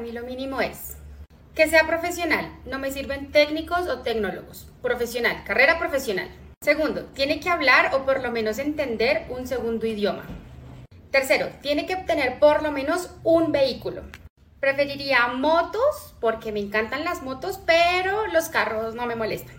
Mí 0.00 0.12
lo 0.12 0.24
mínimo 0.24 0.60
es 0.60 0.96
que 1.54 1.68
sea 1.68 1.86
profesional. 1.86 2.50
No 2.64 2.78
me 2.78 2.90
sirven 2.90 3.30
técnicos 3.32 3.86
o 3.88 4.00
tecnólogos. 4.00 4.66
Profesional, 4.82 5.44
carrera 5.44 5.78
profesional. 5.78 6.28
Segundo, 6.62 7.04
tiene 7.14 7.40
que 7.40 7.48
hablar 7.48 7.94
o 7.94 8.04
por 8.04 8.22
lo 8.22 8.30
menos 8.30 8.58
entender 8.58 9.26
un 9.28 9.46
segundo 9.46 9.86
idioma. 9.86 10.24
Tercero, 11.10 11.48
tiene 11.60 11.86
que 11.86 11.96
obtener 11.96 12.38
por 12.38 12.62
lo 12.62 12.70
menos 12.70 13.10
un 13.24 13.52
vehículo. 13.52 14.02
Preferiría 14.60 15.26
motos 15.28 16.14
porque 16.20 16.52
me 16.52 16.60
encantan 16.60 17.04
las 17.04 17.22
motos, 17.22 17.60
pero 17.66 18.26
los 18.28 18.48
carros 18.48 18.94
no 18.94 19.06
me 19.06 19.16
molestan. 19.16 19.56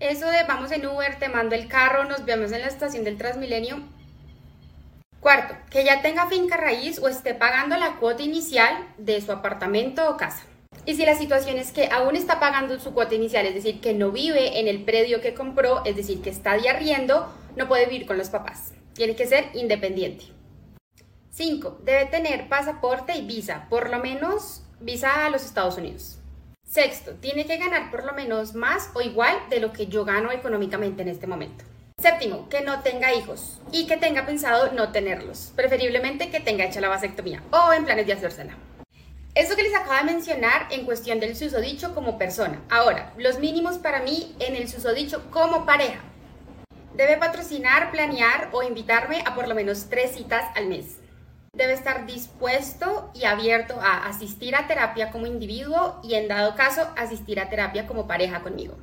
Eso 0.00 0.28
de 0.28 0.44
vamos 0.44 0.70
en 0.70 0.86
Uber, 0.86 1.18
te 1.18 1.28
mando 1.28 1.54
el 1.54 1.68
carro, 1.68 2.04
nos 2.04 2.24
vemos 2.24 2.52
en 2.52 2.60
la 2.60 2.68
estación 2.68 3.04
del 3.04 3.16
Transmilenio, 3.16 3.82
Cuarto, 5.24 5.54
que 5.70 5.86
ya 5.86 6.02
tenga 6.02 6.26
finca 6.26 6.58
raíz 6.58 6.98
o 6.98 7.08
esté 7.08 7.32
pagando 7.32 7.78
la 7.78 7.96
cuota 7.96 8.22
inicial 8.22 8.76
de 8.98 9.22
su 9.22 9.32
apartamento 9.32 10.10
o 10.10 10.18
casa. 10.18 10.44
Y 10.84 10.96
si 10.96 11.06
la 11.06 11.16
situación 11.16 11.56
es 11.56 11.72
que 11.72 11.88
aún 11.90 12.14
está 12.14 12.38
pagando 12.38 12.78
su 12.78 12.92
cuota 12.92 13.14
inicial, 13.14 13.46
es 13.46 13.54
decir, 13.54 13.80
que 13.80 13.94
no 13.94 14.10
vive 14.10 14.60
en 14.60 14.68
el 14.68 14.84
predio 14.84 15.22
que 15.22 15.32
compró, 15.32 15.82
es 15.86 15.96
decir, 15.96 16.20
que 16.20 16.28
está 16.28 16.58
de 16.58 16.68
arriendo, 16.68 17.32
no 17.56 17.68
puede 17.68 17.86
vivir 17.86 18.06
con 18.06 18.18
los 18.18 18.28
papás. 18.28 18.74
Tiene 18.92 19.16
que 19.16 19.26
ser 19.26 19.46
independiente. 19.54 20.26
5. 21.30 21.78
Debe 21.82 22.04
tener 22.04 22.50
pasaporte 22.50 23.16
y 23.16 23.26
visa, 23.26 23.66
por 23.70 23.88
lo 23.88 24.00
menos 24.00 24.62
visa 24.78 25.24
a 25.24 25.30
los 25.30 25.46
Estados 25.46 25.78
Unidos. 25.78 26.18
Sexto, 26.68 27.14
tiene 27.14 27.46
que 27.46 27.56
ganar 27.56 27.90
por 27.90 28.04
lo 28.04 28.12
menos 28.12 28.54
más 28.54 28.90
o 28.92 29.00
igual 29.00 29.38
de 29.48 29.60
lo 29.60 29.72
que 29.72 29.86
yo 29.86 30.04
gano 30.04 30.30
económicamente 30.32 31.00
en 31.00 31.08
este 31.08 31.26
momento. 31.26 31.64
Séptimo, 32.04 32.50
que 32.50 32.60
no 32.60 32.80
tenga 32.80 33.14
hijos 33.14 33.62
y 33.72 33.86
que 33.86 33.96
tenga 33.96 34.26
pensado 34.26 34.72
no 34.72 34.92
tenerlos, 34.92 35.54
preferiblemente 35.56 36.28
que 36.28 36.38
tenga 36.38 36.66
hecha 36.66 36.82
la 36.82 36.90
vasectomía 36.90 37.42
o 37.50 37.72
en 37.72 37.86
planes 37.86 38.06
de 38.06 38.12
hacérsela. 38.12 38.58
Eso 39.34 39.56
que 39.56 39.62
les 39.62 39.74
acabo 39.74 39.94
de 39.94 40.12
mencionar 40.12 40.66
en 40.70 40.84
cuestión 40.84 41.18
del 41.18 41.34
susodicho 41.34 41.94
como 41.94 42.18
persona. 42.18 42.60
Ahora, 42.68 43.14
los 43.16 43.38
mínimos 43.38 43.78
para 43.78 44.02
mí 44.02 44.36
en 44.38 44.54
el 44.54 44.68
susodicho 44.68 45.30
como 45.30 45.64
pareja. 45.64 46.00
Debe 46.92 47.16
patrocinar, 47.16 47.90
planear 47.90 48.50
o 48.52 48.62
invitarme 48.62 49.24
a 49.24 49.34
por 49.34 49.48
lo 49.48 49.54
menos 49.54 49.86
tres 49.88 50.14
citas 50.14 50.44
al 50.56 50.66
mes. 50.66 50.98
Debe 51.56 51.72
estar 51.72 52.04
dispuesto 52.04 53.10
y 53.14 53.24
abierto 53.24 53.80
a 53.80 54.08
asistir 54.08 54.56
a 54.56 54.66
terapia 54.66 55.10
como 55.10 55.24
individuo 55.24 56.00
y 56.02 56.16
en 56.16 56.28
dado 56.28 56.54
caso 56.54 56.86
asistir 56.98 57.40
a 57.40 57.48
terapia 57.48 57.86
como 57.86 58.06
pareja 58.06 58.40
conmigo. 58.40 58.74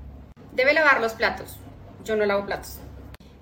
Debe 0.54 0.74
lavar 0.74 1.00
los 1.02 1.14
platos. 1.14 1.60
Yo 2.04 2.16
no 2.16 2.26
lavo 2.26 2.48
platos. 2.48 2.80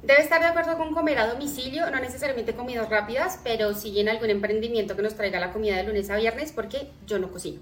Debe 0.02 0.22
estar 0.22 0.40
de 0.40 0.48
acuerdo 0.48 0.78
con 0.78 0.94
comer 0.94 1.20
a 1.20 1.28
domicilio, 1.28 1.90
no 1.92 2.00
necesariamente 2.00 2.56
comidas 2.56 2.90
rápidas, 2.90 3.40
pero 3.44 3.74
sí 3.74 4.00
en 4.00 4.08
algún 4.08 4.30
emprendimiento 4.30 4.96
que 4.96 5.02
nos 5.02 5.16
traiga 5.16 5.42
la 5.42 5.52
comida 5.52 5.76
de 5.76 5.84
lunes 5.84 6.10
a 6.10 6.16
viernes 6.16 6.54
porque 6.54 6.90
yo 7.06 7.20
no 7.20 7.30
cocino. 7.30 7.60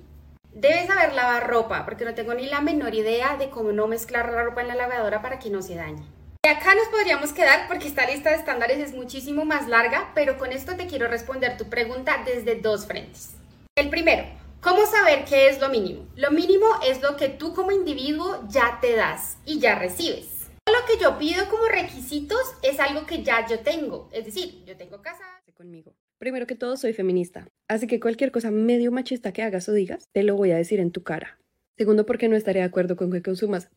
Debe 0.53 0.85
saber 0.85 1.13
lavar 1.13 1.47
ropa, 1.47 1.83
porque 1.83 2.05
no 2.05 2.13
tengo 2.13 2.35
ni 2.35 2.45
la 2.45 2.61
menor 2.61 2.93
idea 2.93 3.37
de 3.37 3.49
cómo 3.49 3.71
no 3.71 3.87
mezclar 3.87 4.31
la 4.31 4.43
ropa 4.43 4.61
en 4.61 4.67
la 4.67 4.75
lavadora 4.75 5.21
para 5.21 5.39
que 5.39 5.49
no 5.49 5.63
se 5.63 5.75
dañe. 5.75 6.03
Y 6.45 6.49
acá 6.49 6.75
nos 6.75 6.87
podríamos 6.89 7.33
quedar 7.33 7.67
porque 7.67 7.87
esta 7.87 8.05
lista 8.05 8.29
de 8.29 8.37
estándares 8.37 8.77
es 8.77 8.93
muchísimo 8.93 9.43
más 9.43 9.67
larga, 9.67 10.11
pero 10.13 10.37
con 10.37 10.51
esto 10.51 10.75
te 10.75 10.85
quiero 10.85 11.07
responder 11.07 11.57
tu 11.57 11.65
pregunta 11.65 12.23
desde 12.23 12.55
dos 12.55 12.85
frentes. 12.85 13.31
El 13.75 13.89
primero, 13.89 14.25
¿cómo 14.61 14.85
saber 14.85 15.25
qué 15.25 15.49
es 15.49 15.59
lo 15.59 15.69
mínimo? 15.69 16.05
Lo 16.15 16.29
mínimo 16.29 16.67
es 16.85 17.01
lo 17.01 17.17
que 17.17 17.29
tú 17.29 17.55
como 17.55 17.71
individuo 17.71 18.43
ya 18.47 18.77
te 18.79 18.95
das 18.95 19.37
y 19.43 19.59
ya 19.59 19.75
recibes. 19.75 20.36
Lo 20.67 20.85
que 20.85 21.01
yo 21.01 21.17
pido 21.17 21.47
como 21.49 21.65
requisitos 21.65 22.41
es 22.61 22.79
algo 22.79 23.05
que 23.05 23.23
ya 23.23 23.47
yo 23.47 23.59
tengo, 23.59 24.09
es 24.11 24.25
decir, 24.25 24.65
yo 24.65 24.75
tengo 24.75 25.01
casa. 25.01 25.23
Conmigo. 25.55 25.95
Primero 26.19 26.45
que 26.45 26.53
todo, 26.53 26.77
soy 26.77 26.93
feminista, 26.93 27.47
así 27.67 27.87
que 27.87 27.99
cualquier 27.99 28.31
cosa 28.31 28.51
medio 28.51 28.91
machista 28.91 29.31
que 29.31 29.41
hagas 29.41 29.67
o 29.69 29.73
digas, 29.73 30.07
te 30.11 30.21
lo 30.21 30.35
voy 30.35 30.51
a 30.51 30.57
decir 30.57 30.79
en 30.79 30.91
tu 30.91 31.01
cara. 31.01 31.39
Segundo, 31.77 32.05
porque 32.05 32.27
no 32.27 32.35
estaré 32.35 32.59
de 32.59 32.65
acuerdo 32.65 32.95
con 32.95 33.11
que 33.11 33.23
consumas 33.23 33.69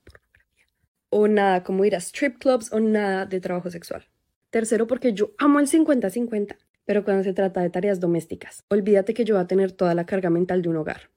o 1.11 1.29
nada 1.29 1.63
como 1.63 1.85
ir 1.85 1.95
a 1.95 1.99
strip 1.99 2.39
clubs 2.39 2.73
o 2.73 2.81
nada 2.81 3.25
de 3.25 3.41
trabajo 3.41 3.71
sexual. 3.71 4.09
Tercero, 4.51 4.87
porque 4.87 5.13
yo 5.13 5.31
amo 5.39 5.61
el 5.61 5.69
50-50, 5.69 6.57
pero 6.85 7.05
cuando 7.05 7.23
se 7.25 7.33
trata 7.33 7.61
de 7.61 7.71
tareas 7.71 8.01
domésticas, 8.01 8.65
olvídate 8.69 9.15
que 9.15 9.25
yo 9.25 9.37
voy 9.37 9.45
a 9.45 9.47
tener 9.47 9.73
toda 9.73 9.95
la 9.95 10.07
carga 10.07 10.29
mental 10.29 10.61
de 10.61 10.69
un 10.69 10.77
hogar. 10.77 11.11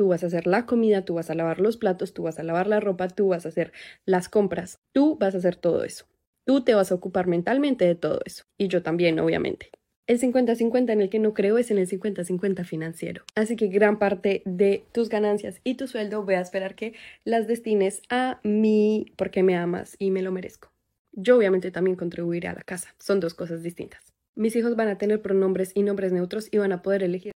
Tú 0.00 0.08
vas 0.08 0.24
a 0.24 0.28
hacer 0.28 0.46
la 0.46 0.64
comida, 0.64 1.04
tú 1.04 1.16
vas 1.16 1.28
a 1.28 1.34
lavar 1.34 1.60
los 1.60 1.76
platos, 1.76 2.14
tú 2.14 2.22
vas 2.22 2.38
a 2.38 2.42
lavar 2.42 2.66
la 2.68 2.80
ropa, 2.80 3.08
tú 3.08 3.28
vas 3.28 3.44
a 3.44 3.50
hacer 3.50 3.70
las 4.06 4.30
compras, 4.30 4.80
tú 4.92 5.18
vas 5.18 5.34
a 5.34 5.36
hacer 5.36 5.56
todo 5.56 5.84
eso. 5.84 6.06
Tú 6.46 6.64
te 6.64 6.72
vas 6.72 6.90
a 6.90 6.94
ocupar 6.94 7.26
mentalmente 7.26 7.84
de 7.84 7.96
todo 7.96 8.20
eso. 8.24 8.44
Y 8.56 8.68
yo 8.68 8.82
también, 8.82 9.20
obviamente. 9.20 9.68
El 10.06 10.18
50-50 10.18 10.90
en 10.90 11.02
el 11.02 11.10
que 11.10 11.18
no 11.18 11.34
creo 11.34 11.58
es 11.58 11.70
en 11.70 11.76
el 11.76 11.86
50-50 11.86 12.64
financiero. 12.64 13.24
Así 13.34 13.56
que 13.56 13.68
gran 13.68 13.98
parte 13.98 14.40
de 14.46 14.86
tus 14.92 15.10
ganancias 15.10 15.60
y 15.64 15.74
tu 15.74 15.86
sueldo 15.86 16.24
voy 16.24 16.36
a 16.36 16.40
esperar 16.40 16.76
que 16.76 16.94
las 17.24 17.46
destines 17.46 18.00
a 18.08 18.40
mí 18.42 19.12
porque 19.16 19.42
me 19.42 19.54
amas 19.54 19.96
y 19.98 20.12
me 20.12 20.22
lo 20.22 20.32
merezco. 20.32 20.72
Yo 21.12 21.36
obviamente 21.36 21.70
también 21.70 21.98
contribuiré 21.98 22.48
a 22.48 22.54
la 22.54 22.62
casa. 22.62 22.94
Son 22.98 23.20
dos 23.20 23.34
cosas 23.34 23.62
distintas. 23.62 24.14
Mis 24.34 24.56
hijos 24.56 24.76
van 24.76 24.88
a 24.88 24.96
tener 24.96 25.20
pronombres 25.20 25.72
y 25.74 25.82
nombres 25.82 26.10
neutros 26.10 26.48
y 26.50 26.56
van 26.56 26.72
a 26.72 26.80
poder 26.80 27.02
elegir 27.02 27.32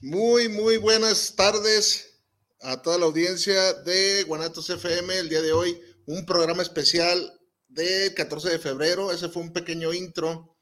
Muy, 0.00 0.48
muy 0.48 0.76
buenas 0.76 1.34
tardes 1.34 2.22
a 2.60 2.80
toda 2.82 2.98
la 2.98 3.06
audiencia 3.06 3.74
de 3.74 4.22
Guanatos 4.22 4.70
FM. 4.70 5.18
El 5.18 5.28
día 5.28 5.42
de 5.42 5.52
hoy, 5.52 5.76
un 6.06 6.24
programa 6.24 6.62
especial 6.62 7.36
del 7.66 8.14
14 8.14 8.50
de 8.50 8.58
febrero. 8.60 9.10
Ese 9.10 9.28
fue 9.28 9.42
un 9.42 9.52
pequeño 9.52 9.92
intro 9.92 10.56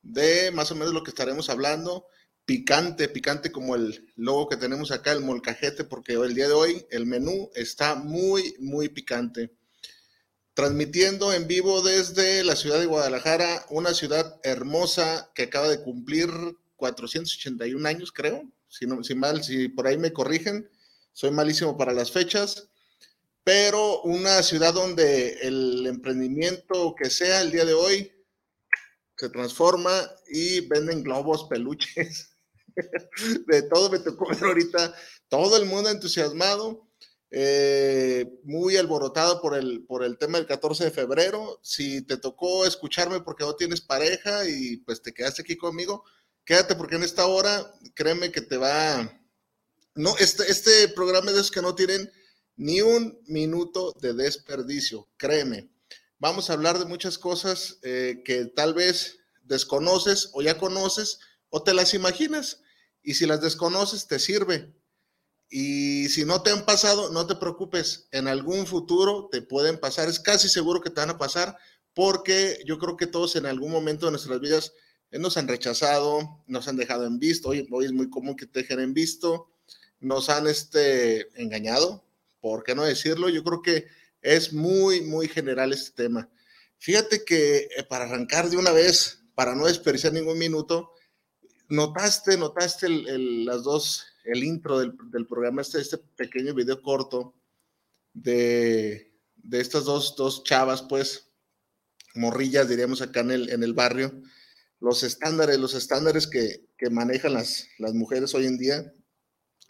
de 0.00 0.50
más 0.52 0.72
o 0.72 0.76
menos 0.76 0.94
lo 0.94 1.02
que 1.02 1.10
estaremos 1.10 1.50
hablando. 1.50 2.06
Picante, 2.46 3.10
picante 3.10 3.52
como 3.52 3.74
el 3.74 4.10
logo 4.16 4.48
que 4.48 4.56
tenemos 4.56 4.92
acá, 4.92 5.12
el 5.12 5.20
molcajete, 5.20 5.84
porque 5.84 6.14
el 6.14 6.34
día 6.34 6.48
de 6.48 6.54
hoy 6.54 6.86
el 6.90 7.04
menú 7.04 7.50
está 7.54 7.96
muy, 7.96 8.54
muy 8.60 8.88
picante. 8.88 9.54
Transmitiendo 10.54 11.34
en 11.34 11.46
vivo 11.46 11.82
desde 11.82 12.44
la 12.44 12.56
ciudad 12.56 12.78
de 12.78 12.86
Guadalajara, 12.86 13.66
una 13.68 13.92
ciudad 13.92 14.40
hermosa 14.42 15.30
que 15.34 15.42
acaba 15.42 15.68
de 15.68 15.82
cumplir 15.82 16.30
481 16.76 17.86
años, 17.86 18.10
creo, 18.10 18.50
si, 18.70 18.86
no, 18.86 19.02
si 19.04 19.14
mal, 19.14 19.42
si 19.42 19.68
por 19.68 19.86
ahí 19.86 19.98
me 19.98 20.12
corrigen, 20.12 20.70
soy 21.12 21.32
malísimo 21.32 21.76
para 21.76 21.92
las 21.92 22.12
fechas, 22.12 22.68
pero 23.44 24.00
una 24.02 24.42
ciudad 24.42 24.72
donde 24.72 25.40
el 25.42 25.86
emprendimiento 25.86 26.94
que 26.96 27.10
sea 27.10 27.42
el 27.42 27.50
día 27.50 27.64
de 27.64 27.74
hoy 27.74 28.12
se 29.16 29.28
transforma 29.28 30.10
y 30.28 30.66
venden 30.68 31.02
globos, 31.02 31.44
peluches, 31.44 32.30
de 33.46 33.62
todo 33.64 33.90
me 33.90 33.98
tocó 33.98 34.28
ver 34.28 34.44
ahorita, 34.44 34.94
todo 35.28 35.56
el 35.56 35.66
mundo 35.66 35.90
entusiasmado, 35.90 36.88
eh, 37.32 38.40
muy 38.44 38.76
alborotado 38.76 39.40
por 39.40 39.56
el, 39.56 39.84
por 39.84 40.04
el 40.04 40.16
tema 40.16 40.38
del 40.38 40.46
14 40.46 40.84
de 40.84 40.90
febrero. 40.90 41.60
Si 41.62 42.02
te 42.02 42.16
tocó 42.16 42.66
escucharme 42.66 43.20
porque 43.20 43.44
no 43.44 43.54
tienes 43.54 43.80
pareja 43.80 44.48
y 44.48 44.78
pues 44.78 45.02
te 45.02 45.12
quedaste 45.12 45.42
aquí 45.42 45.56
conmigo, 45.56 46.04
quédate 46.44 46.74
porque 46.74 46.96
en 46.96 47.02
esta 47.02 47.26
hora, 47.26 47.72
créeme 47.94 48.32
que 48.32 48.40
te 48.40 48.56
va... 48.56 49.16
No, 49.94 50.16
este, 50.18 50.50
este 50.50 50.88
programa 50.88 51.32
de 51.32 51.38
esos 51.38 51.50
que 51.50 51.62
no 51.62 51.74
tienen 51.74 52.10
ni 52.56 52.80
un 52.80 53.18
minuto 53.26 53.92
de 54.00 54.14
desperdicio, 54.14 55.08
créeme. 55.16 55.70
Vamos 56.18 56.50
a 56.50 56.52
hablar 56.52 56.78
de 56.78 56.84
muchas 56.84 57.16
cosas 57.16 57.78
eh, 57.82 58.22
que 58.24 58.44
tal 58.44 58.74
vez 58.74 59.18
desconoces 59.42 60.28
o 60.34 60.42
ya 60.42 60.58
conoces 60.58 61.18
o 61.48 61.62
te 61.62 61.74
las 61.74 61.94
imaginas. 61.94 62.62
Y 63.02 63.14
si 63.14 63.24
las 63.26 63.40
desconoces, 63.40 64.06
te 64.06 64.18
sirve. 64.18 64.74
Y 65.48 66.08
si 66.10 66.24
no 66.24 66.42
te 66.42 66.50
han 66.50 66.64
pasado, 66.66 67.10
no 67.10 67.26
te 67.26 67.34
preocupes. 67.34 68.08
En 68.12 68.28
algún 68.28 68.66
futuro 68.66 69.28
te 69.32 69.42
pueden 69.42 69.80
pasar. 69.80 70.08
Es 70.08 70.20
casi 70.20 70.48
seguro 70.48 70.80
que 70.80 70.90
te 70.90 71.00
van 71.00 71.10
a 71.10 71.18
pasar 71.18 71.56
porque 71.94 72.58
yo 72.66 72.78
creo 72.78 72.96
que 72.96 73.06
todos 73.06 73.34
en 73.36 73.46
algún 73.46 73.72
momento 73.72 74.06
de 74.06 74.12
nuestras 74.12 74.40
vidas 74.40 74.72
nos 75.18 75.36
han 75.36 75.48
rechazado, 75.48 76.42
nos 76.46 76.68
han 76.68 76.76
dejado 76.76 77.06
en 77.06 77.18
visto. 77.18 77.48
Hoy, 77.48 77.66
es 77.84 77.92
muy 77.92 78.08
común 78.08 78.36
que 78.36 78.46
te 78.46 78.60
dejen 78.60 78.80
en 78.80 78.94
visto. 78.94 79.50
Nos 79.98 80.30
han 80.30 80.46
este, 80.46 81.28
engañado. 81.40 82.04
¿Por 82.40 82.62
qué 82.62 82.74
no 82.74 82.84
decirlo? 82.84 83.28
Yo 83.28 83.42
creo 83.42 83.60
que 83.60 83.86
es 84.22 84.52
muy, 84.52 85.00
muy 85.02 85.28
general 85.28 85.72
este 85.72 86.04
tema. 86.04 86.28
Fíjate 86.78 87.24
que 87.24 87.68
eh, 87.76 87.82
para 87.88 88.04
arrancar 88.04 88.48
de 88.48 88.56
una 88.56 88.70
vez, 88.70 89.22
para 89.34 89.54
no 89.54 89.66
desperdiciar 89.66 90.12
ningún 90.12 90.38
minuto, 90.38 90.92
notaste, 91.68 92.36
notaste 92.36 92.86
el, 92.86 93.44
las 93.44 93.64
dos, 93.64 94.06
el 94.24 94.44
intro 94.44 94.78
del, 94.78 95.26
programa, 95.26 95.62
este, 95.62 95.80
este 95.80 95.98
pequeño 95.98 96.54
video 96.54 96.80
corto 96.80 97.34
de, 98.12 99.12
de 99.36 99.60
estas 99.60 99.84
dos, 99.84 100.14
dos 100.16 100.44
chavas, 100.44 100.82
pues, 100.82 101.30
morrillas, 102.14 102.68
diríamos 102.68 103.02
acá 103.02 103.20
en 103.20 103.30
el, 103.30 103.50
en 103.50 103.62
el 103.62 103.74
barrio, 103.74 104.22
los 104.80 105.02
estándares, 105.02 105.58
los 105.58 105.74
estándares 105.74 106.26
que, 106.26 106.66
que 106.76 106.90
manejan 106.90 107.34
las, 107.34 107.68
las 107.78 107.92
mujeres 107.92 108.34
hoy 108.34 108.46
en 108.46 108.58
día. 108.58 108.92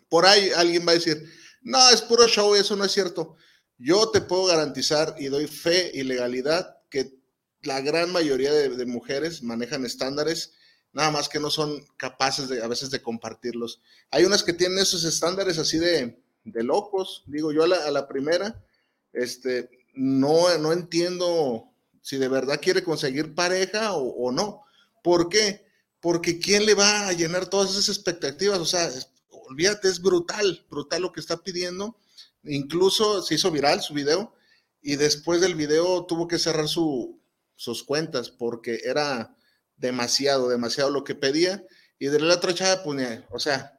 Por 0.09 0.25
ahí 0.25 0.51
alguien 0.57 0.87
va 0.87 0.93
a 0.93 0.95
decir, 0.95 1.23
no, 1.63 1.91
es 1.91 2.01
puro 2.03 2.27
show, 2.27 2.55
eso 2.55 2.77
no 2.77 2.85
es 2.85 2.93
cierto. 2.93 3.37
Yo 3.77 4.11
te 4.11 4.21
puedo 4.21 4.47
garantizar 4.47 5.15
y 5.19 5.27
doy 5.27 5.47
fe 5.47 5.91
y 5.93 6.05
legalidad 6.05 6.77
que 6.89 7.19
la 7.63 7.81
gran 7.81 8.13
mayoría 8.13 8.53
de, 8.53 8.87
mujeres 8.87 9.43
manejan 9.43 9.85
estándares, 9.85 10.55
nada 10.93 11.11
más 11.11 11.29
que 11.29 11.41
no 11.41 11.51
son 11.51 11.85
capaces 11.97 12.51
a 12.63 12.69
veces 12.69 12.91
de 12.91 13.03
compartirlos. 13.03 13.83
Hay 14.11 14.25
unas 14.25 14.43
que 14.43 14.53
tienen 14.53 14.79
esos 14.79 15.05
estándares 15.05 15.59
así 15.59 15.79
de, 15.79 16.23
de 16.45 16.63
locos, 16.63 17.25
digo 17.27 17.53
yo 17.53 17.65
a 17.65 17.91
la, 17.91 18.09
primera, 18.09 18.65
este, 19.13 19.69
no, 19.95 20.57
no 20.59 20.73
entiendo 20.73 21.71
si 22.01 22.17
de 22.17 22.29
verdad 22.29 22.61
quiere 22.63 22.83
conseguir 22.83 23.35
pareja 23.35 23.95
o 23.95 24.33
no. 24.33 24.65
¿Por 25.03 25.29
qué? 25.29 25.67
Porque 26.01 26.39
¿quién 26.39 26.67
le 26.67 26.75
va 26.75 27.09
a 27.09 27.13
llenar 27.13 27.49
todas 27.49 27.71
esas 27.71 27.89
expectativas? 27.89 28.59
O 28.59 28.67
sea, 28.67 28.91
olvídate, 29.29 29.89
es 29.89 30.01
brutal, 30.01 30.65
brutal 30.71 31.03
lo 31.03 31.13
que 31.13 31.21
está 31.21 31.43
pidiendo 31.43 31.97
Incluso 32.45 33.23
se 33.23 33.35
hizo 33.35 33.51
viral 33.51 33.83
su 33.83 33.95
video 33.95 34.35
y 34.81 34.97
después 34.97 35.41
del 35.41 35.55
video 35.55 36.07
tuvo 36.07 36.27
que 36.27 36.39
cerrar 36.39 36.69
sus 36.69 37.85
cuentas 37.85 38.31
porque 38.31 38.81
era 38.85 39.37
demasiado, 39.77 40.49
demasiado 40.49 40.91
lo 40.91 41.05
que 41.05 41.15
pedía. 41.15 41.65
Y 41.99 42.07
de 42.07 42.19
la 42.19 42.35
otra 42.35 42.55
chava, 42.55 42.83
pues, 42.83 43.21
o 43.31 43.39
sea, 43.39 43.79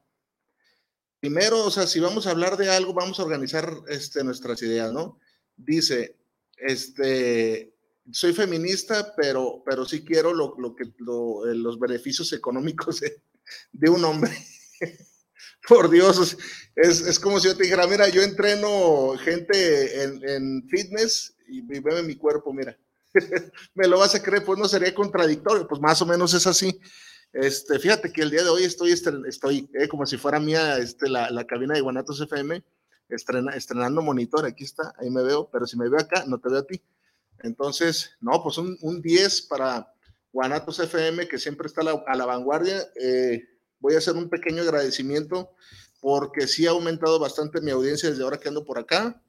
primero, 1.19 1.65
o 1.65 1.71
sea, 1.71 1.87
si 1.87 1.99
vamos 1.99 2.27
a 2.27 2.31
hablar 2.31 2.55
de 2.55 2.69
algo, 2.69 2.93
vamos 2.93 3.19
a 3.19 3.23
organizar 3.23 3.73
este, 3.87 4.23
nuestras 4.23 4.61
ideas, 4.61 4.91
¿no? 4.93 5.19
Dice, 5.55 6.17
este, 6.57 7.73
soy 8.11 8.33
feminista, 8.33 9.13
pero, 9.15 9.61
pero 9.65 9.85
sí 9.85 10.03
quiero 10.03 10.33
lo, 10.33 10.75
que, 10.75 10.83
eh, 10.83 11.55
los 11.55 11.79
beneficios 11.79 12.31
económicos 12.33 13.01
de, 13.71 13.89
un 13.89 14.03
hombre. 14.03 14.31
Por 15.67 15.89
Dios, 15.89 16.37
es, 16.75 17.19
como 17.19 17.39
si 17.39 17.47
yo 17.47 17.55
te 17.55 17.63
dijera, 17.63 17.85
mira, 17.85 18.09
yo 18.09 18.23
entreno 18.23 19.15
gente 19.19 20.03
en, 20.03 20.67
fitness 20.69 21.35
y, 21.47 21.59
y 21.59 22.03
mi 22.03 22.15
cuerpo, 22.15 22.51
mira. 22.51 22.75
Me 23.75 23.87
lo 23.87 23.99
vas 23.99 24.15
a 24.15 24.23
creer, 24.23 24.43
pues 24.43 24.57
no 24.57 24.67
sería 24.67 24.93
contradictorio, 24.93 25.67
pues 25.67 25.81
más 25.81 26.01
o 26.01 26.05
menos 26.05 26.33
es 26.33 26.47
así. 26.47 26.79
Este, 27.33 27.79
fíjate 27.79 28.11
que 28.11 28.21
el 28.21 28.29
día 28.29 28.43
de 28.43 28.49
hoy 28.49 28.63
estoy, 28.63 28.91
estoy 28.91 29.69
eh, 29.73 29.87
como 29.87 30.05
si 30.05 30.17
fuera 30.17 30.39
mía 30.39 30.77
este, 30.77 31.09
la, 31.09 31.45
cabina 31.45 31.73
de 31.73 31.81
Guanatos 31.81 32.19
FM, 32.19 32.63
estrenando 33.09 34.01
monitor, 34.01 34.45
aquí 34.45 34.63
está, 34.63 34.93
ahí 34.97 35.09
me 35.09 35.23
veo, 35.23 35.49
pero 35.51 35.65
si 35.65 35.77
me 35.77 35.89
veo 35.89 35.99
acá, 35.99 36.25
no 36.27 36.39
te 36.39 36.49
veo 36.49 36.59
a 36.59 36.65
ti. 36.65 36.81
Entonces, 37.43 38.11
no, 38.21 38.41
pues 38.43 38.57
un, 38.57 38.77
un 38.81 39.01
10 39.01 39.43
para 39.43 39.91
Guanatos 40.31 40.79
FM, 40.79 41.27
que 41.27 41.37
siempre 41.37 41.67
está 41.67 41.81
a 41.81 42.15
la, 42.15 42.25
vanguardia. 42.25 42.87
Eh, 42.95 43.43
voy 43.79 43.95
a 43.95 43.97
hacer 43.97 44.15
un 44.15 44.29
pequeño 44.29 44.61
agradecimiento 44.63 45.53
porque 45.99 46.47
sí 46.47 46.65
ha 46.65 46.71
aumentado 46.71 47.19
bastante 47.19 47.61
mi 47.61 47.71
audiencia 47.71 48.09
desde 48.09 48.23
ahora 48.23 48.39
que 48.39 48.47
ando 48.47 48.65
por 48.65 48.79
acá, 48.79 49.21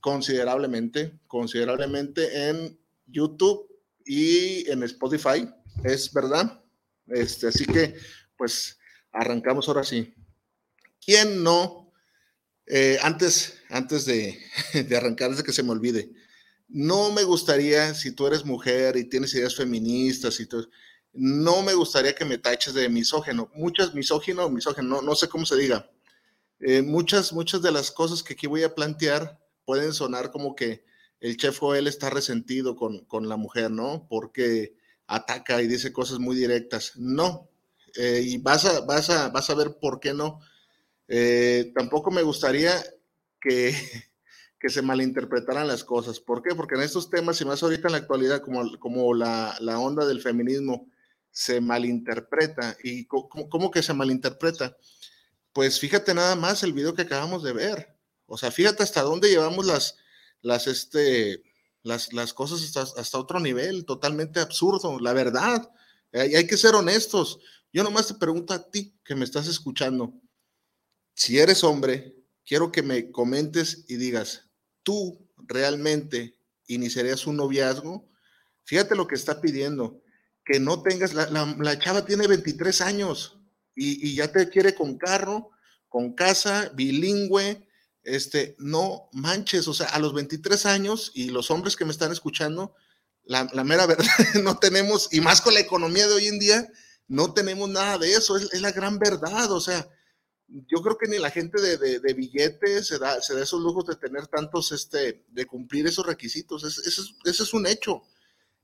considerablemente, 0.00 1.18
considerablemente 1.26 2.48
en 2.48 2.78
YouTube 3.06 3.68
y 4.04 4.68
en 4.70 4.82
Spotify, 4.82 5.48
es 5.84 6.12
verdad. 6.12 6.62
Este, 7.06 7.48
así 7.48 7.64
que, 7.64 7.94
pues, 8.36 8.78
arrancamos 9.12 9.68
ahora 9.68 9.84
sí. 9.84 10.14
¿Quién 11.04 11.42
no? 11.42 11.92
Eh, 12.66 12.98
antes, 13.02 13.58
antes 13.70 14.04
de, 14.04 14.38
de 14.88 14.96
arrancar, 14.96 15.30
desde 15.30 15.44
que 15.44 15.52
se 15.52 15.62
me 15.62 15.70
olvide, 15.70 16.10
no 16.72 17.12
me 17.12 17.22
gustaría, 17.24 17.94
si 17.94 18.12
tú 18.12 18.26
eres 18.26 18.44
mujer 18.46 18.96
y 18.96 19.04
tienes 19.04 19.34
ideas 19.34 19.54
feministas 19.54 20.40
y 20.40 20.46
todo, 20.46 20.68
no 21.12 21.62
me 21.62 21.74
gustaría 21.74 22.14
que 22.14 22.24
me 22.24 22.38
taches 22.38 22.72
de 22.72 22.88
misógeno. 22.88 23.50
Muchas, 23.54 23.94
misógino, 23.94 24.48
misógeno, 24.48 25.02
no, 25.02 25.14
sé 25.14 25.28
cómo 25.28 25.44
se 25.44 25.56
diga. 25.56 25.90
Eh, 26.60 26.80
muchas, 26.80 27.32
muchas 27.34 27.60
de 27.60 27.72
las 27.72 27.90
cosas 27.90 28.22
que 28.22 28.32
aquí 28.32 28.46
voy 28.46 28.62
a 28.62 28.74
plantear 28.74 29.38
pueden 29.66 29.92
sonar 29.92 30.30
como 30.30 30.54
que 30.54 30.84
el 31.20 31.36
chef 31.36 31.58
Joel 31.58 31.86
está 31.86 32.08
resentido 32.08 32.74
con, 32.74 33.28
la 33.28 33.36
mujer, 33.36 33.70
¿no? 33.70 34.06
Porque 34.08 34.74
ataca 35.06 35.60
y 35.60 35.66
dice 35.66 35.92
cosas 35.92 36.18
muy 36.18 36.34
directas. 36.34 36.94
No. 36.96 37.50
Eh, 37.96 38.22
y 38.24 38.38
vas 38.38 38.64
a, 38.64 38.80
vas, 38.80 39.10
a, 39.10 39.28
vas 39.28 39.50
a 39.50 39.54
ver 39.54 39.76
por 39.78 40.00
qué 40.00 40.14
no. 40.14 40.40
Eh, 41.06 41.70
tampoco 41.74 42.10
me 42.10 42.22
gustaría 42.22 42.82
que, 43.40 43.76
que 44.62 44.70
se 44.70 44.80
malinterpretaran 44.80 45.66
las 45.66 45.82
cosas. 45.82 46.20
¿Por 46.20 46.40
qué? 46.40 46.54
Porque 46.54 46.76
en 46.76 46.82
estos 46.82 47.10
temas, 47.10 47.40
y 47.40 47.44
más 47.44 47.64
ahorita 47.64 47.88
en 47.88 47.92
la 47.92 47.98
actualidad, 47.98 48.42
como, 48.42 48.78
como 48.78 49.12
la, 49.12 49.56
la 49.58 49.80
onda 49.80 50.06
del 50.06 50.20
feminismo, 50.20 50.88
se 51.32 51.60
malinterpreta. 51.60 52.76
¿Y 52.84 53.06
cómo, 53.06 53.72
que 53.72 53.82
se 53.82 53.92
malinterpreta? 53.92 54.76
Pues 55.52 55.80
fíjate 55.80 56.14
nada 56.14 56.36
más 56.36 56.62
el 56.62 56.72
video 56.74 56.94
que 56.94 57.02
acabamos 57.02 57.42
de 57.42 57.52
ver. 57.52 57.98
O 58.26 58.38
sea, 58.38 58.52
fíjate 58.52 58.84
hasta 58.84 59.02
dónde 59.02 59.30
llevamos 59.30 59.66
las, 59.66 59.96
las, 60.42 60.68
este, 60.68 61.42
las, 61.82 62.12
las 62.12 62.32
cosas 62.32 62.62
hasta, 62.62 63.00
hasta, 63.00 63.18
otro 63.18 63.40
nivel, 63.40 63.84
totalmente 63.84 64.38
absurdo, 64.38 65.00
la 65.00 65.12
verdad. 65.12 65.72
Hay, 66.12 66.36
hay 66.36 66.46
que 66.46 66.56
ser 66.56 66.76
honestos. 66.76 67.40
Yo 67.72 67.82
nomás 67.82 68.06
te 68.06 68.14
pregunto 68.14 68.54
a 68.54 68.70
ti 68.70 68.96
que 69.04 69.16
me 69.16 69.24
estás 69.24 69.48
escuchando, 69.48 70.14
si 71.14 71.40
eres 71.40 71.64
hombre, 71.64 72.22
quiero 72.46 72.70
que 72.70 72.82
me 72.82 73.10
comentes 73.10 73.84
y 73.88 73.96
digas, 73.96 74.51
¿tú 74.82 75.28
realmente 75.36 76.34
iniciarías 76.66 77.26
un 77.26 77.36
noviazgo? 77.36 78.08
Fíjate 78.64 78.94
lo 78.94 79.06
que 79.06 79.14
está 79.14 79.40
pidiendo 79.40 80.02
que 80.44 80.60
no 80.60 80.82
tengas, 80.82 81.14
la, 81.14 81.26
la, 81.30 81.78
chava 81.78 82.04
tiene 82.04 82.26
23 82.26 82.80
años 82.80 83.38
y, 83.74 84.14
ya 84.16 84.30
te 84.30 84.48
quiere 84.48 84.74
con 84.74 84.98
carro, 84.98 85.50
con 85.88 86.14
casa, 86.14 86.70
bilingüe, 86.74 87.68
este, 88.02 88.56
no 88.58 89.08
manches, 89.12 89.68
o 89.68 89.74
sea, 89.74 89.88
a 89.88 89.98
los 89.98 90.12
23 90.12 90.66
años 90.66 91.12
y 91.14 91.30
los 91.30 91.50
hombres 91.50 91.76
que 91.76 91.84
me 91.84 91.92
están 91.92 92.12
escuchando, 92.12 92.74
la, 93.24 93.44
mera 93.64 93.86
verdad, 93.86 94.06
no 94.42 94.58
tenemos, 94.58 95.08
y 95.12 95.20
más 95.20 95.40
con 95.40 95.54
la 95.54 95.60
economía 95.60 96.06
de 96.06 96.14
hoy 96.14 96.26
en 96.26 96.38
día, 96.38 96.68
no 97.06 97.32
tenemos 97.34 97.68
nada 97.68 97.98
de 97.98 98.12
eso, 98.12 98.36
es, 98.36 98.60
la 98.60 98.72
gran 98.72 98.98
verdad, 98.98 99.50
o 99.52 99.60
sea, 99.60 99.88
yo 100.68 100.82
creo 100.82 100.98
que 100.98 101.08
ni 101.08 101.18
la 101.18 101.30
gente 101.30 101.60
de, 101.60 101.98
de, 101.98 102.14
billetes 102.14 102.86
se 102.86 102.98
da, 102.98 103.20
se 103.20 103.34
da 103.34 103.42
esos 103.42 103.60
lujos 103.60 103.86
de 103.86 103.96
tener 103.96 104.26
tantos, 104.26 104.72
este, 104.72 105.24
de 105.28 105.46
cumplir 105.46 105.86
esos 105.86 106.06
requisitos, 106.06 106.64
ese 106.64 107.42
es 107.42 107.54
un 107.54 107.66
hecho. 107.66 108.02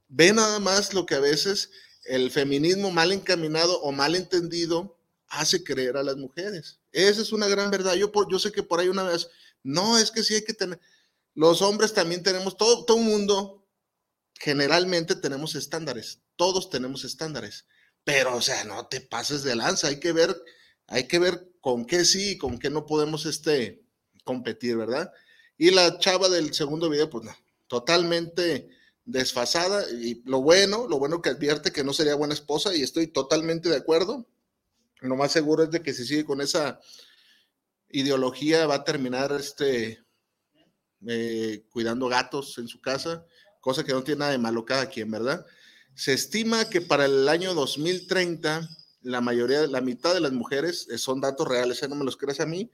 Ve 0.08 0.32
nada 0.32 0.58
más 0.58 0.94
lo 0.94 1.06
que 1.06 1.14
a 1.14 1.20
veces 1.20 1.70
el 2.04 2.30
feminismo 2.30 2.90
mal 2.90 3.12
encaminado 3.12 3.80
o 3.80 3.92
mal 3.92 4.14
entendido 4.14 4.98
hace 5.28 5.62
creer 5.62 5.96
a 5.96 6.02
las 6.02 6.16
mujeres. 6.16 6.80
Esa 6.92 7.20
es 7.20 7.32
una 7.32 7.46
gran 7.46 7.70
verdad. 7.70 7.94
Yo, 7.94 8.10
yo 8.30 8.38
sé 8.38 8.50
que 8.50 8.62
por 8.62 8.80
ahí 8.80 8.88
una 8.88 9.02
vez, 9.02 9.28
no, 9.62 9.98
es 9.98 10.10
que 10.10 10.22
sí 10.22 10.34
hay 10.34 10.44
que 10.44 10.54
tener, 10.54 10.80
los 11.34 11.62
hombres 11.62 11.92
también 11.92 12.22
tenemos, 12.22 12.56
todo, 12.56 12.84
todo 12.84 12.98
mundo, 12.98 13.64
generalmente 14.34 15.14
tenemos 15.14 15.54
estándares, 15.54 16.20
todos 16.36 16.70
tenemos 16.70 17.04
estándares, 17.04 17.66
pero 18.04 18.36
o 18.36 18.42
sea, 18.42 18.64
no 18.64 18.88
te 18.88 19.00
pases 19.00 19.42
de 19.42 19.54
lanza, 19.54 19.88
hay 19.88 20.00
que 20.00 20.12
ver, 20.12 20.36
hay 20.88 21.06
que 21.06 21.18
ver 21.18 21.52
con 21.60 21.84
qué 21.84 22.04
sí 22.04 22.32
y 22.32 22.38
con 22.38 22.58
qué 22.58 22.70
no 22.70 22.86
podemos 22.86 23.26
este, 23.26 23.82
competir, 24.24 24.76
¿verdad? 24.76 25.12
Y 25.56 25.70
la 25.70 25.98
chava 25.98 26.28
del 26.28 26.52
segundo 26.54 26.88
video, 26.88 27.08
pues 27.10 27.28
totalmente 27.66 28.68
desfasada 29.04 29.90
y 29.90 30.22
lo 30.24 30.42
bueno, 30.42 30.86
lo 30.88 30.98
bueno 30.98 31.22
que 31.22 31.30
advierte 31.30 31.72
que 31.72 31.84
no 31.84 31.92
sería 31.92 32.14
buena 32.14 32.34
esposa 32.34 32.74
y 32.74 32.82
estoy 32.82 33.06
totalmente 33.06 33.68
de 33.68 33.76
acuerdo. 33.76 34.26
Lo 35.00 35.16
más 35.16 35.32
seguro 35.32 35.64
es 35.64 35.70
de 35.70 35.82
que 35.82 35.94
si 35.94 36.04
sigue 36.06 36.24
con 36.24 36.40
esa 36.40 36.80
ideología 37.90 38.66
va 38.66 38.76
a 38.76 38.84
terminar 38.84 39.32
este 39.32 40.02
eh, 41.06 41.64
cuidando 41.70 42.08
gatos 42.08 42.58
en 42.58 42.68
su 42.68 42.80
casa, 42.80 43.24
cosa 43.60 43.84
que 43.84 43.92
no 43.92 44.02
tiene 44.02 44.20
nada 44.20 44.32
de 44.32 44.38
malo 44.38 44.64
cada 44.64 44.88
quien, 44.88 45.10
¿verdad? 45.10 45.44
Se 45.94 46.12
estima 46.12 46.68
que 46.68 46.80
para 46.80 47.04
el 47.04 47.28
año 47.28 47.54
2030 47.54 48.68
la 49.00 49.20
mayoría, 49.20 49.66
la 49.66 49.80
mitad 49.80 50.14
de 50.14 50.20
las 50.20 50.32
mujeres, 50.32 50.88
eh, 50.90 50.98
son 50.98 51.20
datos 51.20 51.46
reales, 51.46 51.82
¿eh? 51.82 51.88
no 51.88 51.94
me 51.94 52.04
los 52.04 52.16
creas 52.16 52.40
a 52.40 52.46
mí, 52.46 52.70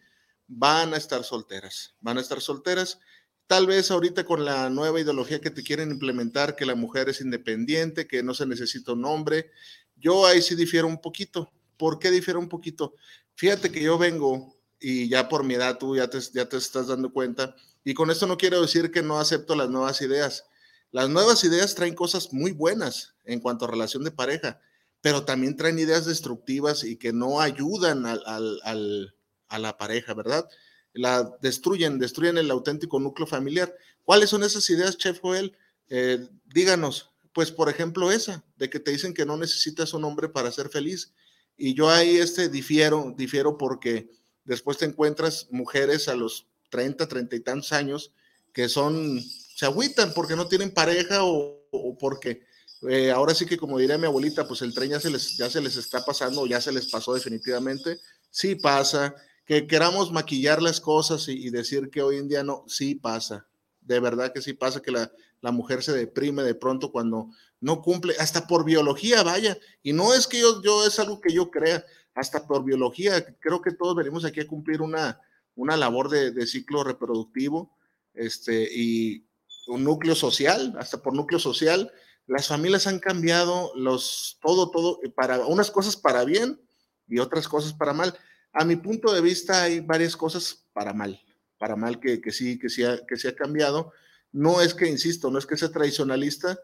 van 0.46 0.94
a 0.94 0.96
estar 0.96 1.24
solteras, 1.24 1.94
van 2.00 2.18
a 2.18 2.20
estar 2.20 2.40
solteras 2.40 2.98
Tal 3.46 3.66
vez 3.66 3.90
ahorita 3.90 4.24
con 4.24 4.44
la 4.44 4.70
nueva 4.70 5.00
ideología 5.00 5.40
que 5.40 5.50
te 5.50 5.62
quieren 5.62 5.90
implementar, 5.90 6.56
que 6.56 6.64
la 6.64 6.74
mujer 6.74 7.10
es 7.10 7.20
independiente, 7.20 8.06
que 8.06 8.22
no 8.22 8.32
se 8.32 8.46
necesita 8.46 8.92
un 8.92 9.04
hombre, 9.04 9.50
yo 9.96 10.26
ahí 10.26 10.40
sí 10.40 10.54
difiero 10.54 10.86
un 10.88 11.00
poquito. 11.00 11.52
¿Por 11.76 11.98
qué 11.98 12.10
difiero 12.10 12.40
un 12.40 12.48
poquito? 12.48 12.94
Fíjate 13.34 13.70
que 13.70 13.82
yo 13.82 13.98
vengo 13.98 14.56
y 14.80 15.08
ya 15.10 15.28
por 15.28 15.44
mi 15.44 15.54
edad 15.54 15.76
tú 15.78 15.94
ya 15.94 16.08
te, 16.08 16.20
ya 16.32 16.48
te 16.48 16.56
estás 16.56 16.86
dando 16.86 17.12
cuenta, 17.12 17.54
y 17.84 17.92
con 17.92 18.10
esto 18.10 18.26
no 18.26 18.38
quiero 18.38 18.62
decir 18.62 18.90
que 18.90 19.02
no 19.02 19.18
acepto 19.20 19.54
las 19.54 19.68
nuevas 19.68 20.00
ideas. 20.00 20.46
Las 20.90 21.10
nuevas 21.10 21.44
ideas 21.44 21.74
traen 21.74 21.94
cosas 21.94 22.32
muy 22.32 22.52
buenas 22.52 23.14
en 23.24 23.40
cuanto 23.40 23.66
a 23.66 23.68
relación 23.68 24.04
de 24.04 24.10
pareja, 24.10 24.60
pero 25.04 25.26
también 25.26 25.54
traen 25.54 25.78
ideas 25.78 26.06
destructivas 26.06 26.82
y 26.82 26.96
que 26.96 27.12
no 27.12 27.42
ayudan 27.42 28.06
a 28.06 29.58
la 29.58 29.76
pareja, 29.76 30.14
¿verdad? 30.14 30.48
la 30.94 31.36
destruyen, 31.42 31.98
destruyen 31.98 32.38
el 32.38 32.50
auténtico 32.50 32.98
núcleo 33.00 33.26
familiar. 33.26 33.76
¿Cuáles 34.04 34.30
son 34.30 34.44
esas 34.44 34.68
ideas, 34.70 34.96
Chef 34.96 35.18
Joel? 35.20 35.56
Eh, 35.88 36.26
díganos, 36.46 37.10
pues 37.32 37.50
por 37.50 37.68
ejemplo 37.68 38.10
esa, 38.10 38.44
de 38.56 38.70
que 38.70 38.80
te 38.80 38.92
dicen 38.92 39.12
que 39.12 39.26
no 39.26 39.36
necesitas 39.36 39.92
un 39.92 40.04
hombre 40.04 40.28
para 40.28 40.52
ser 40.52 40.68
feliz. 40.68 41.12
Y 41.56 41.74
yo 41.74 41.90
ahí 41.90 42.16
este 42.16 42.48
difiero, 42.48 43.12
difiero 43.16 43.58
porque 43.58 44.08
después 44.44 44.78
te 44.78 44.84
encuentras 44.84 45.48
mujeres 45.50 46.08
a 46.08 46.14
los 46.14 46.46
30, 46.70 47.08
30 47.08 47.36
y 47.36 47.40
tantos 47.40 47.72
años 47.72 48.12
que 48.52 48.68
son, 48.68 49.20
se 49.20 49.66
agüitan 49.66 50.14
porque 50.14 50.36
no 50.36 50.46
tienen 50.46 50.70
pareja 50.70 51.24
o, 51.24 51.96
porque 51.98 52.46
eh, 52.88 53.10
ahora 53.10 53.34
sí 53.34 53.46
que 53.46 53.56
como 53.56 53.78
diría 53.78 53.98
mi 53.98 54.06
abuelita, 54.06 54.46
pues 54.46 54.62
el 54.62 54.74
tren 54.74 54.90
ya 54.90 55.00
se 55.00 55.10
les, 55.10 55.36
ya 55.36 55.48
se 55.48 55.60
les 55.60 55.76
está 55.76 56.04
pasando 56.04 56.46
ya 56.46 56.60
se 56.60 56.72
les 56.72 56.88
pasó 56.88 57.14
definitivamente. 57.14 57.98
Sí 58.30 58.56
pasa, 58.56 59.14
que 59.44 59.66
queramos 59.66 60.10
maquillar 60.10 60.62
las 60.62 60.80
cosas 60.80 61.28
y, 61.28 61.50
decir 61.50 61.90
que 61.90 62.02
hoy 62.02 62.16
en 62.16 62.28
día 62.28 62.42
no, 62.42 62.64
sí 62.66 62.94
pasa, 62.94 63.46
de 63.80 64.00
verdad 64.00 64.32
que 64.32 64.40
sí 64.40 64.54
pasa 64.54 64.80
que 64.80 64.90
la, 64.90 65.10
mujer 65.52 65.82
se 65.82 65.92
deprime 65.92 66.42
de 66.42 66.54
pronto 66.54 66.90
cuando 66.90 67.28
no 67.60 67.82
cumple, 67.82 68.14
hasta 68.18 68.46
por 68.46 68.64
biología, 68.64 69.22
vaya, 69.22 69.58
y 69.82 69.92
no 69.92 70.14
es 70.14 70.26
que 70.26 70.40
yo, 70.40 70.62
yo 70.62 70.86
es 70.86 70.98
algo 70.98 71.20
que 71.20 71.34
yo 71.34 71.50
crea, 71.50 71.84
hasta 72.14 72.46
por 72.46 72.64
biología, 72.64 73.22
creo 73.40 73.60
que 73.60 73.72
todos 73.72 73.94
venimos 73.94 74.24
aquí 74.24 74.40
a 74.40 74.46
cumplir 74.46 74.80
una, 74.80 75.20
una 75.54 75.76
labor 75.76 76.08
de, 76.08 76.46
ciclo 76.46 76.82
reproductivo, 76.82 77.76
este, 78.14 78.66
y 78.74 79.26
un 79.66 79.84
núcleo 79.84 80.14
social, 80.14 80.74
hasta 80.78 81.02
por 81.02 81.14
núcleo 81.14 81.38
social, 81.38 81.92
las 82.26 82.48
familias 82.48 82.86
han 82.86 82.98
cambiado 82.98 83.72
los, 83.76 84.38
todo, 84.40 84.70
todo, 84.70 85.00
para 85.14 85.44
unas 85.46 85.70
cosas 85.70 85.96
para 85.96 86.24
bien 86.24 86.60
y 87.06 87.18
otras 87.18 87.48
cosas 87.48 87.72
para 87.72 87.92
mal 87.92 88.18
a 88.54 88.64
mi 88.64 88.76
punto 88.76 89.12
de 89.12 89.20
vista 89.20 89.64
hay 89.64 89.80
varias 89.80 90.16
cosas 90.16 90.64
para 90.72 90.94
mal, 90.94 91.20
para 91.58 91.74
mal 91.74 91.98
que, 91.98 92.20
sí, 92.30 92.58
que 92.58 92.70
sí, 92.70 92.82
que 93.08 93.28
ha 93.28 93.34
cambiado. 93.34 93.92
No 94.30 94.60
es 94.62 94.74
que, 94.74 94.88
insisto, 94.88 95.30
no 95.30 95.38
es 95.38 95.46
que 95.46 95.56
sea 95.56 95.72
tradicionalista. 95.72 96.58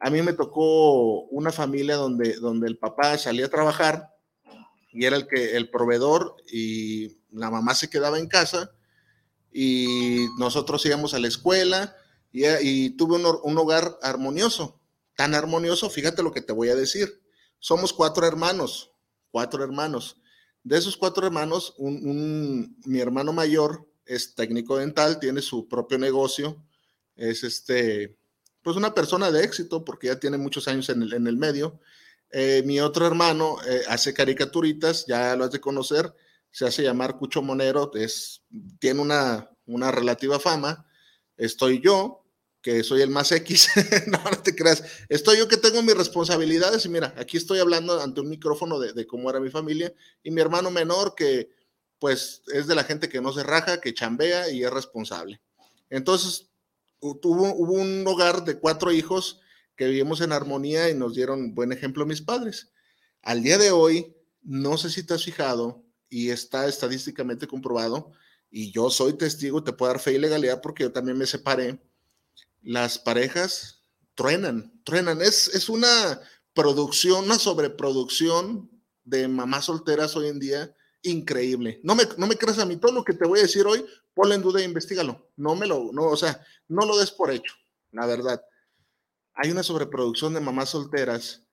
A 0.00 0.10
mí 0.10 0.20
me 0.22 0.32
tocó 0.32 1.22
una 1.26 1.52
familia 1.52 1.94
donde, 1.94 2.34
donde 2.34 2.66
el 2.66 2.78
papá 2.78 3.16
salía 3.16 3.46
a 3.46 3.50
trabajar 3.50 4.10
y 4.90 5.04
era 5.04 5.16
el, 5.16 5.28
que, 5.28 5.56
el 5.56 5.70
proveedor 5.70 6.34
y 6.50 7.18
la 7.30 7.50
mamá 7.50 7.74
se 7.74 7.88
quedaba 7.88 8.18
en 8.18 8.26
casa 8.26 8.72
y 9.52 10.26
nosotros 10.38 10.84
íbamos 10.84 11.14
a 11.14 11.20
la 11.20 11.28
escuela 11.28 11.96
y, 12.32 12.90
tuve 12.90 13.16
un, 13.16 13.38
un 13.42 13.58
hogar 13.58 13.98
armonioso, 14.02 14.75
tan 15.16 15.34
armonioso, 15.34 15.90
fíjate 15.90 16.22
lo 16.22 16.32
que 16.32 16.42
te 16.42 16.52
voy 16.52 16.68
a 16.68 16.76
decir. 16.76 17.22
Somos 17.58 17.92
cuatro 17.92 18.26
hermanos, 18.26 18.92
cuatro 19.30 19.64
hermanos 19.64 20.16
de 20.66 20.76
esos 20.76 20.96
cuatro 20.96 21.24
hermanos, 21.24 21.76
mi 21.78 22.98
hermano 22.98 23.32
mayor 23.32 23.88
es 24.04 24.34
técnico 24.34 24.78
dental, 24.78 25.20
tiene 25.20 25.40
su 25.40 25.68
propio 25.68 25.96
negocio, 25.96 26.60
es 27.14 27.44
este, 27.44 28.18
pues 28.62 28.76
una 28.76 28.92
persona 28.92 29.30
de 29.30 29.44
éxito 29.44 29.84
porque 29.84 30.08
ya 30.08 30.18
tiene 30.18 30.38
muchos 30.38 30.66
años 30.66 30.88
en 30.88 31.02
el, 31.02 31.36
medio. 31.36 31.78
Eh, 32.32 32.64
mi 32.66 32.80
otro 32.80 33.06
hermano 33.06 33.58
eh, 33.64 33.82
hace 33.86 34.12
caricaturitas, 34.12 35.06
ya 35.06 35.36
lo 35.36 35.44
has 35.44 35.52
de 35.52 35.60
conocer, 35.60 36.12
se 36.50 36.66
hace 36.66 36.82
llamar 36.82 37.16
Cucho 37.16 37.42
Monero, 37.42 37.92
es, 37.94 38.42
tiene 38.80 39.00
una, 39.00 39.48
una 39.66 39.92
relativa 39.92 40.40
fama. 40.40 40.84
Estoy 41.36 41.80
yo, 41.80 42.25
que 42.66 42.82
soy 42.82 43.00
el 43.00 43.10
más 43.10 43.30
X, 43.30 43.68
no, 44.08 44.18
no 44.24 44.42
te 44.42 44.56
creas, 44.56 44.82
estoy 45.08 45.38
yo 45.38 45.46
que 45.46 45.56
tengo 45.56 45.84
mis 45.84 45.96
responsabilidades 45.96 46.84
y 46.84 46.88
mira, 46.88 47.14
aquí 47.16 47.36
estoy 47.36 47.60
hablando 47.60 48.00
ante 48.00 48.20
un 48.20 48.28
micrófono 48.28 48.80
de, 48.80 49.06
cómo 49.06 49.30
era 49.30 49.38
mi 49.38 49.50
familia 49.50 49.94
y 50.24 50.32
mi 50.32 50.40
hermano 50.40 50.72
menor 50.72 51.14
que 51.14 51.48
pues 52.00 52.42
es 52.52 52.66
de 52.66 52.74
la 52.74 52.82
gente 52.82 53.08
que 53.08 53.20
no 53.20 53.32
se 53.32 53.44
raja, 53.44 53.80
que 53.80 53.94
chambea 53.94 54.50
y 54.50 54.64
es 54.64 54.70
responsable. 54.72 55.40
Entonces, 55.90 56.48
tuvo, 57.22 57.54
hubo 57.54 57.74
un 57.74 58.04
hogar 58.04 58.44
de 58.44 58.58
cuatro 58.58 58.90
hijos 58.90 59.38
que 59.76 59.86
vivimos 59.86 60.20
en 60.20 60.32
armonía 60.32 60.90
y 60.90 60.94
nos 60.94 61.14
dieron 61.14 61.54
buen 61.54 61.70
ejemplo 61.70 62.04
mis 62.04 62.20
padres. 62.20 62.72
Al 63.22 63.44
día 63.44 63.58
de 63.58 63.70
hoy, 63.70 64.12
no 64.42 64.76
sé 64.76 64.90
si 64.90 65.04
te 65.04 65.14
has 65.14 65.22
fijado 65.22 65.84
y 66.08 66.30
está 66.30 66.66
estadísticamente 66.66 67.46
comprobado, 67.46 68.10
y 68.50 68.72
yo 68.72 68.90
soy 68.90 69.12
testigo, 69.12 69.62
te 69.62 69.72
puedo 69.72 69.92
dar 69.92 70.00
fe 70.00 70.14
y 70.14 70.18
legalidad 70.18 70.60
porque 70.60 70.82
yo 70.82 70.90
también 70.90 71.16
me 71.16 71.26
separé 71.26 71.78
las 72.66 72.98
parejas 72.98 73.84
truenan, 74.16 74.72
truenan. 74.84 75.22
Es, 75.22 75.46
es 75.54 75.68
una 75.68 76.20
producción, 76.52 77.24
una 77.24 77.38
sobreproducción 77.38 78.68
de 79.04 79.28
mamás 79.28 79.66
solteras 79.66 80.16
hoy 80.16 80.28
en 80.28 80.40
día 80.40 80.74
increíble. 81.02 81.80
No 81.84 81.94
me, 81.94 82.02
no 82.18 82.26
me 82.26 82.34
creas 82.34 82.58
a 82.58 82.66
mí, 82.66 82.76
todo 82.76 82.90
lo 82.90 83.04
que 83.04 83.14
te 83.14 83.24
voy 83.24 83.38
a 83.38 83.42
decir 83.42 83.64
hoy, 83.66 83.86
ponlo 84.14 84.34
en 84.34 84.42
duda 84.42 84.60
e 84.60 84.64
investigalo. 84.64 85.30
No 85.36 85.54
me 85.54 85.68
lo, 85.68 85.92
no, 85.92 86.06
o 86.06 86.16
sea, 86.16 86.44
no 86.66 86.84
lo 86.84 86.98
des 86.98 87.12
por 87.12 87.30
hecho, 87.30 87.54
la 87.92 88.04
verdad. 88.04 88.42
Hay 89.34 89.52
una 89.52 89.62
sobreproducción 89.62 90.34
de 90.34 90.40
mamás 90.40 90.70
solteras 90.70 91.46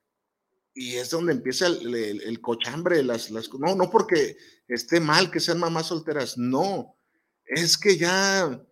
y 0.73 0.95
es 0.95 1.11
donde 1.11 1.33
empieza 1.33 1.67
el, 1.67 2.41
cochambre, 2.41 3.03
las, 3.03 3.29
las, 3.29 3.53
no, 3.53 3.75
no 3.75 3.91
porque 3.91 4.35
esté 4.67 4.99
mal 4.99 5.29
que 5.29 5.39
sean 5.39 5.59
mamás 5.59 5.87
solteras, 5.87 6.39
no, 6.39 6.97
es 7.45 7.77
que 7.77 7.97
ya, 7.99 8.65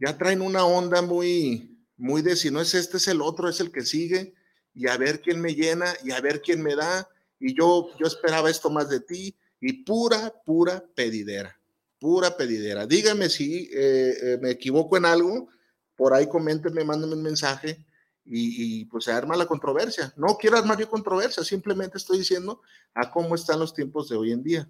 ya 0.00 0.16
traen 0.16 0.40
una 0.40 0.64
onda 0.64 1.02
muy, 1.02 1.71
muy 1.96 2.22
de 2.22 2.36
si 2.36 2.50
no 2.50 2.60
es 2.60 2.74
este, 2.74 2.96
es 2.96 3.08
el 3.08 3.20
otro, 3.20 3.48
es 3.48 3.60
el 3.60 3.70
que 3.70 3.82
sigue, 3.82 4.34
y 4.74 4.88
a 4.88 4.96
ver 4.96 5.20
quién 5.20 5.40
me 5.40 5.54
llena, 5.54 5.92
y 6.04 6.12
a 6.12 6.20
ver 6.20 6.40
quién 6.40 6.62
me 6.62 6.74
da, 6.74 7.08
y 7.38 7.54
yo, 7.54 7.90
yo 7.98 8.06
esperaba 8.06 8.50
esto 8.50 8.70
más 8.70 8.88
de 8.88 9.00
ti, 9.00 9.36
y 9.60 9.84
pura, 9.84 10.34
pura 10.44 10.84
pedidera, 10.94 11.58
pura 11.98 12.36
pedidera. 12.36 12.86
Dígame 12.86 13.28
si 13.28 13.70
eh, 13.72 14.14
eh, 14.22 14.38
me 14.40 14.50
equivoco 14.50 14.96
en 14.96 15.04
algo, 15.04 15.48
por 15.96 16.14
ahí 16.14 16.28
coméntenme, 16.28 16.84
mándenme 16.84 17.14
un 17.14 17.22
mensaje, 17.22 17.84
y, 18.24 18.84
pues 18.86 19.04
se 19.04 19.12
arma 19.12 19.36
la 19.36 19.46
controversia. 19.46 20.12
No 20.16 20.36
quiero 20.38 20.56
armar 20.56 20.78
yo 20.78 20.88
controversia, 20.88 21.44
simplemente 21.44 21.98
estoy 21.98 22.18
diciendo 22.18 22.60
a 22.94 23.10
cómo 23.10 23.34
están 23.34 23.58
los 23.58 23.74
tiempos 23.74 24.08
de 24.08 24.16
hoy 24.16 24.32
en 24.32 24.42
día. 24.42 24.68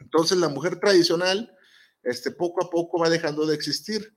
Entonces 0.00 0.38
la 0.38 0.48
mujer 0.48 0.78
tradicional, 0.80 1.56
este, 2.02 2.30
poco 2.30 2.64
a 2.64 2.70
poco 2.70 2.98
va 2.98 3.08
dejando 3.08 3.46
de 3.46 3.54
existir. 3.54 4.14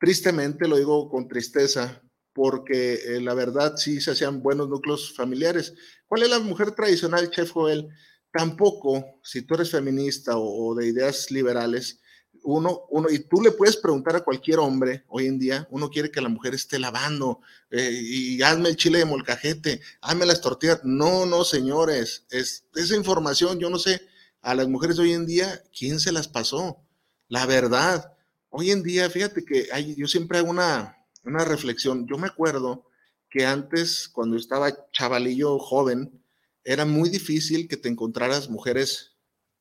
Tristemente, 0.00 0.66
lo 0.66 0.78
digo 0.78 1.10
con 1.10 1.28
tristeza, 1.28 2.02
porque 2.32 2.94
eh, 2.94 3.20
la 3.20 3.34
verdad 3.34 3.76
sí 3.76 4.00
se 4.00 4.12
hacían 4.12 4.42
buenos 4.42 4.66
núcleos 4.70 5.14
familiares. 5.14 5.74
¿Cuál 6.06 6.22
es 6.22 6.30
la 6.30 6.38
mujer 6.38 6.70
tradicional, 6.70 7.30
Chef 7.30 7.50
Joel? 7.50 7.86
Tampoco, 8.32 9.20
si 9.22 9.42
tú 9.42 9.54
eres 9.54 9.70
feminista 9.70 10.38
o, 10.38 10.74
de 10.74 10.88
ideas 10.88 11.30
liberales, 11.30 12.00
uno, 12.44 12.86
uno, 12.88 13.10
y 13.10 13.18
tú 13.18 13.42
le 13.42 13.50
puedes 13.50 13.76
preguntar 13.76 14.16
a 14.16 14.24
cualquier 14.24 14.60
hombre 14.60 15.04
hoy 15.08 15.26
en 15.26 15.38
día, 15.38 15.68
uno 15.70 15.90
quiere 15.90 16.10
que 16.10 16.22
la 16.22 16.30
mujer 16.30 16.54
esté 16.54 16.78
lavando 16.78 17.40
eh, 17.70 17.90
y 17.92 18.40
hazme 18.40 18.70
el 18.70 18.76
chile 18.76 19.00
de 19.00 19.04
molcajete, 19.04 19.82
hazme 20.00 20.24
las 20.24 20.40
tortillas. 20.40 20.80
No, 20.82 21.26
no, 21.26 21.44
señores, 21.44 22.24
es, 22.30 22.64
esa 22.74 22.96
información, 22.96 23.58
yo 23.58 23.68
no 23.68 23.78
sé, 23.78 24.00
a 24.40 24.54
las 24.54 24.66
mujeres 24.66 24.98
hoy 24.98 25.12
en 25.12 25.26
día, 25.26 25.62
¿quién 25.78 26.00
se 26.00 26.10
las 26.10 26.26
pasó? 26.26 26.82
La 27.28 27.44
verdad, 27.44 28.14
Hoy 28.50 28.72
en 28.72 28.82
día, 28.82 29.08
fíjate 29.08 29.44
que 29.44 29.68
hay, 29.72 29.94
yo 29.94 30.06
siempre 30.06 30.38
hago 30.38 30.50
una, 30.50 30.96
una 31.24 31.44
reflexión. 31.44 32.06
Yo 32.08 32.18
me 32.18 32.26
acuerdo 32.26 32.84
que 33.30 33.46
antes, 33.46 34.08
cuando 34.08 34.36
estaba 34.36 34.90
chavalillo 34.90 35.58
joven, 35.58 36.22
era 36.64 36.84
muy 36.84 37.08
difícil 37.08 37.68
que 37.68 37.76
te 37.76 37.88
encontraras 37.88 38.50
mujeres 38.50 39.16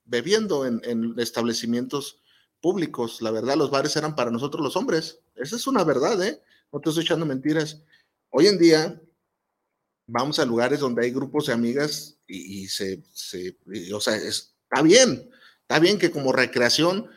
bebiendo 0.05 0.65
en, 0.65 0.81
en, 0.83 1.13
establecimientos 1.19 2.21
públicos. 2.61 3.21
La 3.21 3.31
verdad, 3.31 3.55
los 3.55 3.69
bares 3.69 3.95
eran 3.95 4.15
para 4.15 4.31
nosotros 4.31 4.63
los 4.63 4.75
hombres. 4.75 5.19
Esa 5.35 5.55
es 5.55 5.67
una 5.67 5.83
verdad, 5.83 6.21
¿eh? 6.23 6.41
No 6.73 6.79
te 6.79 6.89
estoy 6.89 7.03
echando 7.03 7.25
mentiras. 7.25 7.83
Hoy 8.31 8.47
en 8.47 8.57
día 8.57 9.01
vamos 10.07 10.39
a 10.39 10.45
lugares 10.45 10.79
donde 10.79 11.03
hay 11.03 11.11
grupos 11.11 11.45
de 11.45 11.53
amigas 11.53 12.17
y, 12.27 12.67
se, 12.67 13.03
o 13.93 14.01
sea, 14.01 14.15
está 14.15 14.81
bien, 14.81 15.29
está 15.61 15.79
bien 15.79 15.99
que 15.99 16.11
como 16.11 16.31
recreación, 16.31 17.07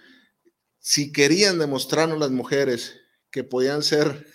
si 0.82 1.12
querían 1.12 1.60
demostrarnos 1.60 2.18
las 2.18 2.32
mujeres 2.32 2.96
que 3.30 3.44
podían 3.44 3.84
ser 3.84 4.26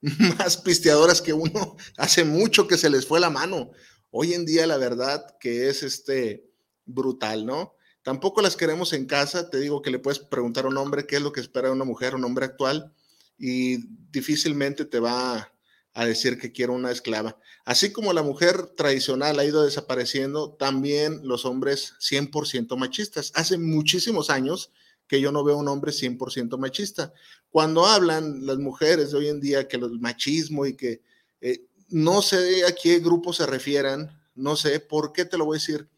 más 0.00 0.56
pisteadoras 0.56 1.20
que 1.20 1.34
uno, 1.34 1.76
hace 1.98 2.24
mucho 2.24 2.66
que 2.66 2.78
se 2.78 2.90
les 2.90 3.06
fue 3.06 3.20
la 3.20 3.30
mano. 3.30 3.70
Hoy 4.10 4.32
en 4.32 4.46
día 4.46 4.66
la 4.66 4.78
verdad 4.78 5.36
que 5.38 5.68
es 5.68 5.82
este 5.82 6.50
brutal, 6.86 7.44
¿no? 7.44 7.74
Tampoco 8.02 8.40
las 8.40 8.56
queremos 8.56 8.94
en 8.94 9.04
casa, 9.04 9.50
te 9.50 9.60
digo 9.60 9.82
que 9.82 9.90
le 9.90 9.98
puedes 9.98 10.20
preguntar 10.20 10.64
a 10.64 10.68
un 10.68 10.78
hombre 10.78 11.06
qué 11.06 11.16
es 11.16 11.22
lo 11.22 11.32
que 11.32 11.40
espera 11.40 11.68
de 11.68 11.74
una 11.74 11.84
mujer, 11.84 12.14
un 12.14 12.24
hombre 12.24 12.46
actual, 12.46 12.94
y 13.36 13.88
difícilmente 14.10 14.86
te 14.86 15.00
va 15.00 15.52
a 15.92 16.06
decir 16.06 16.38
que 16.38 16.52
quiero 16.52 16.72
una 16.72 16.92
esclava. 16.92 17.38
Así 17.64 17.92
como 17.92 18.12
la 18.12 18.22
mujer 18.22 18.68
tradicional 18.68 19.38
ha 19.38 19.44
ido 19.44 19.64
desapareciendo, 19.64 20.54
también 20.54 21.20
los 21.24 21.44
hombres 21.44 21.94
100% 22.00 22.76
machistas. 22.76 23.32
Hace 23.34 23.58
muchísimos 23.58 24.30
años 24.30 24.70
que 25.06 25.20
yo 25.20 25.32
no 25.32 25.44
veo 25.44 25.56
un 25.56 25.68
hombre 25.68 25.92
100% 25.92 26.58
machista. 26.58 27.12
Cuando 27.50 27.86
hablan 27.86 28.44
las 28.46 28.58
mujeres 28.58 29.10
de 29.10 29.18
hoy 29.18 29.28
en 29.28 29.40
día 29.40 29.68
que 29.68 29.76
el 29.76 30.00
machismo 30.00 30.66
y 30.66 30.76
que 30.76 31.02
eh, 31.40 31.66
no 31.88 32.22
sé 32.22 32.64
a 32.64 32.72
qué 32.72 32.98
grupo 32.98 33.32
se 33.32 33.46
refieran, 33.46 34.20
no 34.34 34.56
sé 34.56 34.80
por 34.80 35.12
qué 35.12 35.24
te 35.24 35.38
lo 35.38 35.44
voy 35.44 35.56
a 35.56 35.60
decir. 35.60 35.88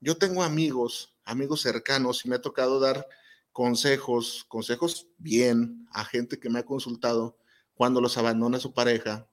Yo 0.00 0.16
tengo 0.16 0.42
amigos, 0.42 1.14
amigos 1.24 1.60
cercanos 1.60 2.24
y 2.24 2.28
me 2.28 2.36
ha 2.36 2.40
tocado 2.40 2.80
dar 2.80 3.06
consejos, 3.52 4.44
consejos 4.48 5.08
bien 5.18 5.86
a 5.92 6.04
gente 6.04 6.38
que 6.38 6.48
me 6.48 6.60
ha 6.60 6.66
consultado 6.66 7.36
cuando 7.74 8.00
los 8.00 8.16
abandona 8.16 8.60
su 8.60 8.72
pareja 8.72 9.28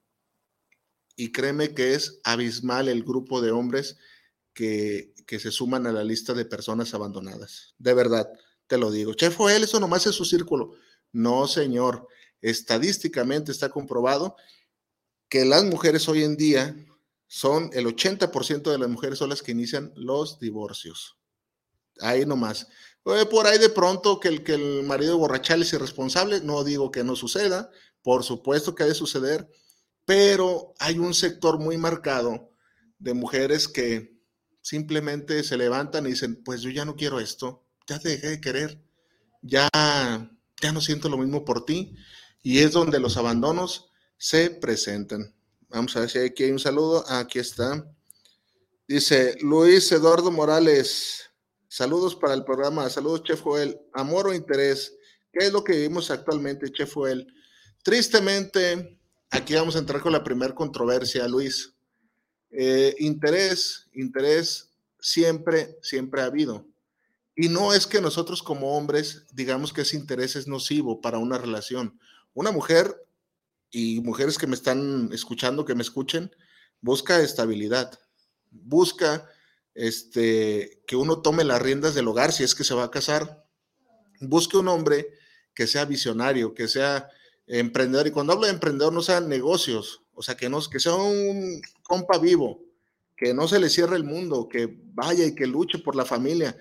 y 1.20 1.34
créeme 1.34 1.74
que 1.74 1.96
es 1.96 2.22
abismal 2.24 2.88
el 2.88 3.04
grupo 3.04 3.42
de 3.42 3.52
hombres 3.52 3.98
que, 4.54 5.14
se 5.28 5.52
suman 5.52 5.86
a 5.86 5.92
la 5.92 6.04
lista 6.04 6.34
de 6.34 6.46
personas 6.46 6.94
abandonadas. 6.94 7.76
De 7.78 7.94
verdad, 7.94 8.32
te 8.70 8.78
lo 8.78 8.92
digo. 8.92 9.16
Chef 9.16 9.38
él, 9.50 9.64
eso 9.64 9.80
nomás 9.80 10.06
es 10.06 10.16
su 10.16 10.24
círculo. 10.24 10.76
No, 11.12 11.48
señor. 11.48 12.08
Estadísticamente 12.40 13.52
está 13.52 13.70
comprobado 13.70 14.36
que 15.28 15.44
las 15.44 15.66
mujeres 15.66 16.08
hoy 16.08 16.24
en 16.24 16.38
día 16.38 16.76
son 17.28 17.72
el 17.74 17.88
80% 17.88 18.72
de 18.72 18.78
las 18.78 18.88
mujeres 18.88 19.20
son 19.20 19.30
las 19.30 19.42
que 19.42 19.52
inician 19.52 19.92
los 19.96 20.40
divorcios. 20.40 21.18
Ahí 22.00 22.26
nomás. 22.26 22.68
Por 23.04 23.48
ahí 23.48 23.58
de 23.58 23.70
pronto 23.70 24.20
que 24.20 24.28
el, 24.28 24.44
que 24.44 24.54
el 24.54 24.84
marido 24.84 25.18
borrachal 25.18 25.64
es 25.64 25.74
irresponsable, 25.74 26.42
no 26.42 26.64
digo 26.64 26.92
que 26.92 27.04
no 27.04 27.16
suceda, 27.16 27.72
por 28.04 28.24
supuesto 28.24 28.76
que 28.76 28.84
ha 28.84 28.88
de 28.88 28.94
suceder, 28.94 29.50
pero 30.06 30.74
hay 30.80 31.00
un 31.00 31.16
sector 31.16 31.58
muy 31.60 31.78
marcado 31.78 32.52
de 33.00 33.16
mujeres 33.16 33.68
que 33.68 34.16
simplemente 34.62 35.44
se 35.44 35.58
levantan 35.58 36.06
y 36.06 36.12
dicen, 36.12 36.44
pues 36.44 36.62
yo 36.62 36.70
ya 36.70 36.86
no 36.86 36.96
quiero 36.96 37.20
esto, 37.20 37.66
ya 37.90 38.00
te 38.00 38.10
dejé 38.10 38.28
de 38.30 38.42
querer, 38.42 38.82
ya, 39.42 39.70
ya 40.62 40.72
no 40.72 40.82
siento 40.82 41.10
lo 41.10 41.18
mismo 41.18 41.44
por 41.44 41.66
ti, 41.66 41.96
y 42.42 42.60
es 42.60 42.72
donde 42.72 43.00
los 43.00 43.18
abandonos 43.18 43.90
se 44.18 44.50
presentan. 44.50 45.34
Vamos 45.70 45.96
a 45.96 46.02
ver 46.02 46.10
si 46.10 46.20
aquí 46.20 46.44
hay 46.44 46.52
un 46.52 46.60
saludo. 46.60 47.04
Aquí 47.10 47.38
está. 47.38 47.86
Dice 48.88 49.38
Luis 49.42 49.92
Eduardo 49.92 50.32
Morales. 50.32 51.30
Saludos 51.68 52.16
para 52.16 52.34
el 52.34 52.44
programa. 52.44 52.90
Saludos, 52.90 53.24
Chef 53.24 53.42
Joel. 53.42 53.80
Amor 53.94 54.28
o 54.28 54.34
interés. 54.34 54.96
¿Qué 55.32 55.46
es 55.46 55.54
lo 55.54 55.64
que 55.64 55.74
vivimos 55.74 56.10
actualmente, 56.10 56.72
Chef 56.72 56.92
Joel? 56.94 57.28
Tristemente, 57.84 59.00
Aquí 59.32 59.54
vamos 59.54 59.76
a 59.76 59.80
entrar 59.80 60.02
con 60.02 60.12
la 60.12 60.24
primera 60.24 60.56
controversia, 60.56 61.28
Luis. 61.28 61.76
Eh, 62.50 62.96
interés, 62.98 63.88
interés 63.94 64.72
siempre, 65.00 65.78
siempre 65.84 66.22
ha 66.22 66.26
habido. 66.26 66.66
Y 67.42 67.48
no 67.48 67.74
es 67.74 67.88
que 67.88 68.02
nosotros 68.02 68.44
como 68.44 68.76
hombres 68.76 69.24
digamos 69.32 69.72
que 69.72 69.84
ese 69.84 69.96
interés 69.96 70.36
es 70.36 70.50
nocivo 70.50 71.00
para 71.00 71.20
una 71.20 71.38
relación. 71.38 71.98
Una 72.34 72.52
mujer 72.52 73.08
y 73.72 74.02
mujeres 74.02 74.38
que 74.38 74.46
me 74.46 74.56
están 74.56 75.10
escuchando, 75.14 75.64
que 75.64 75.74
me 75.74 75.82
escuchen, 75.82 76.36
busca 76.82 77.22
estabilidad, 77.22 77.98
busca 78.52 79.26
este, 79.74 80.82
que 80.86 80.98
uno 80.98 81.22
tome 81.22 81.46
las 81.46 81.62
riendas 81.62 81.96
del 81.96 82.10
hogar 82.10 82.34
si 82.34 82.44
es 82.44 82.56
que 82.56 82.66
se 82.66 82.74
va 82.74 82.84
a 82.84 82.92
casar, 82.92 83.46
busque 84.20 84.58
un 84.58 84.68
hombre 84.68 85.08
que 85.54 85.66
sea 85.66 85.86
visionario, 85.86 86.54
que 86.54 86.68
sea 86.68 87.08
emprendedor. 87.48 88.08
Y 88.08 88.12
cuando 88.12 88.34
hablo 88.34 88.48
de 88.48 88.52
emprendedor, 88.52 88.92
no 88.92 89.02
sean 89.02 89.30
negocios, 89.30 90.02
o 90.14 90.22
sea, 90.22 90.36
que, 90.36 90.50
no, 90.50 90.60
que 90.70 90.82
sea 90.82 90.96
un 90.96 91.62
compa 91.84 92.18
vivo, 92.18 92.66
que 93.16 93.34
no 93.34 93.48
se 93.48 93.60
le 93.60 93.70
cierre 93.70 93.96
el 93.96 94.04
mundo, 94.04 94.50
que 94.50 94.78
vaya 94.94 95.26
y 95.26 95.36
que 95.36 95.48
luche 95.48 95.80
por 95.80 95.96
la 95.96 96.04
familia, 96.04 96.58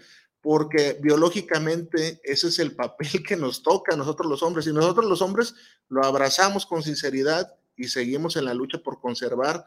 porque 0.51 0.99
biológicamente 0.99 2.23
ese 2.25 2.49
es 2.49 2.59
el 2.59 2.75
papel 2.75 3.23
que 3.23 3.37
nos 3.37 3.63
toca 3.63 3.93
a 3.93 3.99
nosotros 3.99 4.31
los 4.31 4.43
hombres. 4.43 4.67
Y 4.67 4.73
nosotros 4.73 5.05
los 5.05 5.21
hombres 5.21 5.55
lo 5.91 6.03
abrazamos 6.03 6.65
con 6.65 6.83
sinceridad 6.83 7.55
y 7.77 7.89
seguimos 7.89 8.35
en 8.37 8.47
la 8.47 8.55
lucha 8.55 8.79
por 8.79 8.99
conservar 8.99 9.67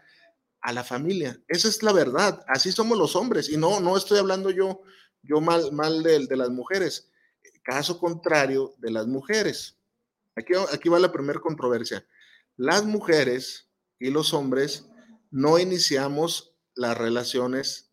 a 0.60 0.74
la 0.74 0.84
familia. 0.84 1.40
Esa 1.48 1.68
es 1.68 1.84
la 1.84 1.94
verdad. 1.94 2.44
Así 2.48 2.72
somos 2.72 2.98
los 2.98 3.16
hombres. 3.16 3.48
Y 3.50 3.58
no, 3.58 3.80
no 3.80 3.96
estoy 3.96 4.18
hablando 4.18 4.50
yo, 4.50 4.82
yo 5.22 5.40
mal, 5.40 5.72
mal 5.72 6.02
de, 6.02 6.26
de 6.26 6.36
las 6.36 6.50
mujeres. 6.50 7.12
Caso 7.62 8.00
contrario 8.00 8.74
de 8.80 8.90
las 8.90 9.06
mujeres. 9.06 9.78
Aquí, 10.36 10.90
va 10.90 10.98
la 10.98 11.12
primera 11.12 11.40
controversia. 11.40 12.04
Las 12.58 12.86
mujeres 12.86 13.70
y 14.00 14.10
los 14.10 14.34
hombres 14.34 14.88
no 15.30 15.60
iniciamos 15.60 16.56
las 16.74 16.98
relaciones 16.98 17.92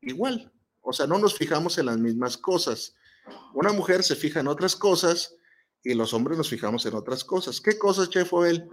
igual. 0.00 0.52
O 0.84 0.92
sea, 0.92 1.06
no 1.06 1.18
nos 1.18 1.36
fijamos 1.36 1.78
en 1.78 1.86
las 1.86 1.98
mismas 1.98 2.36
cosas. 2.36 2.94
Una 3.54 3.72
mujer 3.72 4.04
se 4.04 4.14
fija 4.14 4.40
en 4.40 4.48
otras 4.48 4.76
cosas 4.76 5.34
y 5.82 5.94
los 5.94 6.12
hombres 6.12 6.38
nos 6.38 6.48
fijamos 6.48 6.84
en 6.86 6.94
otras 6.94 7.24
cosas. 7.24 7.60
¿Qué 7.60 7.78
cosas, 7.78 8.10
Chef 8.10 8.30
él? 8.46 8.68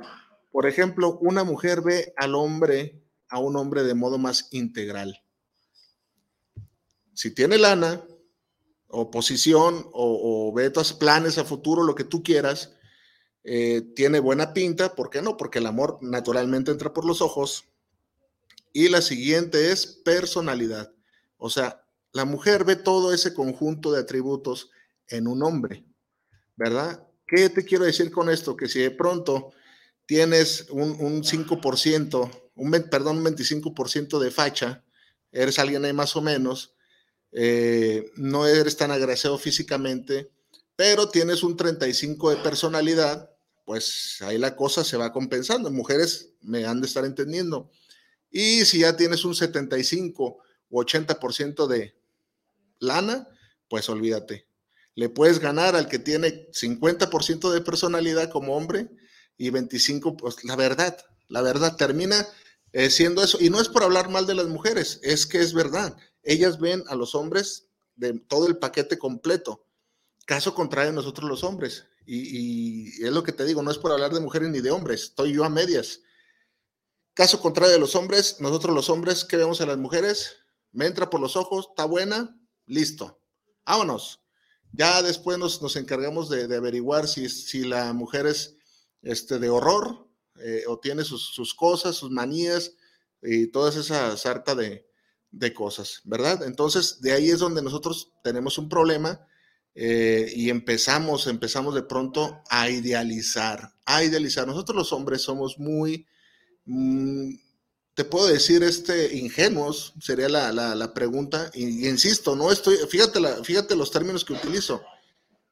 Por 0.52 0.68
ejemplo, 0.68 1.18
una 1.22 1.44
mujer 1.44 1.82
ve 1.82 2.14
al 2.18 2.36
hombre, 2.36 3.02
a 3.30 3.40
un 3.40 3.56
hombre 3.56 3.84
de 3.84 3.96
modo 3.96 4.18
más 4.18 4.50
integral. 4.52 5.24
Si 7.14 7.34
tiene 7.34 7.58
lana 7.58 8.04
o 8.88 9.10
posición 9.10 9.88
o, 9.94 10.50
o 10.50 10.54
ve 10.54 10.70
tus 10.70 10.92
planes 10.94 11.38
a 11.38 11.46
futuro, 11.46 11.84
lo 11.84 11.96
que 11.96 12.04
tú 12.04 12.22
quieras, 12.22 12.76
eh, 13.44 13.82
tiene 13.96 14.20
buena 14.20 14.54
pinta, 14.54 14.96
¿por 14.96 15.10
qué 15.10 15.22
no? 15.22 15.38
Porque 15.38 15.60
el 15.60 15.66
amor 15.66 15.98
naturalmente 16.02 16.72
entra 16.72 16.94
por 16.94 17.06
los 17.06 17.22
ojos. 17.22 17.66
Y 18.74 18.90
la 18.90 19.02
siguiente 19.02 19.72
es 19.72 19.86
personalidad. 19.88 20.94
O 21.38 21.50
sea, 21.50 21.84
la 22.14 22.26
mujer 22.26 22.66
ve 22.66 22.76
todo 22.76 23.14
ese 23.14 23.34
conjunto 23.34 23.92
de 23.92 24.00
atributos 24.00 24.70
en 25.08 25.28
un 25.28 25.44
hombre, 25.44 25.86
¿verdad? 26.56 27.08
¿Qué 27.28 27.50
te 27.50 27.64
quiero 27.64 27.86
decir 27.86 28.12
con 28.12 28.30
esto? 28.30 28.56
Que 28.56 28.68
si 28.68 28.80
de 28.80 28.92
pronto 28.92 29.52
tienes 30.06 30.68
un, 30.70 31.24
5%, 31.24 32.50
un, 32.56 32.72
perdón, 32.90 33.18
un 33.18 33.26
25% 33.26 34.20
de 34.20 34.32
facha, 34.32 34.84
eres 35.32 35.60
alguien 35.60 35.86
ahí 35.86 35.94
más 35.94 36.16
o 36.16 36.22
menos, 36.22 36.76
eh, 37.32 38.12
no 38.16 38.46
eres 38.46 38.76
tan 38.76 38.92
agraciado 38.92 39.38
físicamente, 39.38 40.30
pero 40.76 41.10
tienes 41.10 41.44
un 41.44 41.56
35 41.56 42.32
de 42.32 42.38
personalidad, 42.38 43.30
pues 43.66 44.18
ahí 44.22 44.38
la 44.38 44.56
cosa 44.56 44.84
se 44.84 44.98
va 44.98 45.14
compensando. 45.14 45.72
Mujeres 45.72 46.34
me 46.42 46.66
han 46.66 46.82
de 46.82 46.88
estar 46.88 47.06
entendiendo. 47.06 47.72
Y 48.30 48.66
si 48.66 48.80
ya 48.80 48.98
tienes 48.98 49.24
un 49.24 49.36
75 49.36 50.38
o 50.70 50.82
80% 50.84 51.68
de 51.68 52.01
lana, 52.82 53.30
pues 53.70 53.88
olvídate. 53.88 54.48
Le 54.96 55.08
puedes 55.08 55.40
ganar 55.40 55.78
al 55.78 55.88
que 55.88 56.00
tiene 56.00 56.50
50% 56.52 57.52
de 57.52 57.62
personalidad 57.62 58.30
como 58.30 58.58
hombre 58.58 58.90
y 59.38 59.50
25, 59.50 60.18
pues 60.18 60.44
la 60.44 60.58
verdad, 60.58 60.98
la 61.30 61.42
verdad 61.42 61.78
termina 61.78 62.28
eh, 62.74 62.90
siendo 62.90 63.24
eso. 63.24 63.38
Y 63.40 63.50
no 63.50 63.62
es 63.62 63.70
por 63.70 63.84
hablar 63.84 64.10
mal 64.10 64.28
de 64.28 64.36
las 64.36 64.48
mujeres, 64.48 65.00
es 65.04 65.26
que 65.26 65.40
es 65.40 65.54
verdad. 65.54 65.96
Ellas 66.24 66.60
ven 66.60 66.84
a 66.88 66.96
los 66.96 67.16
hombres 67.16 67.70
de 67.96 68.20
todo 68.20 68.48
el 68.48 68.58
paquete 68.58 68.98
completo. 68.98 69.66
Caso 70.26 70.54
contrario, 70.54 70.92
nosotros 70.92 71.30
los 71.30 71.44
hombres. 71.44 71.86
Y, 72.06 73.04
es 73.04 73.12
lo 73.12 73.24
que 73.24 73.32
te 73.32 73.46
digo, 73.46 73.62
no 73.62 73.72
es 73.72 73.78
por 73.78 73.92
hablar 73.92 74.12
de 74.12 74.20
mujeres 74.20 74.50
ni 74.50 74.60
de 74.60 74.72
hombres, 74.72 75.04
estoy 75.04 75.34
yo 75.34 75.46
a 75.46 75.50
medias. 75.50 76.02
Caso 77.14 77.40
contrario 77.40 77.74
de 77.74 77.80
los 77.80 77.96
hombres, 77.96 78.38
nosotros 78.40 78.76
los 78.76 78.90
hombres, 78.90 79.24
¿qué 79.24 79.38
vemos 79.38 79.62
a 79.62 79.66
las 79.66 79.78
mujeres? 79.78 80.38
Me 80.72 80.88
entra 80.88 81.10
por 81.10 81.22
los 81.22 81.36
ojos, 81.36 81.68
está 81.70 81.86
buena, 81.86 82.41
listo. 82.72 83.22
Vámonos. 83.66 84.20
Ya 84.74 85.02
después 85.02 85.38
nos, 85.38 85.76
encargamos 85.76 86.30
de, 86.30 86.44
averiguar 86.56 87.08
si, 87.08 87.28
si 87.30 87.66
la 87.66 87.92
mujer 87.94 88.26
es 88.26 88.56
este, 89.02 89.38
de 89.38 89.50
horror 89.50 90.08
eh, 90.40 90.64
o 90.68 90.80
tiene 90.80 91.04
sus, 91.04 91.54
cosas, 91.56 91.96
sus 91.96 92.10
manías 92.10 92.74
y 93.22 93.48
toda 93.48 93.70
esa 93.70 94.16
sarta 94.16 94.56
de, 94.56 94.88
de 95.30 95.54
cosas, 95.54 96.02
¿verdad? 96.06 96.44
Entonces, 96.44 97.02
de 97.02 97.12
ahí 97.12 97.30
es 97.30 97.40
donde 97.40 97.62
nosotros 97.62 98.14
tenemos 98.24 98.58
un 98.58 98.70
problema 98.70 99.28
eh, 99.76 100.32
y 100.34 100.50
empezamos, 100.50 101.28
empezamos 101.28 101.76
de 101.76 101.84
pronto 101.84 102.42
a 102.50 102.70
idealizar, 102.70 103.74
a 103.86 104.04
idealizar. 104.04 104.48
Nosotros 104.48 104.76
los 104.76 104.94
hombres 104.94 105.22
somos 105.22 105.60
muy, 105.60 106.08
mm, 106.66 107.34
te 107.94 108.06
puedo 108.06 108.28
decir, 108.28 108.64
este, 108.64 109.16
ingenuos, 109.18 109.94
sería 110.00 110.30
la, 110.30 110.94
pregunta, 110.94 111.52
y, 111.54 111.88
insisto, 111.88 112.36
no 112.36 112.52
estoy, 112.52 112.78
fíjate, 112.90 113.20
fíjate 113.44 113.76
los 113.76 113.92
términos 113.92 114.24
que 114.24 114.34
utilizo, 114.34 114.82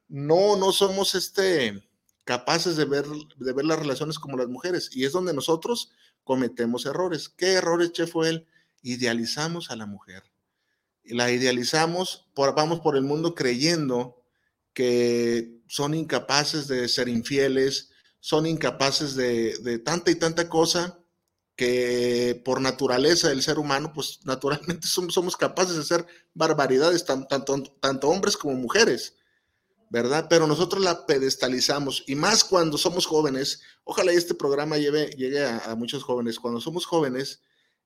no, 0.07 0.55
no 0.55 0.71
somos 0.71 1.15
este, 1.15 1.83
capaces 2.23 2.77
de 2.77 2.85
ver, 2.85 3.05
de 3.37 3.53
ver 3.53 3.65
las 3.65 3.79
relaciones 3.79 4.19
como 4.19 4.37
las 4.37 4.47
mujeres, 4.47 4.89
y 4.93 5.05
es 5.05 5.11
donde 5.11 5.33
nosotros 5.33 5.91
cometemos 6.23 6.85
errores. 6.85 7.29
¿Qué 7.29 7.53
errores, 7.53 7.91
Che, 7.91 8.07
fue 8.07 8.29
él? 8.29 8.47
Idealizamos 8.81 9.71
a 9.71 9.75
la 9.75 9.85
mujer. 9.85 10.23
La 11.03 11.31
idealizamos, 11.31 12.27
por, 12.33 12.55
vamos 12.55 12.79
por 12.81 12.95
el 12.95 13.03
mundo 13.03 13.35
creyendo 13.35 14.21
que 14.73 15.59
son 15.67 15.93
incapaces 15.93 16.67
de 16.67 16.87
ser 16.87 17.09
infieles, 17.09 17.89
son 18.19 18.45
incapaces 18.45 19.15
de, 19.15 19.57
de 19.57 19.79
tanta 19.79 20.11
y 20.11 20.15
tanta 20.15 20.47
cosa 20.47 20.98
que 21.59 22.41
por 22.45 22.61
naturaleza 22.61 23.27
del 23.27 23.41
ser 23.41 23.59
humano, 23.59 23.91
pues 23.93 24.21
naturalmente 24.23 24.87
somos, 24.87 25.13
somos 25.13 25.35
capaces 25.35 25.75
de 25.75 25.81
hacer 25.81 26.07
barbaridades, 26.33 27.03
tanto, 27.03 27.61
tanto 27.81 28.07
hombres 28.07 28.37
como 28.37 28.55
mujeres, 28.55 29.17
¿verdad? 29.89 30.27
Pero 30.29 30.47
nosotros 30.47 30.81
la 30.81 31.05
pedestalizamos 31.05 32.05
y 32.07 32.15
más 32.15 32.45
cuando 32.45 32.77
somos 32.77 33.05
jóvenes, 33.05 33.61
ojalá 33.83 34.13
este 34.13 34.35
programa 34.35 34.77
lleve, 34.77 35.07
llegue 35.17 35.45
a, 35.45 35.75
muchos 35.75 36.01
jóvenes, 36.01 36.39
cuando 36.39 36.61
somos 36.61 36.85
jóvenes 36.85 37.41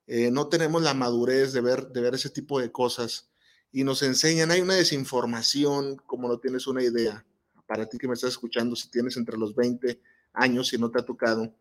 eh, 0.06 0.30
no 0.30 0.50
tenemos 0.50 0.84
la 0.84 0.94
madurez 0.94 1.52
de 1.52 1.62
ver, 1.62 1.88
de 1.88 2.02
ver 2.02 2.14
ese 2.14 2.30
tipo 2.30 2.60
de 2.60 2.72
cosas 2.72 3.32
y 3.72 3.84
nos 3.84 4.04
enseñan, 4.04 4.52
hay 4.52 4.62
una 4.62 4.76
desinformación, 4.76 5.98
como 6.06 6.28
no 6.28 6.38
tienes 6.38 6.68
una 6.68 6.84
idea, 6.84 7.26
para 7.66 7.88
ti 7.90 7.98
que 7.98 8.08
me 8.08 8.14
estás 8.14 8.30
escuchando, 8.30 8.76
si 8.76 8.92
tienes 8.92 9.18
entre 9.18 9.36
los 9.36 9.56
20 9.56 10.00
años 10.34 10.72
y 10.74 10.78
no 10.78 10.92
te 10.92 11.00
ha 11.00 11.06
tocado, 11.06 11.56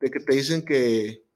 de 0.00 0.10
que 0.10 0.20
te 0.20 0.34
dicen 0.34 0.64
que 0.64 1.28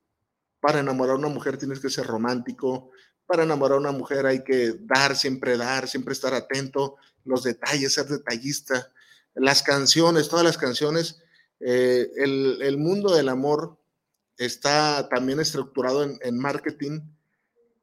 para 0.64 0.80
enamorar 0.80 1.16
a 1.16 1.18
una 1.18 1.28
mujer 1.28 1.58
tienes 1.58 1.78
que 1.78 1.90
ser 1.90 2.06
romántico, 2.06 2.90
para 3.26 3.42
enamorar 3.42 3.76
a 3.76 3.80
una 3.80 3.92
mujer 3.92 4.24
hay 4.24 4.42
que 4.42 4.72
dar, 4.80 5.14
siempre 5.14 5.58
dar, 5.58 5.86
siempre 5.86 6.14
estar 6.14 6.32
atento, 6.32 6.96
los 7.26 7.42
detalles, 7.42 7.92
ser 7.92 8.06
detallista, 8.06 8.90
las 9.34 9.62
canciones, 9.62 10.30
todas 10.30 10.42
las 10.42 10.56
canciones, 10.56 11.20
eh, 11.60 12.08
el, 12.16 12.78
mundo 12.78 13.14
del 13.14 13.28
amor 13.28 13.78
está 14.38 15.06
también 15.10 15.38
estructurado 15.38 16.02
en, 16.02 16.18
en 16.22 16.38
marketing 16.38 17.02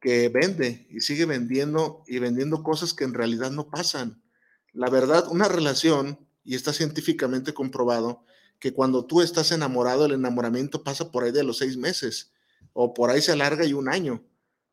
que 0.00 0.28
vende 0.28 0.88
y 0.90 1.02
sigue 1.02 1.24
vendiendo 1.24 2.02
y 2.08 2.18
vendiendo 2.18 2.64
cosas 2.64 2.94
que 2.94 3.04
en 3.04 3.14
realidad 3.14 3.52
no 3.52 3.70
pasan. 3.70 4.24
La 4.72 4.90
verdad, 4.90 5.28
una 5.30 5.46
relación, 5.46 6.18
y 6.42 6.56
está 6.56 6.72
científicamente 6.72 7.54
comprobado, 7.54 8.24
que 8.58 8.72
cuando 8.72 9.06
tú 9.06 9.22
estás 9.22 9.52
enamorado, 9.52 10.06
el 10.06 10.14
enamoramiento 10.14 10.82
pasa 10.82 11.12
por 11.12 11.22
ahí 11.22 11.30
de 11.30 11.44
los 11.44 11.58
seis 11.58 11.76
meses 11.76 12.31
o 12.72 12.94
por 12.94 13.10
ahí 13.10 13.20
se 13.20 13.32
alarga 13.32 13.64
y 13.64 13.72
un 13.72 13.88
año, 13.88 14.22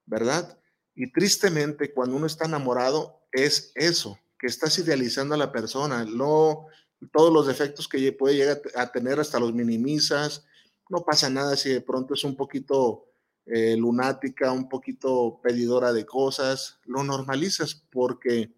¿verdad? 0.06 0.58
Y 0.96 1.12
tristemente 1.12 1.94
cuando 1.94 2.16
uno 2.16 2.26
está 2.26 2.46
enamorado 2.46 3.22
es 3.32 3.72
eso, 3.76 4.20
que 4.38 4.48
estás 4.48 4.78
idealizando 4.80 5.36
a 5.36 5.38
la 5.38 5.52
persona, 5.52 6.06
no 6.06 6.68
todos 7.12 7.32
los 7.32 7.48
defectos 7.48 7.88
que 7.88 8.12
puede 8.12 8.36
llegar 8.36 8.62
a 8.76 8.92
tener 8.92 9.20
hasta 9.20 9.40
los 9.40 9.54
minimizas, 9.54 10.46
no 10.90 11.04
pasa 11.04 11.30
nada 11.30 11.56
si 11.56 11.70
de 11.70 11.82
pronto 11.82 12.14
es 12.14 12.24
un 12.24 12.36
poquito 12.36 13.06
eh, 13.46 13.76
lunática, 13.78 14.52
un 14.52 14.68
poquito 14.68 15.40
pedidora 15.42 15.94
de 15.94 16.06
cosas, 16.06 16.80
lo 16.86 17.04
normalizas 17.04 17.76
porque 17.90 18.54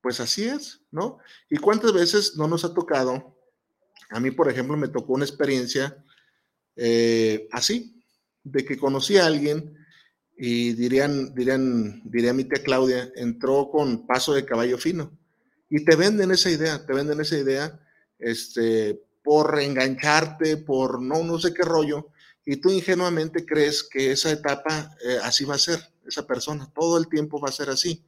pues 0.00 0.18
así 0.18 0.44
es, 0.44 0.80
¿no? 0.90 1.18
¿Y 1.48 1.58
cuántas 1.58 1.92
veces 1.92 2.36
no 2.36 2.48
nos 2.48 2.64
ha 2.64 2.74
tocado? 2.74 3.38
A 4.10 4.18
mí, 4.18 4.32
por 4.32 4.50
ejemplo, 4.50 4.76
me 4.76 4.88
tocó 4.88 5.12
una 5.12 5.24
experiencia 5.24 6.04
eh, 6.74 7.48
así, 7.52 8.01
de 8.44 8.64
que 8.64 8.78
conocí 8.78 9.16
a 9.16 9.26
alguien 9.26 9.76
y 10.36 10.72
dirían, 10.72 11.34
dirían, 11.34 12.02
diría 12.04 12.32
mi 12.32 12.44
tía 12.44 12.62
Claudia, 12.62 13.10
entró 13.14 13.70
con 13.70 14.06
paso 14.06 14.34
de 14.34 14.44
caballo 14.44 14.78
fino. 14.78 15.16
Y 15.68 15.84
te 15.84 15.96
venden 15.96 16.30
esa 16.32 16.50
idea, 16.50 16.84
te 16.84 16.92
venden 16.92 17.20
esa 17.20 17.38
idea, 17.38 17.80
este, 18.18 19.00
por 19.22 19.54
reengancharte, 19.54 20.56
por 20.58 21.00
no, 21.00 21.22
no 21.22 21.38
sé 21.38 21.54
qué 21.54 21.62
rollo, 21.62 22.08
y 22.44 22.56
tú 22.56 22.70
ingenuamente 22.70 23.46
crees 23.46 23.82
que 23.84 24.12
esa 24.12 24.30
etapa 24.30 24.96
eh, 25.04 25.18
así 25.22 25.44
va 25.44 25.54
a 25.54 25.58
ser, 25.58 25.80
esa 26.06 26.26
persona, 26.26 26.70
todo 26.74 26.98
el 26.98 27.08
tiempo 27.08 27.40
va 27.40 27.48
a 27.48 27.52
ser 27.52 27.70
así. 27.70 28.04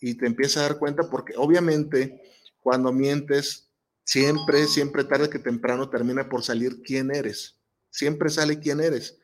Y 0.00 0.14
te 0.14 0.26
empiezas 0.26 0.58
a 0.58 0.68
dar 0.68 0.78
cuenta 0.78 1.10
porque 1.10 1.34
obviamente 1.36 2.22
cuando 2.60 2.92
mientes, 2.92 3.70
siempre, 4.04 4.66
siempre 4.66 5.04
tarde 5.04 5.30
que 5.30 5.38
temprano 5.38 5.88
termina 5.88 6.28
por 6.28 6.42
salir 6.42 6.82
quién 6.82 7.14
eres. 7.14 7.56
Siempre 7.90 8.30
sale 8.30 8.58
quién 8.58 8.80
eres. 8.80 9.18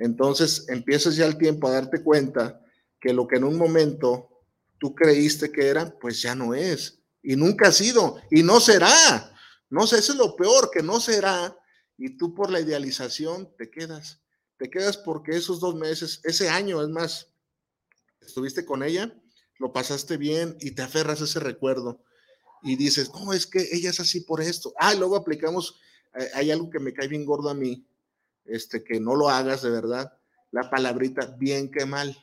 Entonces 0.00 0.64
empiezas 0.68 1.14
ya 1.14 1.26
el 1.26 1.36
tiempo 1.36 1.68
a 1.68 1.72
darte 1.72 2.02
cuenta 2.02 2.64
que 2.98 3.12
lo 3.12 3.28
que 3.28 3.36
en 3.36 3.44
un 3.44 3.56
momento 3.56 4.30
tú 4.78 4.94
creíste 4.94 5.52
que 5.52 5.68
era, 5.68 5.96
pues 6.00 6.22
ya 6.22 6.34
no 6.34 6.54
es. 6.54 6.98
Y 7.22 7.36
nunca 7.36 7.68
ha 7.68 7.72
sido. 7.72 8.16
Y 8.30 8.42
no 8.42 8.60
será. 8.60 8.88
No 9.68 9.86
sé, 9.86 9.98
eso 9.98 10.12
es 10.12 10.18
lo 10.18 10.34
peor, 10.36 10.70
que 10.72 10.82
no 10.82 11.00
será. 11.00 11.54
Y 11.98 12.16
tú 12.16 12.34
por 12.34 12.50
la 12.50 12.60
idealización 12.60 13.54
te 13.58 13.70
quedas. 13.70 14.22
Te 14.56 14.70
quedas 14.70 14.96
porque 14.96 15.36
esos 15.36 15.60
dos 15.60 15.74
meses, 15.74 16.20
ese 16.24 16.48
año, 16.48 16.82
es 16.82 16.88
más, 16.88 17.28
estuviste 18.22 18.64
con 18.64 18.82
ella, 18.82 19.14
lo 19.58 19.70
pasaste 19.72 20.16
bien 20.16 20.56
y 20.60 20.70
te 20.70 20.80
aferras 20.80 21.20
a 21.20 21.24
ese 21.24 21.40
recuerdo. 21.40 22.02
Y 22.62 22.76
dices, 22.76 23.10
no, 23.12 23.34
es 23.34 23.46
que 23.46 23.68
ella 23.70 23.90
es 23.90 24.00
así 24.00 24.22
por 24.22 24.40
esto. 24.40 24.72
Ah, 24.78 24.94
luego 24.94 25.16
aplicamos, 25.16 25.78
eh, 26.18 26.30
hay 26.34 26.50
algo 26.50 26.70
que 26.70 26.78
me 26.78 26.94
cae 26.94 27.08
bien 27.08 27.26
gordo 27.26 27.50
a 27.50 27.54
mí, 27.54 27.86
este, 28.44 28.82
que 28.82 29.00
no 29.00 29.14
lo 29.14 29.28
hagas 29.28 29.62
de 29.62 29.70
verdad, 29.70 30.12
la 30.50 30.68
palabrita 30.70 31.34
bien 31.38 31.70
que 31.70 31.86
mal. 31.86 32.16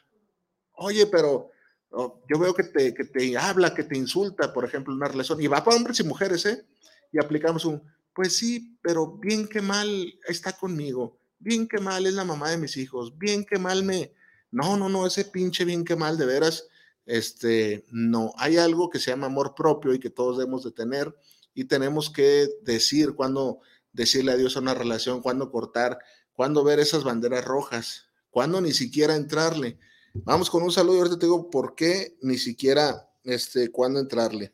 Oye, 0.74 1.08
pero 1.08 1.52
oh, 1.92 2.24
yo 2.30 2.40
veo 2.40 2.54
que 2.54 2.64
te, 2.64 2.94
que 2.94 3.06
te 3.06 3.38
habla, 3.38 3.74
que 3.74 3.84
te 3.84 3.98
insulta, 3.98 4.54
por 4.54 4.66
ejemplo, 4.66 4.94
una 4.94 5.08
relación, 5.08 5.42
y 5.42 5.48
va 5.48 5.64
para 5.64 5.78
hombres 5.78 6.00
y 6.00 6.04
mujeres, 6.04 6.46
¿eh? 6.46 6.66
Y 7.12 7.20
aplicamos 7.20 7.66
un, 7.66 7.82
pues 8.14 8.36
sí, 8.36 8.78
pero 8.82 9.18
bien 9.18 9.48
que 9.48 9.62
mal 9.62 10.14
está 10.28 10.54
conmigo, 10.54 11.20
bien 11.40 11.68
que 11.68 11.80
mal 11.80 12.06
es 12.06 12.14
la 12.14 12.26
mamá 12.26 12.50
de 12.50 12.58
mis 12.58 12.78
hijos, 12.78 13.18
bien 13.18 13.46
que 13.46 13.60
mal 13.60 13.84
me... 13.84 14.14
No, 14.50 14.78
no, 14.78 14.88
no, 14.88 15.06
ese 15.06 15.26
pinche 15.26 15.66
bien 15.66 15.84
que 15.84 15.96
mal, 15.96 16.18
de 16.18 16.26
veras, 16.26 16.68
este, 17.06 17.86
no, 17.92 18.34
hay 18.38 18.58
algo 18.58 18.90
que 18.90 19.00
se 19.00 19.12
llama 19.12 19.28
amor 19.28 19.56
propio 19.56 19.94
y 19.94 20.00
que 20.00 20.10
todos 20.10 20.38
debemos 20.38 20.64
de 20.64 20.72
tener 20.72 21.16
y 21.54 21.66
tenemos 21.66 22.10
que 22.10 22.50
decir 22.62 23.14
cuando 23.14 23.62
decirle 23.98 24.32
adiós 24.32 24.56
a 24.56 24.60
una 24.60 24.76
relación, 24.76 25.22
cuándo 25.22 25.52
cortar, 25.52 25.98
cuándo 26.32 26.64
ver 26.64 26.80
esas 26.80 27.04
banderas 27.04 27.44
rojas, 27.44 28.06
cuándo 28.30 28.62
ni 28.62 28.72
siquiera 28.72 29.16
entrarle. 29.16 29.80
Vamos 30.14 30.52
con 30.52 30.62
un 30.62 30.72
saludo 30.72 30.96
y 30.96 31.00
ahorita 31.00 31.20
te 31.20 31.26
digo 31.26 31.50
por 31.50 31.74
qué 31.76 32.16
ni 32.22 32.38
siquiera, 32.38 33.10
este, 33.24 33.72
cuándo 33.72 34.00
entrarle. 34.00 34.54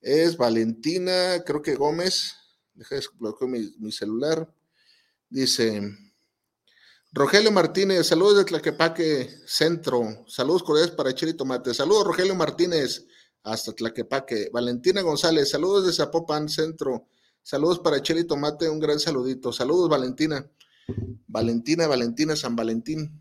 Es 0.00 0.36
Valentina, 0.36 1.44
creo 1.44 1.60
que 1.60 1.74
Gómez, 1.74 2.34
deja 2.74 2.96
de 2.96 3.46
mi, 3.46 3.74
mi 3.78 3.92
celular. 3.92 4.50
Dice, 5.28 5.82
Rogelio 7.12 7.52
Martínez, 7.52 8.06
saludos 8.06 8.38
de 8.38 8.44
Tlaquepaque 8.44 9.28
Centro, 9.46 10.24
saludos 10.26 10.62
cordiales 10.62 10.94
para 10.94 11.14
Chile 11.14 11.34
Tomate, 11.34 11.74
saludos 11.74 12.04
Rogelio 12.06 12.34
Martínez 12.34 13.06
hasta 13.42 13.74
Tlaquepaque, 13.74 14.48
Valentina 14.50 15.02
González, 15.02 15.50
saludos 15.50 15.86
de 15.86 15.92
Zapopan 15.92 16.48
Centro, 16.48 17.08
Saludos 17.42 17.80
para 17.80 18.00
Cheli 18.00 18.24
Tomate, 18.24 18.68
un 18.68 18.78
gran 18.78 19.00
saludito. 19.00 19.52
Saludos, 19.52 19.88
Valentina. 19.88 20.48
Valentina, 21.26 21.88
Valentina, 21.88 22.36
San 22.36 22.54
Valentín. 22.54 23.20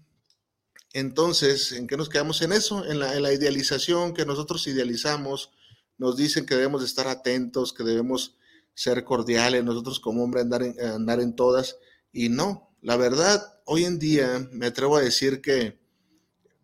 Entonces, 0.93 1.71
¿en 1.71 1.87
qué 1.87 1.97
nos 1.97 2.09
quedamos 2.09 2.41
en 2.41 2.51
eso? 2.51 2.85
En 2.85 2.99
la, 2.99 3.33
idealización 3.33 4.13
que 4.13 4.25
nosotros 4.25 4.67
idealizamos. 4.67 5.51
Nos 5.97 6.17
dicen 6.17 6.45
que 6.45 6.55
debemos 6.55 6.81
de 6.81 6.87
estar 6.87 7.07
atentos, 7.07 7.73
que 7.73 7.83
debemos 7.83 8.37
ser 8.75 9.03
cordiales, 9.03 9.63
nosotros 9.63 9.99
como 9.99 10.23
hombre 10.23 10.41
andar 10.41 10.63
en, 10.63 10.79
andar 10.79 11.19
en 11.19 11.35
todas. 11.35 11.77
Y 12.11 12.29
no, 12.29 12.75
la 12.81 12.97
verdad, 12.97 13.59
hoy 13.65 13.85
en 13.85 13.97
día 13.97 14.47
me 14.51 14.67
atrevo 14.67 14.97
a 14.97 15.01
decir 15.01 15.41
que 15.41 15.79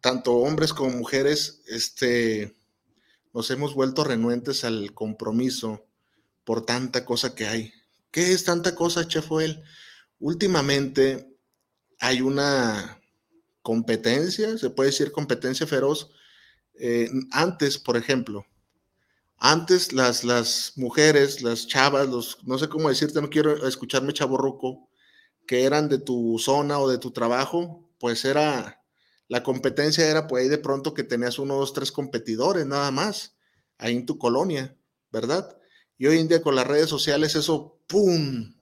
tanto 0.01 0.33
hombres 0.33 0.73
como 0.73 0.91
mujeres, 0.91 1.61
este, 1.67 2.55
nos 3.33 3.49
hemos 3.49 3.73
vuelto 3.73 4.03
renuentes 4.03 4.63
al 4.63 4.93
compromiso, 4.93 5.86
por 6.47 6.65
tanta 6.65 7.03
cosa 7.03 7.35
que 7.35 7.45
hay. 7.45 7.73
¿Qué 8.09 8.31
es 8.31 8.45
tanta 8.45 8.73
cosa, 8.73 9.05
Chefuel? 9.05 9.61
Últimamente 10.17 11.37
hay 11.99 12.21
una 12.21 13.01
competencia, 13.61 14.57
se 14.57 14.69
puede 14.69 14.91
decir 14.91 15.11
competencia 15.11 15.67
feroz. 15.67 16.09
Eh, 16.75 17.09
antes, 17.31 17.77
por 17.77 17.97
ejemplo, 17.97 18.45
antes 19.37 19.91
las, 19.91 20.23
las 20.23 20.71
mujeres, 20.77 21.41
las 21.41 21.67
chavas, 21.67 22.07
los, 22.07 22.37
no 22.45 22.57
sé 22.57 22.69
cómo 22.69 22.87
decirte, 22.87 23.21
no 23.21 23.29
quiero 23.29 23.67
escucharme 23.67 24.13
chaborruco, 24.13 24.87
que 25.45 25.65
eran 25.65 25.89
de 25.89 25.97
tu 25.97 26.39
zona 26.39 26.79
o 26.79 26.89
de 26.89 26.97
tu 26.97 27.11
trabajo, 27.11 27.91
pues 27.99 28.23
era, 28.23 28.85
la 29.27 29.43
competencia 29.43 30.09
era 30.09 30.27
pues 30.27 30.43
ahí 30.43 30.49
de 30.49 30.59
pronto 30.59 30.93
que 30.93 31.03
tenías 31.03 31.39
uno, 31.39 31.55
dos, 31.55 31.73
tres 31.73 31.91
competidores 31.91 32.65
nada 32.65 32.89
más, 32.91 33.35
ahí 33.77 33.97
en 33.97 34.05
tu 34.05 34.17
colonia, 34.17 34.77
¿verdad? 35.11 35.57
Y 35.97 36.07
hoy 36.07 36.19
en 36.19 36.27
día 36.27 36.41
con 36.41 36.55
las 36.55 36.67
redes 36.67 36.89
sociales 36.89 37.35
eso, 37.35 37.79
¡pum!, 37.87 38.53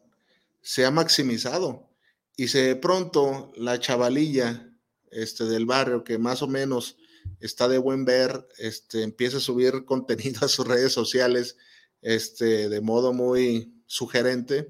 se 0.61 0.85
ha 0.85 0.91
maximizado. 0.91 1.89
Y 2.37 2.47
si 2.47 2.59
de 2.59 2.75
pronto 2.75 3.51
la 3.55 3.79
chavalilla 3.79 4.69
este, 5.11 5.45
del 5.45 5.65
barrio, 5.65 6.03
que 6.03 6.17
más 6.17 6.41
o 6.41 6.47
menos 6.47 6.97
está 7.39 7.67
de 7.67 7.77
buen 7.77 8.05
ver, 8.05 8.47
este, 8.57 9.03
empieza 9.03 9.37
a 9.37 9.41
subir 9.41 9.85
contenido 9.85 10.45
a 10.45 10.49
sus 10.49 10.67
redes 10.67 10.93
sociales 10.93 11.57
este, 12.01 12.69
de 12.69 12.81
modo 12.81 13.13
muy 13.13 13.81
sugerente, 13.85 14.67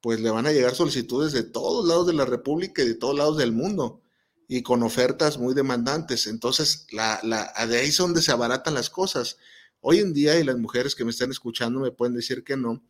pues 0.00 0.20
le 0.20 0.30
van 0.30 0.46
a 0.46 0.52
llegar 0.52 0.74
solicitudes 0.74 1.32
de 1.32 1.44
todos 1.44 1.86
lados 1.86 2.06
de 2.06 2.12
la 2.12 2.24
República 2.24 2.82
y 2.82 2.88
de 2.88 2.94
todos 2.94 3.16
lados 3.16 3.38
del 3.38 3.52
mundo 3.52 4.02
y 4.48 4.62
con 4.62 4.82
ofertas 4.82 5.38
muy 5.38 5.54
demandantes. 5.54 6.26
Entonces, 6.26 6.86
la, 6.90 7.20
la, 7.22 7.52
de 7.66 7.78
ahí 7.78 7.88
es 7.88 7.96
donde 7.96 8.22
se 8.22 8.32
abaratan 8.32 8.74
las 8.74 8.90
cosas. 8.90 9.38
Hoy 9.86 9.98
en 9.98 10.14
día, 10.14 10.40
y 10.40 10.44
las 10.44 10.56
mujeres 10.56 10.94
que 10.94 11.04
me 11.04 11.10
están 11.10 11.30
escuchando 11.30 11.78
me 11.78 11.90
pueden 11.90 12.14
decir 12.14 12.42
que 12.42 12.56
no, 12.56 12.82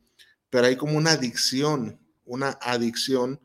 pero 0.48 0.68
hay 0.68 0.76
como 0.76 0.96
una 0.96 1.10
adicción, 1.10 1.98
una 2.24 2.50
adicción 2.62 3.40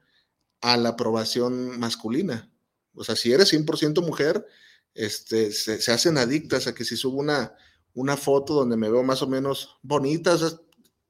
a 0.61 0.77
la 0.77 0.89
aprobación 0.89 1.79
masculina. 1.79 2.53
O 2.93 3.03
sea, 3.03 3.15
si 3.15 3.33
eres 3.33 3.51
100% 3.51 4.05
mujer, 4.05 4.45
este, 4.93 5.51
se, 5.51 5.91
hacen 5.91 6.19
adictas 6.19 6.67
a 6.67 6.75
que 6.75 6.85
si 6.85 6.95
subo 6.95 7.17
una, 7.17 7.55
una 7.95 8.17
foto 8.17 8.53
donde 8.53 8.77
me 8.77 8.87
veo 8.87 9.01
más 9.01 9.23
o 9.23 9.27
menos 9.27 9.79
bonita, 9.81 10.35
o 10.35 10.61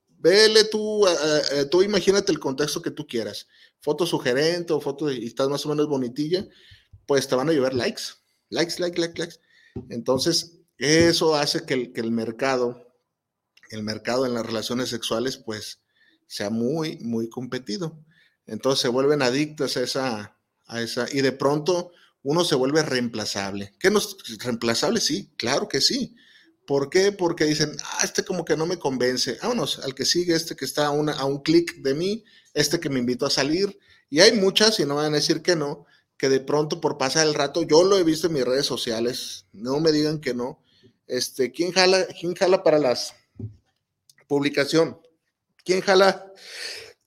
vele 0.08 0.64
tú, 0.64 1.06
tú 1.70 1.84
imagínate 1.84 2.32
el 2.32 2.40
contexto 2.40 2.82
que 2.82 2.92
tú 2.92 3.06
quieras, 3.06 3.50
foto 3.82 4.06
sugerente 4.06 4.72
o 4.72 4.80
foto 4.80 5.12
y 5.12 5.26
estás 5.26 5.50
más 5.50 5.66
o 5.66 5.70
menos 5.70 5.90
bonitilla, 5.90 6.48
pues 7.06 7.28
te 7.28 7.36
van 7.36 7.50
a 7.50 7.52
llover 7.52 7.74
likes, 7.74 8.04
likes, 8.48 8.80
likes, 8.80 8.98
likes, 8.98 9.20
likes. 9.20 9.36
Entonces, 9.90 10.59
eso 10.80 11.36
hace 11.36 11.66
que 11.66 11.74
el, 11.74 11.94
que 11.94 12.02
el 12.02 12.12
mercado, 12.12 12.88
el 13.70 13.84
mercado 13.84 14.26
en 14.26 14.34
las 14.34 14.46
relaciones 14.46 14.90
sexuales, 14.90 15.38
pues 15.38 15.82
sea 16.26 16.50
muy, 16.50 16.98
muy 16.98 17.30
competido. 17.30 18.04
Entonces 18.46 18.82
se 18.82 18.88
vuelven 18.88 19.22
adictos 19.22 19.78
a 19.78 19.84
esa, 19.84 20.38
a 20.66 20.82
esa, 20.82 21.08
y 21.12 21.22
de 21.22 21.32
pronto 21.32 21.92
uno 22.24 22.44
se 22.44 22.56
vuelve 22.56 22.82
reemplazable. 22.82 23.74
¿Qué 23.80 23.92
no 23.92 24.00
reemplazable? 24.40 25.02
Sí, 25.02 25.32
claro 25.38 25.68
que 25.68 25.82
sí. 25.82 26.16
¿Por 26.66 26.90
qué? 26.90 27.12
Porque 27.12 27.46
dicen, 27.46 27.76
ah, 27.84 28.00
este 28.04 28.24
como 28.24 28.46
que 28.46 28.56
no 28.56 28.66
me 28.66 28.78
convence. 28.78 29.38
Vámonos, 29.42 29.80
al 29.80 29.96
que 29.96 30.06
sigue, 30.06 30.36
este 30.36 30.56
que 30.56 30.66
está 30.66 30.88
a, 30.88 30.90
a 30.90 31.26
un 31.26 31.42
clic 31.42 31.78
de 31.78 31.94
mí, 31.94 32.24
este 32.54 32.80
que 32.80 32.90
me 32.90 33.00
invitó 33.00 33.26
a 33.26 33.32
salir. 33.32 33.80
Y 34.10 34.20
hay 34.20 34.34
muchas, 34.34 34.80
y 34.80 34.86
no 34.86 34.96
van 34.96 35.14
a 35.14 35.18
decir 35.18 35.42
que 35.42 35.56
no, 35.56 35.86
que 36.18 36.30
de 36.30 36.40
pronto 36.40 36.82
por 36.82 36.98
pasar 36.98 37.26
el 37.26 37.34
rato, 37.34 37.64
yo 37.64 37.84
lo 37.84 37.98
he 37.98 38.04
visto 38.04 38.28
en 38.28 38.34
mis 38.34 38.46
redes 38.46 38.66
sociales, 38.66 39.46
no 39.54 39.80
me 39.80 39.92
digan 39.92 40.20
que 40.20 40.34
no. 40.34 40.62
Este, 41.10 41.52
¿quién 41.52 41.72
jala, 41.72 42.06
quién 42.20 42.36
jala 42.36 42.62
para 42.64 42.78
las 42.78 43.16
publicación? 44.28 45.02
¿Quién 45.66 45.82
jala? 45.82 46.32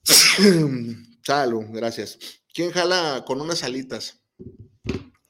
Salud, 1.25 1.67
gracias. 1.71 2.19
¿Quién 2.53 2.73
jala 2.73 3.23
con 3.25 3.41
unas 3.41 3.63
alitas? 3.63 4.21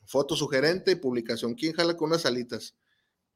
Foto 0.07 0.35
sugerente, 0.37 0.97
publicación. 0.97 1.55
¿Quién 1.55 1.75
jala 1.75 1.99
con 1.99 2.09
unas 2.09 2.25
alitas? 2.25 2.75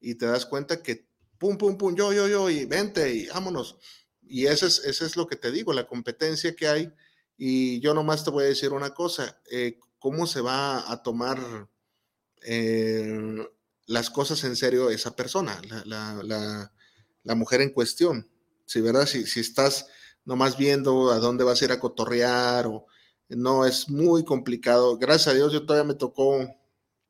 Y 0.01 0.14
te 0.14 0.25
das 0.25 0.46
cuenta 0.46 0.83
que 0.83 1.07
pum, 1.37 1.59
pum, 1.59 1.77
pum, 1.77 1.94
yo, 1.94 2.14
yo, 2.14 2.27
yo, 2.29 2.49
y 2.49 2.64
vente, 2.64 3.12
y 3.14 3.27
vámonos. 3.27 3.77
Y 4.22 4.46
eso 4.46 4.66
es, 4.66 4.79
eso 4.87 5.05
es 5.05 5.16
lo 5.16 5.27
que 5.27 5.37
te 5.37 5.53
digo, 5.53 5.75
la 5.75 5.87
competencia 5.87 6.57
que 6.57 6.66
hay. 6.66 6.90
Y 7.37 7.79
yo 7.81 7.92
nomás 7.92 8.25
te 8.25 8.31
voy 8.31 8.44
a 8.44 8.49
decir 8.49 8.72
una 8.72 8.94
cosa, 8.94 9.38
eh, 9.51 9.79
¿cómo 9.99 10.27
se 10.27 10.40
va 10.40 10.90
a 10.90 11.03
tomar 11.03 11.68
eh, 12.40 13.46
las 13.87 14.11
cosas 14.11 14.44
en 14.44 14.57
serio 14.57 14.90
esa 14.90 15.16
persona, 15.16 15.61
la, 15.85 16.72
mujer 17.35 17.61
en 17.61 17.70
cuestión? 17.70 18.29
Si, 18.66 18.81
¿verdad? 18.81 19.07
Si, 19.07 19.27
si 19.27 19.40
estás 19.40 19.87
nomás 20.25 20.57
viendo 20.57 21.11
a 21.11 21.18
dónde 21.18 21.44
vas 21.44 21.62
a 21.62 21.64
ir 21.66 21.72
a 21.72 21.81
cotorrear 21.81 22.66
o 22.66 22.87
no, 23.29 23.64
es 23.64 23.88
muy 23.88 24.25
complicado. 24.25 24.99
Gracias 24.99 25.29
a 25.29 25.35
Dios 25.35 25.53
yo 25.53 25.64
todavía 25.64 25.88
me 25.88 25.99
tocó 25.99 26.46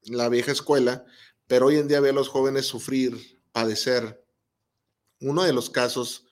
la 0.02 0.28
vieja 0.28 0.52
escuela, 0.52 1.04
pero 1.46 1.66
hoy 1.66 1.76
en 1.76 1.88
día 1.88 2.00
veo 2.00 2.12
a 2.12 2.14
los 2.14 2.28
jóvenes 2.28 2.66
sufrir, 2.66 3.42
padecer. 3.52 4.24
Uno 5.20 5.44
de 5.44 5.52
los 5.52 5.70
casos 5.70 6.26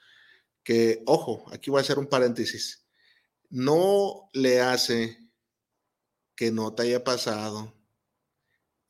que, 0.62 1.02
ojo, 1.06 1.44
aquí 1.52 1.70
voy 1.70 1.78
a 1.78 1.82
hacer 1.82 1.98
un 1.98 2.06
paréntesis, 2.06 2.86
no 3.50 4.30
le 4.32 4.60
hace 4.60 5.18
que 6.34 6.50
no 6.50 6.74
te 6.74 6.84
haya 6.84 7.04
pasado 7.04 7.73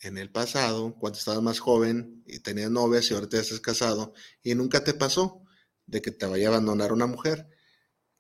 en 0.05 0.19
el 0.19 0.31
pasado, 0.31 0.95
cuando 0.99 1.19
estabas 1.19 1.43
más 1.43 1.61
joven 1.61 2.23
y 2.27 2.41
tenías 2.41 2.71
novias 2.71 3.11
y 3.11 3.15
ahorita 3.15 3.41
estás 3.41 3.61
casado 3.61 4.13
y 4.43 4.55
nunca 4.55 4.85
te 4.85 4.93
pasó 4.93 5.43
de 5.87 6.03
que 6.03 6.11
te 6.11 6.27
vaya 6.27 6.47
a 6.47 6.51
abandonar 6.51 6.93
una 6.93 7.07
mujer. 7.07 7.49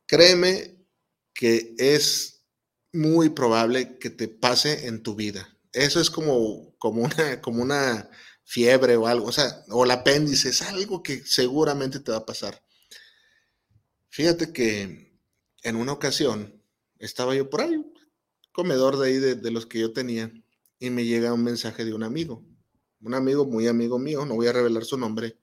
Créeme 0.06 0.78
que 1.34 1.74
es 1.78 2.46
muy 2.92 3.28
probable 3.28 3.98
que 3.98 4.08
te 4.08 4.28
pase 4.28 4.86
en 4.86 5.02
tu 5.02 5.14
vida. 5.14 5.58
Eso 5.72 6.00
es 6.00 6.08
como, 6.08 6.74
como, 6.78 7.02
una, 7.02 7.40
como 7.42 7.62
una 7.62 8.08
fiebre 8.44 8.96
o 8.96 9.06
algo, 9.06 9.26
o 9.26 9.32
sea, 9.32 9.64
o 9.68 9.84
el 9.84 9.90
apéndice, 9.90 10.48
es 10.48 10.62
algo 10.62 11.02
que 11.02 11.22
seguramente 11.26 12.00
te 12.00 12.12
va 12.12 12.18
a 12.18 12.26
pasar. 12.26 12.62
Fíjate 14.08 14.52
que 14.52 15.20
en 15.62 15.76
una 15.76 15.92
ocasión 15.92 16.62
estaba 16.98 17.34
yo 17.34 17.50
por 17.50 17.62
ahí, 17.62 17.84
comedor 18.52 18.98
de 18.98 19.08
ahí 19.08 19.18
de 19.18 19.50
los 19.50 19.66
que 19.66 19.80
yo 19.80 19.92
tenía, 19.92 20.32
y 20.84 20.90
me 20.90 21.04
llega 21.04 21.32
un 21.32 21.42
mensaje 21.42 21.84
de 21.84 21.94
un 21.94 22.02
amigo, 22.02 22.44
un 23.00 23.14
amigo 23.14 23.44
muy 23.46 23.68
amigo 23.68 23.98
mío, 23.98 24.24
no 24.26 24.34
voy 24.34 24.46
a 24.46 24.52
revelar 24.52 24.84
su 24.84 24.98
nombre, 24.98 25.38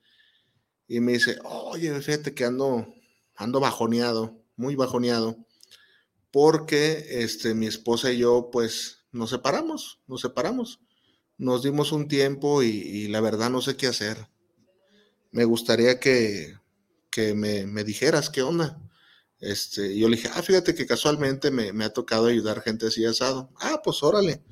y 0.88 1.00
me 1.00 1.14
dice, 1.14 1.40
oye, 1.44 2.00
fíjate 2.02 2.34
que 2.34 2.46
ando, 2.46 2.94
ando 3.36 3.60
bajoneado 3.60 4.42
muy 4.62 4.76
bajoneado, 4.76 5.38
porque 6.32 7.24
este, 7.24 7.54
mi 7.54 7.68
esposa 7.68 8.12
y 8.12 8.20
yo, 8.20 8.50
pues, 8.52 9.00
nos 9.12 9.32
separamos, 9.32 10.00
nos 10.08 10.22
separamos. 10.22 10.80
Nos 11.38 11.64
dimos 11.64 11.92
un 11.92 12.08
tiempo 12.08 12.62
y, 12.62 13.08
la 13.08 13.20
verdad 13.20 13.50
no 13.50 13.62
sé 13.62 13.76
qué 13.76 13.88
hacer. 13.88 14.30
Me 15.32 15.44
gustaría 15.46 16.00
que, 16.00 16.56
que 17.10 17.34
me, 17.34 17.66
me, 17.66 17.84
dijeras 17.84 18.30
qué 18.30 18.44
onda. 18.44 18.80
Este, 19.40 19.98
yo 19.98 20.08
le 20.08 20.18
dije, 20.18 20.30
ah, 20.34 20.44
fíjate 20.44 20.76
que 20.76 20.86
casualmente 20.86 21.50
me, 21.50 21.74
me, 21.74 21.86
ha 21.86 21.92
tocado 21.92 22.28
ayudar 22.28 22.62
gente 22.62 22.88
así 22.88 23.04
asado. 23.04 23.50
Ah, 23.60 23.82
pues 23.84 24.04
órale. 24.04 24.44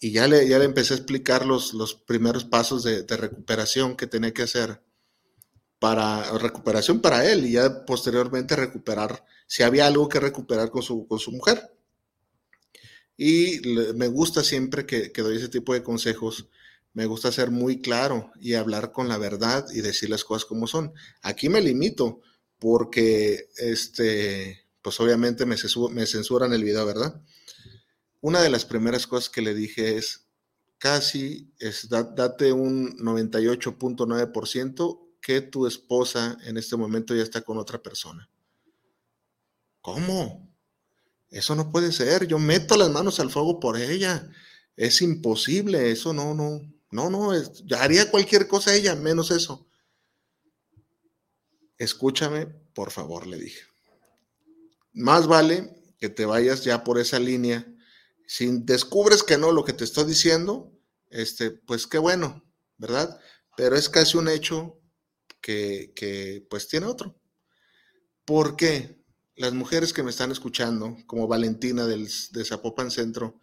Y 0.00 0.12
ya 0.12 0.28
le, 0.28 0.46
ya 0.48 0.58
le 0.58 0.64
empecé 0.64 0.94
a 0.94 0.96
explicar 0.98 1.46
los, 1.46 1.74
los 1.74 1.94
primeros 1.94 2.44
pasos 2.44 2.82
de, 2.82 3.04
recuperación 3.16 3.96
que 3.96 4.06
tenía 4.06 4.32
que 4.32 4.42
hacer 4.42 4.82
para 5.78 6.30
recuperación 6.38 7.00
para 7.00 7.30
él 7.30 7.46
y 7.46 7.52
ya 7.52 7.84
posteriormente 7.84 8.56
recuperar 8.56 9.24
si 9.46 9.62
había 9.62 9.86
algo 9.86 10.08
que 10.08 10.20
recuperar 10.20 10.70
con 10.70 10.82
su, 10.82 11.06
con 11.06 11.18
su 11.18 11.32
mujer. 11.32 11.72
Y 13.16 13.60
me 13.94 14.08
gusta 14.08 14.42
siempre 14.42 14.84
que, 14.84 15.12
que, 15.12 15.22
doy 15.22 15.36
ese 15.36 15.48
tipo 15.48 15.72
de 15.72 15.82
consejos, 15.82 16.48
me 16.92 17.06
gusta 17.06 17.32
ser 17.32 17.50
muy 17.50 17.80
claro 17.80 18.30
y 18.40 18.54
hablar 18.54 18.92
con 18.92 19.08
la 19.08 19.18
verdad 19.18 19.66
y 19.72 19.80
decir 19.80 20.10
las 20.10 20.24
cosas 20.24 20.44
como 20.44 20.66
son. 20.66 20.92
Aquí 21.22 21.48
me 21.48 21.62
limito 21.62 22.20
porque, 22.58 23.48
este, 23.58 24.66
pues 24.82 24.98
obviamente 25.00 25.46
me, 25.46 25.56
me 25.90 26.06
censuran 26.06 26.52
el 26.52 26.64
video, 26.64 26.86
¿verdad? 26.86 27.20
Una 28.26 28.42
de 28.42 28.50
las 28.50 28.64
primeras 28.64 29.06
cosas 29.06 29.30
que 29.30 29.40
le 29.40 29.54
dije 29.54 29.98
es, 29.98 30.26
casi, 30.78 31.54
es, 31.60 31.88
date 31.88 32.50
un 32.50 32.98
98.9% 32.98 34.98
que 35.22 35.42
tu 35.42 35.64
esposa 35.64 36.36
en 36.42 36.56
este 36.56 36.76
momento 36.76 37.14
ya 37.14 37.22
está 37.22 37.42
con 37.42 37.56
otra 37.56 37.80
persona. 37.80 38.28
¿Cómo? 39.80 40.52
Eso 41.30 41.54
no 41.54 41.70
puede 41.70 41.92
ser. 41.92 42.26
Yo 42.26 42.40
meto 42.40 42.76
las 42.76 42.90
manos 42.90 43.20
al 43.20 43.30
fuego 43.30 43.60
por 43.60 43.80
ella. 43.80 44.28
Es 44.74 45.02
imposible. 45.02 45.92
Eso 45.92 46.12
no, 46.12 46.34
no, 46.34 46.62
no, 46.90 47.08
no. 47.08 47.32
yo 47.64 47.78
haría 47.78 48.10
cualquier 48.10 48.48
cosa 48.48 48.74
ella, 48.74 48.96
menos 48.96 49.30
eso. 49.30 49.68
Escúchame, 51.78 52.46
por 52.74 52.90
favor, 52.90 53.28
le 53.28 53.38
dije. 53.38 53.62
Más 54.94 55.28
vale 55.28 55.72
que 56.00 56.08
te 56.08 56.26
vayas 56.26 56.64
ya 56.64 56.82
por 56.82 56.98
esa 56.98 57.20
línea. 57.20 57.72
Si 58.26 58.46
descubres 58.62 59.22
que 59.22 59.38
no 59.38 59.52
lo 59.52 59.64
que 59.64 59.72
te 59.72 59.84
estoy 59.84 60.04
diciendo, 60.04 60.72
este, 61.10 61.50
pues 61.50 61.86
qué 61.86 61.98
bueno, 61.98 62.44
¿verdad? 62.76 63.20
Pero 63.56 63.76
es 63.76 63.88
casi 63.88 64.16
un 64.16 64.28
hecho 64.28 64.80
que, 65.40 66.46
pues 66.50 66.68
tiene 66.68 66.86
otro. 66.86 67.18
Porque 68.24 69.00
las 69.36 69.52
mujeres 69.52 69.92
que 69.92 70.02
me 70.02 70.10
están 70.10 70.32
escuchando, 70.32 70.96
como 71.06 71.28
Valentina 71.28 71.86
del, 71.86 72.08
de 72.32 72.44
Zapopan 72.44 72.90
Centro, 72.90 73.40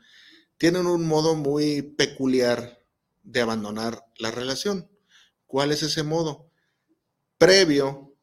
tienen 0.58 0.86
un 0.86 1.08
modo 1.08 1.36
muy 1.36 1.82
peculiar 1.82 2.84
de 3.24 3.42
abandonar 3.42 4.06
la 4.18 4.32
relación. 4.32 4.90
¿Cuál 5.48 5.72
es 5.72 5.84
ese 5.84 6.04
modo? 6.04 6.52
Previo 7.38 8.18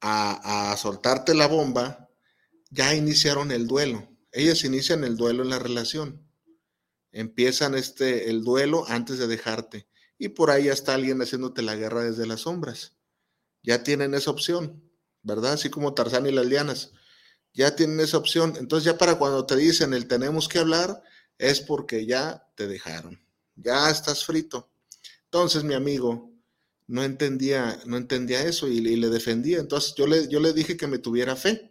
a, 0.00 0.72
a, 0.72 0.76
soltarte 0.76 1.34
la 1.34 1.46
bomba, 1.46 2.08
ya 2.70 2.94
iniciaron 2.94 3.50
el 3.50 3.66
duelo. 3.66 4.17
Ellas 4.38 4.62
inician 4.62 5.02
el 5.02 5.16
duelo 5.16 5.42
en 5.42 5.50
la 5.50 5.58
relación. 5.58 6.24
Empiezan 7.10 7.74
este, 7.74 8.30
el 8.30 8.44
duelo 8.44 8.84
antes 8.86 9.18
de 9.18 9.26
dejarte 9.26 9.88
y 10.16 10.28
por 10.28 10.52
ahí 10.52 10.66
ya 10.66 10.72
está 10.72 10.94
alguien 10.94 11.20
haciéndote 11.20 11.60
la 11.60 11.74
guerra 11.74 12.04
desde 12.04 12.24
las 12.24 12.42
sombras. 12.42 12.92
Ya 13.64 13.82
tienen 13.82 14.14
esa 14.14 14.30
opción, 14.30 14.88
¿verdad? 15.22 15.54
Así 15.54 15.70
como 15.70 15.92
Tarzán 15.92 16.28
y 16.28 16.30
las 16.30 16.46
lianas. 16.46 16.92
ya 17.52 17.74
tienen 17.74 17.98
esa 17.98 18.16
opción. 18.16 18.54
Entonces 18.60 18.84
ya 18.84 18.96
para 18.96 19.18
cuando 19.18 19.44
te 19.44 19.56
dicen 19.56 19.92
el 19.92 20.06
tenemos 20.06 20.46
que 20.46 20.60
hablar, 20.60 21.02
es 21.36 21.60
porque 21.60 22.06
ya 22.06 22.46
te 22.54 22.68
dejaron, 22.68 23.20
ya 23.56 23.90
estás 23.90 24.24
frito. 24.24 24.70
Entonces 25.24 25.64
mi 25.64 25.74
amigo 25.74 26.30
no 26.86 27.02
entendía, 27.02 27.80
no 27.86 27.96
entendía 27.96 28.44
eso 28.44 28.68
y, 28.68 28.80
le 28.82 29.08
defendía. 29.08 29.58
Entonces 29.58 29.96
yo 29.96 30.06
le, 30.06 30.28
yo 30.28 30.38
le 30.38 30.52
dije 30.52 30.76
que 30.76 30.86
me 30.86 30.98
tuviera 30.98 31.34
fe, 31.34 31.67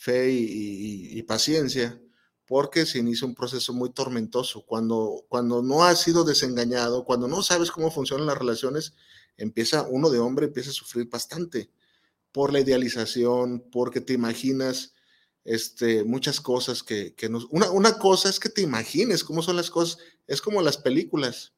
fe 0.00 0.30
y, 0.32 1.22
paciencia, 1.24 2.00
porque 2.46 2.86
se 2.86 2.98
inicia 2.98 3.26
un 3.26 3.34
proceso 3.34 3.74
muy 3.74 3.92
tormentoso. 3.92 4.64
Cuando, 4.64 5.26
cuando 5.28 5.62
no 5.62 5.84
has 5.84 6.00
sido 6.00 6.24
desengañado, 6.24 7.04
cuando 7.04 7.28
no 7.28 7.42
sabes 7.42 7.70
cómo 7.70 7.90
funcionan 7.90 8.26
las 8.26 8.38
relaciones, 8.38 8.94
empieza 9.36 9.82
uno 9.82 10.08
de 10.08 10.18
hombre 10.18 10.46
empieza 10.46 10.70
a 10.70 10.72
sufrir 10.72 11.10
bastante 11.10 11.70
por 12.32 12.50
la 12.50 12.60
idealización, 12.60 13.62
porque 13.70 14.00
te 14.00 14.14
imaginas 14.14 14.94
este, 15.44 16.02
muchas 16.02 16.40
cosas 16.40 16.82
que, 16.82 17.14
que 17.14 17.28
nos... 17.28 17.44
Una, 17.50 17.70
una 17.70 17.98
cosa 17.98 18.30
es 18.30 18.40
que 18.40 18.48
te 18.48 18.62
imagines 18.62 19.22
cómo 19.22 19.42
son 19.42 19.56
las 19.56 19.70
cosas, 19.70 19.98
es 20.26 20.40
como 20.40 20.62
las 20.62 20.78
películas. 20.78 21.52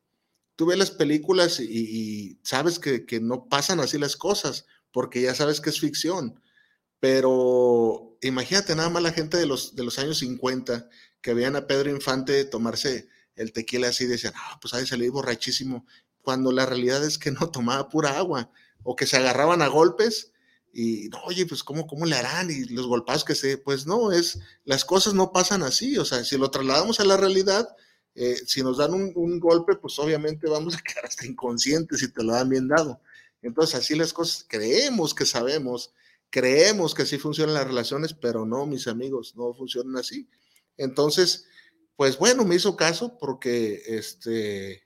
Tú 0.56 0.66
ves 0.66 0.78
las 0.78 0.90
películas 0.90 1.60
y, 1.60 2.40
sabes 2.42 2.80
que, 2.80 3.06
que, 3.06 3.20
no 3.20 3.48
pasan 3.48 3.78
así 3.78 3.98
las 3.98 4.16
cosas, 4.16 4.66
porque 4.90 5.22
ya 5.22 5.34
sabes 5.36 5.60
que 5.60 5.70
es 5.70 5.78
ficción. 5.78 6.41
Pero 7.02 8.16
imagínate 8.20 8.76
nada 8.76 8.88
más 8.88 9.02
la 9.02 9.10
gente 9.10 9.36
de 9.36 9.44
los, 9.44 9.74
de 9.74 9.82
los 9.82 9.98
años 9.98 10.18
50 10.18 10.88
que 11.20 11.34
veían 11.34 11.56
a 11.56 11.66
Pedro 11.66 11.90
Infante 11.90 12.44
tomarse 12.44 13.08
el 13.34 13.52
tequila 13.52 13.88
así 13.88 14.04
y 14.04 14.06
decían, 14.06 14.34
ah, 14.36 14.56
pues 14.60 14.72
ahí 14.72 14.86
salir 14.86 15.10
borrachísimo, 15.10 15.84
cuando 16.20 16.52
la 16.52 16.64
realidad 16.64 17.04
es 17.04 17.18
que 17.18 17.32
no 17.32 17.50
tomaba 17.50 17.88
pura 17.88 18.16
agua, 18.16 18.52
o 18.84 18.94
que 18.94 19.08
se 19.08 19.16
agarraban 19.16 19.62
a 19.62 19.66
golpes 19.66 20.30
y, 20.72 21.10
oye, 21.24 21.44
pues 21.44 21.64
¿cómo, 21.64 21.88
cómo 21.88 22.06
le 22.06 22.14
harán? 22.14 22.52
Y 22.52 22.66
los 22.66 22.86
golpazos 22.86 23.24
que 23.24 23.34
se, 23.34 23.58
pues 23.58 23.84
no, 23.84 24.12
es, 24.12 24.38
las 24.64 24.84
cosas 24.84 25.12
no 25.12 25.32
pasan 25.32 25.64
así, 25.64 25.98
o 25.98 26.04
sea, 26.04 26.22
si 26.22 26.38
lo 26.38 26.52
trasladamos 26.52 27.00
a 27.00 27.04
la 27.04 27.16
realidad, 27.16 27.68
eh, 28.14 28.36
si 28.46 28.62
nos 28.62 28.78
dan 28.78 28.94
un, 28.94 29.40
golpe, 29.40 29.74
pues 29.74 29.98
obviamente 29.98 30.48
vamos 30.48 30.76
a 30.76 30.82
quedar 30.82 31.06
hasta 31.06 31.26
inconscientes 31.26 31.98
si 31.98 32.12
te 32.12 32.22
lo 32.22 32.32
dan 32.32 32.48
bien 32.48 32.68
dado. 32.68 33.00
Entonces, 33.42 33.74
así 33.74 33.96
las 33.96 34.12
cosas, 34.12 34.46
creemos 34.48 35.16
que 35.16 35.26
sabemos, 35.26 35.92
creemos 36.32 36.94
que 36.94 37.02
así 37.02 37.18
funcionan 37.18 37.54
las 37.54 37.66
relaciones, 37.66 38.14
pero 38.14 38.46
no, 38.46 38.66
mis 38.66 38.88
amigos, 38.88 39.36
no 39.36 39.52
funcionan 39.52 39.98
así. 39.98 40.28
Entonces, 40.78 41.46
pues 41.94 42.16
bueno, 42.16 42.44
me 42.46 42.54
hizo 42.54 42.74
caso 42.74 43.18
porque, 43.18 43.82
este, 43.86 44.82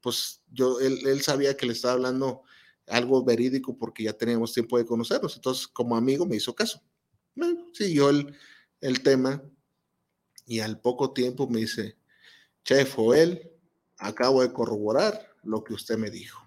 pues 0.00 0.42
yo, 0.50 0.80
él, 0.80 1.06
él 1.06 1.20
sabía 1.20 1.54
que 1.54 1.66
le 1.66 1.74
estaba 1.74 1.92
hablando 1.92 2.42
algo 2.86 3.22
verídico 3.22 3.76
porque 3.76 4.04
ya 4.04 4.14
teníamos 4.14 4.54
tiempo 4.54 4.78
de 4.78 4.86
conocernos. 4.86 5.36
Entonces, 5.36 5.68
como 5.68 5.96
amigo, 5.96 6.24
me 6.24 6.36
hizo 6.36 6.54
caso. 6.54 6.82
siguió 7.74 8.08
el, 8.08 8.34
el 8.80 9.02
tema 9.02 9.42
y 10.46 10.60
al 10.60 10.80
poco 10.80 11.12
tiempo 11.12 11.46
me 11.46 11.60
dice, 11.60 11.98
Chef 12.64 12.96
él, 13.14 13.52
acabo 13.98 14.40
de 14.40 14.50
corroborar 14.50 15.30
lo 15.42 15.62
que 15.62 15.74
usted 15.74 15.98
me 15.98 16.10
dijo. 16.10 16.42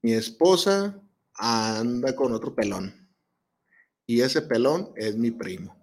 Mi 0.00 0.14
esposa 0.14 0.98
anda 1.34 2.16
con 2.16 2.32
otro 2.32 2.54
pelón 2.54 3.01
y 4.12 4.20
ese 4.20 4.42
pelón 4.42 4.92
es 4.94 5.16
mi 5.16 5.30
primo. 5.30 5.74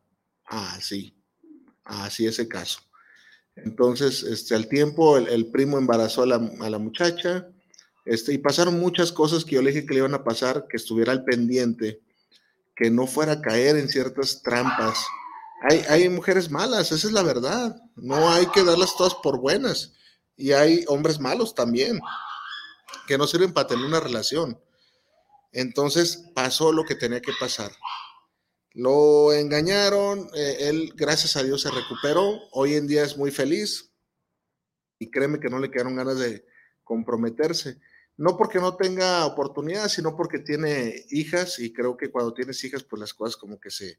Así, 0.45 1.15
así 1.83 2.27
ese 2.27 2.47
caso. 2.47 2.79
Entonces, 3.55 4.21
este, 4.21 4.53
al 4.53 4.67
tiempo, 4.67 5.17
el, 5.17 5.47
primo 5.47 5.79
embarazó 5.79 6.21
a 6.21 6.27
la, 6.27 6.35
a 6.35 6.69
la 6.69 6.77
muchacha, 6.77 7.47
este, 8.05 8.33
y 8.33 8.37
pasaron 8.37 8.79
muchas 8.79 9.11
cosas 9.11 9.43
que 9.43 9.55
yo 9.55 9.63
le 9.63 9.71
dije 9.71 9.87
que 9.87 9.95
le 9.95 10.01
iban 10.01 10.13
a 10.13 10.23
pasar, 10.23 10.67
que 10.69 10.77
estuviera 10.77 11.11
al 11.11 11.23
pendiente, 11.23 12.01
que 12.75 12.91
no 12.91 13.07
fuera 13.07 13.31
a 13.31 13.41
caer 13.41 13.77
en 13.77 13.89
ciertas 13.89 14.43
trampas. 14.43 15.03
Hay, 15.67 15.79
hay 15.89 16.09
mujeres 16.09 16.51
malas, 16.51 16.91
esa 16.91 17.07
es 17.07 17.11
la 17.11 17.23
verdad. 17.23 17.81
No 17.95 18.29
hay 18.29 18.45
que 18.47 18.63
darlas 18.63 18.95
todas 18.95 19.15
por 19.15 19.39
buenas. 19.39 19.93
Y 20.37 20.51
hay 20.51 20.85
hombres 20.87 21.19
malos 21.19 21.55
también, 21.55 21.99
que 23.07 23.17
no 23.17 23.25
sirven 23.25 23.53
para 23.53 23.67
tener 23.67 23.85
una 23.85 23.99
relación. 23.99 24.61
Entonces 25.51 26.25
pasó 26.35 26.71
lo 26.71 26.85
que 26.85 26.93
tenía 26.93 27.21
que 27.21 27.33
pasar. 27.39 27.71
Lo 28.79 29.33
engañaron, 29.33 30.29
eh, 30.33 30.69
él 30.69 30.93
gracias 30.95 31.35
a 31.35 31.43
Dios 31.43 31.61
se 31.61 31.71
recuperó, 31.71 32.39
hoy 32.51 32.75
en 32.75 32.87
día 32.87 33.03
es 33.03 33.17
muy 33.17 33.31
feliz 33.31 33.91
y 34.99 35.11
créeme 35.11 35.39
que 35.39 35.49
no 35.49 35.59
le 35.59 35.69
quedaron 35.69 35.95
ganas 35.95 36.19
de 36.19 36.45
comprometerse 36.83 37.79
no 38.19 38.35
porque 38.35 38.59
no 38.59 38.75
tenga 38.75 39.25
oportunidad, 39.25 39.87
sino 39.87 40.13
porque 40.13 40.39
tiene 40.39 41.05
hijas 41.09 41.57
y 41.59 41.71
creo 41.71 41.95
que 41.95 42.11
cuando 42.11 42.33
tienes 42.33 42.61
hijas, 42.65 42.83
pues 42.83 42.99
las 42.99 43.13
cosas 43.13 43.37
como 43.37 43.57
que 43.57 43.71
se, 43.71 43.97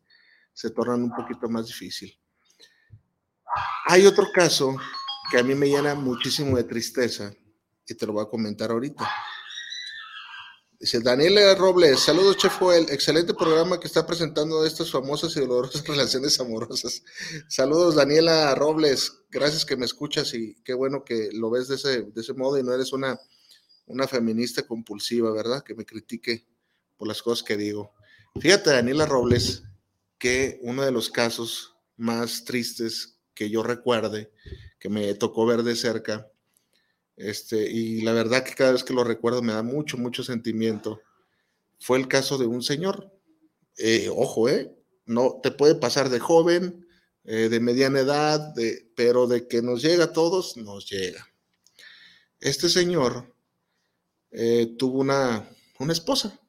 se 0.53 0.71
tornan 0.71 1.03
un 1.03 1.15
poquito 1.15 1.49
más 1.49 1.67
difícil. 1.67 2.15
Hay 3.87 4.05
otro 4.05 4.27
caso 4.31 4.77
que 5.31 5.39
a 5.39 5.43
mí 5.43 5.55
me 5.55 5.69
llena 5.69 5.95
muchísimo 5.95 6.59
de 6.59 6.65
tristeza 6.65 7.33
y 7.87 7.95
te 7.95 8.07
lo 8.07 8.13
voy 8.13 8.23
a 8.23 8.29
comentar 8.29 8.71
ahorita. 8.71 9.11
Dice 10.81 11.01
Daniela 11.01 11.55
Robles, 11.55 12.01
saludos 12.01 12.39
Chef 12.39 12.61
excelente 12.89 13.35
programa 13.35 13.79
que 13.79 13.87
está 13.87 14.07
presentando 14.07 14.65
estas 14.65 14.91
famosas 14.91 15.37
y 15.37 15.41
dolorosas 15.41 15.85
relaciones 15.87 16.41
amorosas. 16.41 17.03
Saludos 17.49 17.95
Daniela 17.95 18.55
Robles, 18.55 19.13
gracias 19.31 19.65
que 19.65 19.77
me 19.77 19.85
escuchas 19.85 20.33
y 20.35 20.57
qué 20.65 20.73
bueno 20.75 21.05
que 21.05 21.29
lo 21.33 21.51
ves 21.51 21.69
de 21.69 21.77
ese, 21.77 22.03
de 22.03 22.21
ese 22.21 22.33
modo 22.33 22.59
y 22.59 22.63
no 22.63 22.73
eres 22.73 22.93
una 22.93 23.21
una 23.91 24.07
feminista 24.07 24.63
compulsiva, 24.63 25.33
¿verdad? 25.33 25.63
Que 25.63 25.75
me 25.75 25.85
critique 25.85 26.47
por 26.97 27.09
las 27.09 27.23
cosas 27.23 27.45
que 27.45 27.57
digo. 27.57 27.93
Fíjate, 28.41 28.71
Daniela 28.71 29.05
Robles, 29.05 29.65
que 30.19 30.61
uno 30.63 30.85
de 30.85 30.93
los 30.93 31.11
casos 31.11 31.75
más 31.97 32.45
tristes 32.45 33.19
que 33.35 33.51
yo 33.51 33.63
recuerde, 33.63 34.33
que 34.79 34.89
me 34.89 35.13
tocó 35.15 35.45
ver 35.45 35.63
de 35.63 35.75
cerca, 35.75 36.31
este, 37.21 37.71
y 37.71 38.01
la 38.01 38.13
verdad 38.13 38.43
que 38.43 38.55
cada 38.55 38.73
vez 38.73 38.83
que 38.83 38.95
lo 38.95 39.05
recuerdo 39.05 39.43
me 39.43 39.53
da 39.53 39.63
mucho, 39.63 39.99
mucho 39.99 40.25
sentimiento, 40.25 41.01
fue 41.79 41.99
el 41.99 42.09
caso 42.09 42.39
de 42.39 42.47
un 42.47 42.63
señor. 42.63 43.13
Eh, 43.77 44.11
ojo, 44.15 44.49
¿eh? 44.49 44.75
No 45.05 45.39
te 45.43 45.51
puede 45.51 45.75
pasar 45.75 46.09
de 46.09 46.19
joven, 46.19 46.87
eh, 47.25 47.49
de 47.51 47.61
mediana 47.61 48.01
edad, 48.01 48.55
pero 48.95 49.27
de 49.27 49.47
que 49.49 49.61
nos 49.61 49.83
llega 49.83 50.05
a 50.05 50.13
todos, 50.13 50.57
nos 50.57 50.89
llega. 50.89 51.29
Este 52.41 52.71
señor 52.71 53.35
eh, 54.31 54.75
tuvo 54.79 55.01
una, 55.01 55.47
una 55.79 55.93
esposa, 55.93 56.41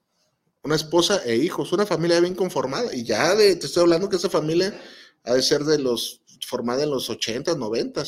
una 0.64 0.76
esposa 0.76 1.22
e 1.26 1.36
hijos, 1.36 1.74
una 1.74 1.86
familia 1.86 2.22
bien 2.22 2.36
conformada. 2.36 2.96
Y 2.96 3.04
ya 3.04 3.36
de, 3.36 3.58
te 3.58 3.66
estoy 3.66 3.82
hablando 3.84 4.08
que 4.08 4.16
esa 4.16 4.30
familia 4.30 4.80
ha 5.24 5.34
de 5.34 5.42
ser 5.42 5.66
de 5.66 5.80
los, 5.80 6.22
formada 6.48 6.84
en 6.84 6.92
los 6.92 7.10
80, 7.10 7.56
90. 7.56 8.04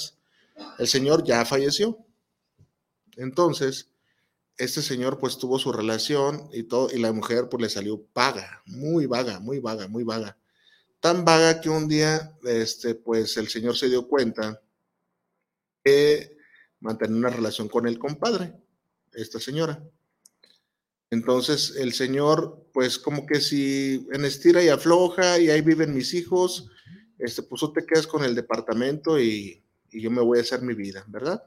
El 0.79 0.87
señor 0.87 1.25
ya 1.25 1.43
falleció. 1.43 1.97
Entonces, 3.17 3.89
este 4.57 4.81
señor 4.81 5.19
pues 5.19 5.37
tuvo 5.37 5.59
su 5.59 5.71
relación 5.71 6.49
y 6.53 6.63
todo, 6.63 6.89
y 6.93 6.99
la 6.99 7.11
mujer 7.11 7.49
pues 7.49 7.61
le 7.61 7.69
salió 7.69 8.05
vaga, 8.13 8.61
muy 8.65 9.05
vaga, 9.05 9.39
muy 9.39 9.59
vaga, 9.59 9.87
muy 9.87 10.03
vaga. 10.03 10.37
Tan 10.99 11.25
vaga 11.25 11.59
que 11.59 11.69
un 11.69 11.87
día, 11.87 12.37
este, 12.43 12.95
pues 12.95 13.35
el 13.37 13.49
señor 13.49 13.77
se 13.77 13.89
dio 13.89 14.07
cuenta 14.07 14.61
que 15.83 16.37
mantenía 16.79 17.17
una 17.17 17.29
relación 17.29 17.67
con 17.67 17.87
el 17.87 17.99
compadre 17.99 18.53
esta 19.13 19.39
señora. 19.39 19.83
Entonces 21.09 21.75
el 21.77 21.93
señor, 21.93 22.67
pues 22.73 22.97
como 22.97 23.25
que 23.25 23.39
si 23.39 24.07
en 24.11 24.25
estira 24.25 24.63
y 24.63 24.69
afloja 24.69 25.37
y 25.39 25.49
ahí 25.49 25.61
viven 25.61 25.93
mis 25.93 26.13
hijos, 26.13 26.71
este, 27.19 27.43
pues 27.43 27.59
tú 27.59 27.71
te 27.71 27.85
quedas 27.85 28.07
con 28.07 28.23
el 28.23 28.35
departamento 28.35 29.19
y, 29.19 29.59
yo 29.91 30.09
me 30.09 30.21
voy 30.21 30.39
a 30.39 30.41
hacer 30.41 30.63
mi 30.63 30.73
vida, 30.73 31.05
¿verdad? 31.07 31.43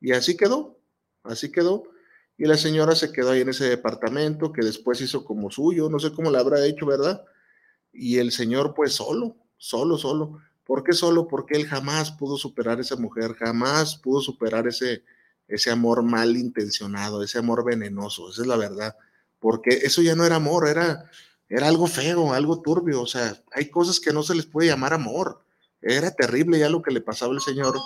Y 0.00 0.10
así 0.10 0.36
quedó, 0.36 0.80
así 1.24 1.50
quedó. 1.50 1.84
Y 2.36 2.46
la 2.46 2.56
señora 2.56 2.94
se 2.94 3.12
quedó 3.12 3.30
ahí 3.30 3.40
en 3.40 3.48
ese 3.48 3.64
departamento 3.64 4.52
que 4.52 4.62
después 4.64 5.00
hizo 5.00 5.24
como 5.24 5.50
suyo, 5.50 5.88
no 5.88 5.98
sé 5.98 6.12
cómo 6.12 6.30
la 6.30 6.40
habrá 6.40 6.64
hecho, 6.64 6.86
¿verdad? 6.86 7.24
Y 7.92 8.18
el 8.18 8.32
señor 8.32 8.74
pues 8.74 8.92
solo, 8.92 9.36
solo, 9.56 9.98
solo. 9.98 10.38
¿Por 10.64 10.82
qué 10.82 10.92
solo? 10.92 11.28
Porque 11.28 11.56
él 11.56 11.66
jamás 11.66 12.10
pudo 12.10 12.36
superar 12.36 12.80
esa 12.80 12.96
mujer, 12.96 13.34
jamás 13.34 13.96
pudo 13.96 14.20
superar 14.20 14.66
ese, 14.66 15.04
ese 15.48 15.70
amor 15.70 16.02
mal 16.02 16.36
intencionado, 16.36 17.22
ese 17.22 17.38
amor 17.38 17.64
venenoso, 17.64 18.30
esa 18.30 18.42
es 18.42 18.48
la 18.48 18.56
verdad, 18.56 18.96
porque 19.38 19.70
eso 19.82 20.02
ya 20.02 20.14
no 20.14 20.24
era 20.24 20.36
amor, 20.36 20.68
era, 20.68 21.10
era 21.48 21.68
algo 21.68 21.86
feo, 21.86 22.32
algo 22.32 22.62
turbio, 22.62 23.02
o 23.02 23.06
sea, 23.06 23.36
hay 23.52 23.70
cosas 23.70 24.00
que 24.00 24.12
no 24.12 24.22
se 24.22 24.34
les 24.34 24.46
puede 24.46 24.68
llamar 24.68 24.94
amor, 24.94 25.44
era 25.82 26.10
terrible 26.12 26.58
ya 26.58 26.70
lo 26.70 26.82
que 26.82 26.92
le 26.92 27.02
pasaba 27.02 27.32
al 27.32 27.40
señor 27.40 27.76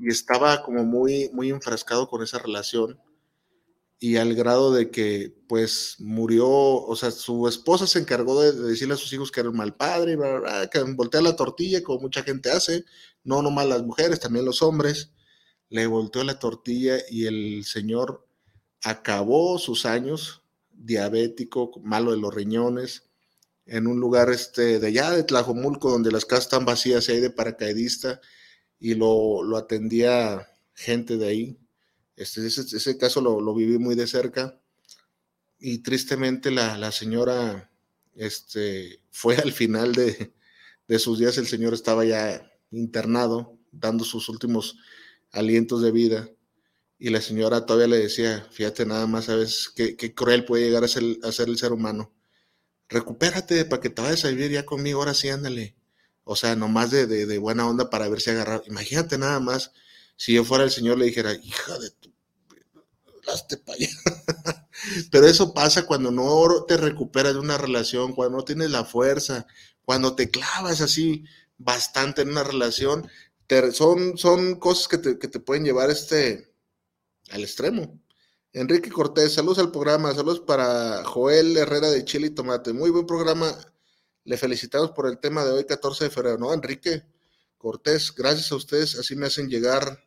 y 0.00 0.08
estaba 0.08 0.62
como 0.62 0.84
muy, 0.84 1.30
muy 1.32 1.50
enfrascado 1.50 2.08
con 2.08 2.22
esa 2.22 2.38
relación 2.38 2.98
y 3.98 4.16
al 4.16 4.34
grado 4.34 4.72
de 4.72 4.90
que 4.90 5.34
pues 5.48 5.96
murió, 5.98 6.46
o 6.46 6.94
sea, 6.96 7.10
su 7.10 7.48
esposa 7.48 7.86
se 7.86 7.98
encargó 7.98 8.40
de, 8.42 8.52
decirle 8.52 8.94
a 8.94 8.98
sus 8.98 9.12
hijos 9.12 9.32
que 9.32 9.40
era 9.40 9.48
un 9.48 9.56
mal 9.56 9.76
padre, 9.76 10.18
que 10.70 10.82
voltea 10.82 11.22
la 11.22 11.36
tortilla 11.36 11.82
como 11.82 12.00
mucha 12.00 12.22
gente 12.22 12.50
hace, 12.50 12.84
no 13.22 13.40
nomás 13.40 13.66
las 13.66 13.82
mujeres, 13.82 14.20
también 14.20 14.44
los 14.44 14.62
hombres. 14.62 15.12
Le 15.70 15.86
volteó 15.86 16.22
la 16.22 16.38
tortilla 16.38 16.98
y 17.08 17.26
el 17.26 17.64
señor 17.64 18.26
acabó 18.82 19.58
sus 19.58 19.86
años 19.86 20.42
diabético, 20.70 21.72
malo 21.82 22.10
de 22.10 22.18
los 22.18 22.34
riñones, 22.34 23.04
en 23.64 23.86
un 23.86 23.98
lugar 24.00 24.28
este, 24.28 24.80
de 24.80 24.86
allá 24.88 25.12
de 25.12 25.24
Tlajomulco, 25.24 25.90
donde 25.90 26.12
las 26.12 26.26
casas 26.26 26.44
están 26.44 26.66
vacías 26.66 27.08
y 27.08 27.12
hay 27.12 27.20
de 27.20 27.30
paracaidista, 27.30 28.20
y 28.78 28.94
lo, 28.94 29.42
lo 29.42 29.56
atendía 29.56 30.48
gente 30.74 31.16
de 31.16 31.26
ahí. 31.26 31.58
Este, 32.16 32.46
ese, 32.46 32.62
ese 32.62 32.98
caso 32.98 33.20
lo, 33.20 33.40
lo, 33.40 33.54
viví 33.54 33.78
muy 33.78 33.94
de 33.94 34.06
cerca 34.06 34.60
y 35.58 35.78
tristemente 35.78 36.50
la, 36.50 36.78
la 36.78 36.92
señora 36.92 37.70
este, 38.14 39.00
fue 39.10 39.36
al 39.36 39.52
final 39.52 39.92
de, 39.92 40.32
de, 40.88 40.98
sus 40.98 41.18
días, 41.18 41.38
el 41.38 41.46
señor 41.46 41.74
estaba 41.74 42.04
ya 42.04 42.50
internado, 42.70 43.58
dando 43.72 44.04
sus 44.04 44.28
últimos 44.28 44.76
alientos 45.32 45.82
de 45.82 45.90
vida 45.90 46.30
y 46.98 47.10
la 47.10 47.20
señora 47.20 47.66
todavía 47.66 47.88
le 47.88 47.98
decía, 47.98 48.46
fíjate 48.50 48.86
nada 48.86 49.06
más, 49.06 49.26
sabes 49.26 49.70
qué, 49.74 49.96
qué 49.96 50.14
cruel 50.14 50.44
puede 50.44 50.64
llegar 50.64 50.84
a 50.84 50.88
ser, 50.88 51.04
a 51.22 51.32
ser 51.32 51.48
el 51.48 51.58
ser 51.58 51.72
humano 51.72 52.14
recupérate 52.88 53.64
para 53.64 53.80
que 53.80 53.90
te 53.90 54.02
vayas 54.02 54.24
a 54.24 54.28
vivir 54.28 54.52
ya 54.52 54.64
conmigo, 54.64 55.00
ahora 55.00 55.14
sí, 55.14 55.28
ándale. 55.28 55.74
O 56.24 56.36
sea, 56.36 56.56
nomás 56.56 56.90
de, 56.90 57.06
de, 57.06 57.26
de 57.26 57.38
buena 57.38 57.68
onda 57.68 57.90
para 57.90 58.08
ver 58.08 58.20
si 58.20 58.30
agarrar. 58.30 58.62
Imagínate 58.66 59.18
nada 59.18 59.40
más, 59.40 59.72
si 60.16 60.34
yo 60.34 60.44
fuera 60.44 60.64
el 60.64 60.70
Señor 60.70 60.98
le 60.98 61.06
dijera, 61.06 61.34
hija 61.34 61.78
de 61.78 61.90
tu, 61.90 62.12
laste 63.26 63.56
para 63.58 63.76
allá. 63.76 63.88
Pero 65.10 65.26
eso 65.26 65.54
pasa 65.54 65.86
cuando 65.86 66.10
no 66.10 66.64
te 66.66 66.76
recuperas 66.76 67.34
de 67.34 67.40
una 67.40 67.58
relación, 67.58 68.12
cuando 68.12 68.38
no 68.38 68.44
tienes 68.44 68.70
la 68.70 68.84
fuerza, 68.84 69.46
cuando 69.84 70.14
te 70.14 70.30
clavas 70.30 70.80
así 70.80 71.24
bastante 71.58 72.22
en 72.22 72.30
una 72.30 72.44
relación, 72.44 73.08
son, 73.72 74.16
son 74.18 74.56
cosas 74.56 74.88
que 74.88 74.98
te, 74.98 75.18
que 75.18 75.28
te 75.28 75.40
pueden 75.40 75.64
llevar 75.64 75.90
este, 75.90 76.52
al 77.30 77.42
extremo. 77.42 78.00
Enrique 78.52 78.90
Cortés, 78.90 79.34
saludos 79.34 79.58
al 79.58 79.72
programa, 79.72 80.14
saludos 80.14 80.40
para 80.40 81.04
Joel 81.04 81.56
Herrera 81.56 81.90
de 81.90 82.04
Chile 82.04 82.28
y 82.28 82.30
Tomate. 82.30 82.72
Muy 82.72 82.90
buen 82.90 83.06
programa. 83.06 83.52
Le 84.24 84.38
felicitamos 84.38 84.92
por 84.92 85.06
el 85.06 85.18
tema 85.18 85.44
de 85.44 85.52
hoy, 85.52 85.64
14 85.64 86.04
de 86.04 86.10
febrero. 86.10 86.38
No, 86.38 86.52
Enrique 86.54 87.04
Cortés, 87.58 88.14
gracias 88.14 88.50
a 88.52 88.56
ustedes, 88.56 88.98
así 88.98 89.14
me 89.14 89.26
hacen 89.26 89.50
llegar 89.50 90.02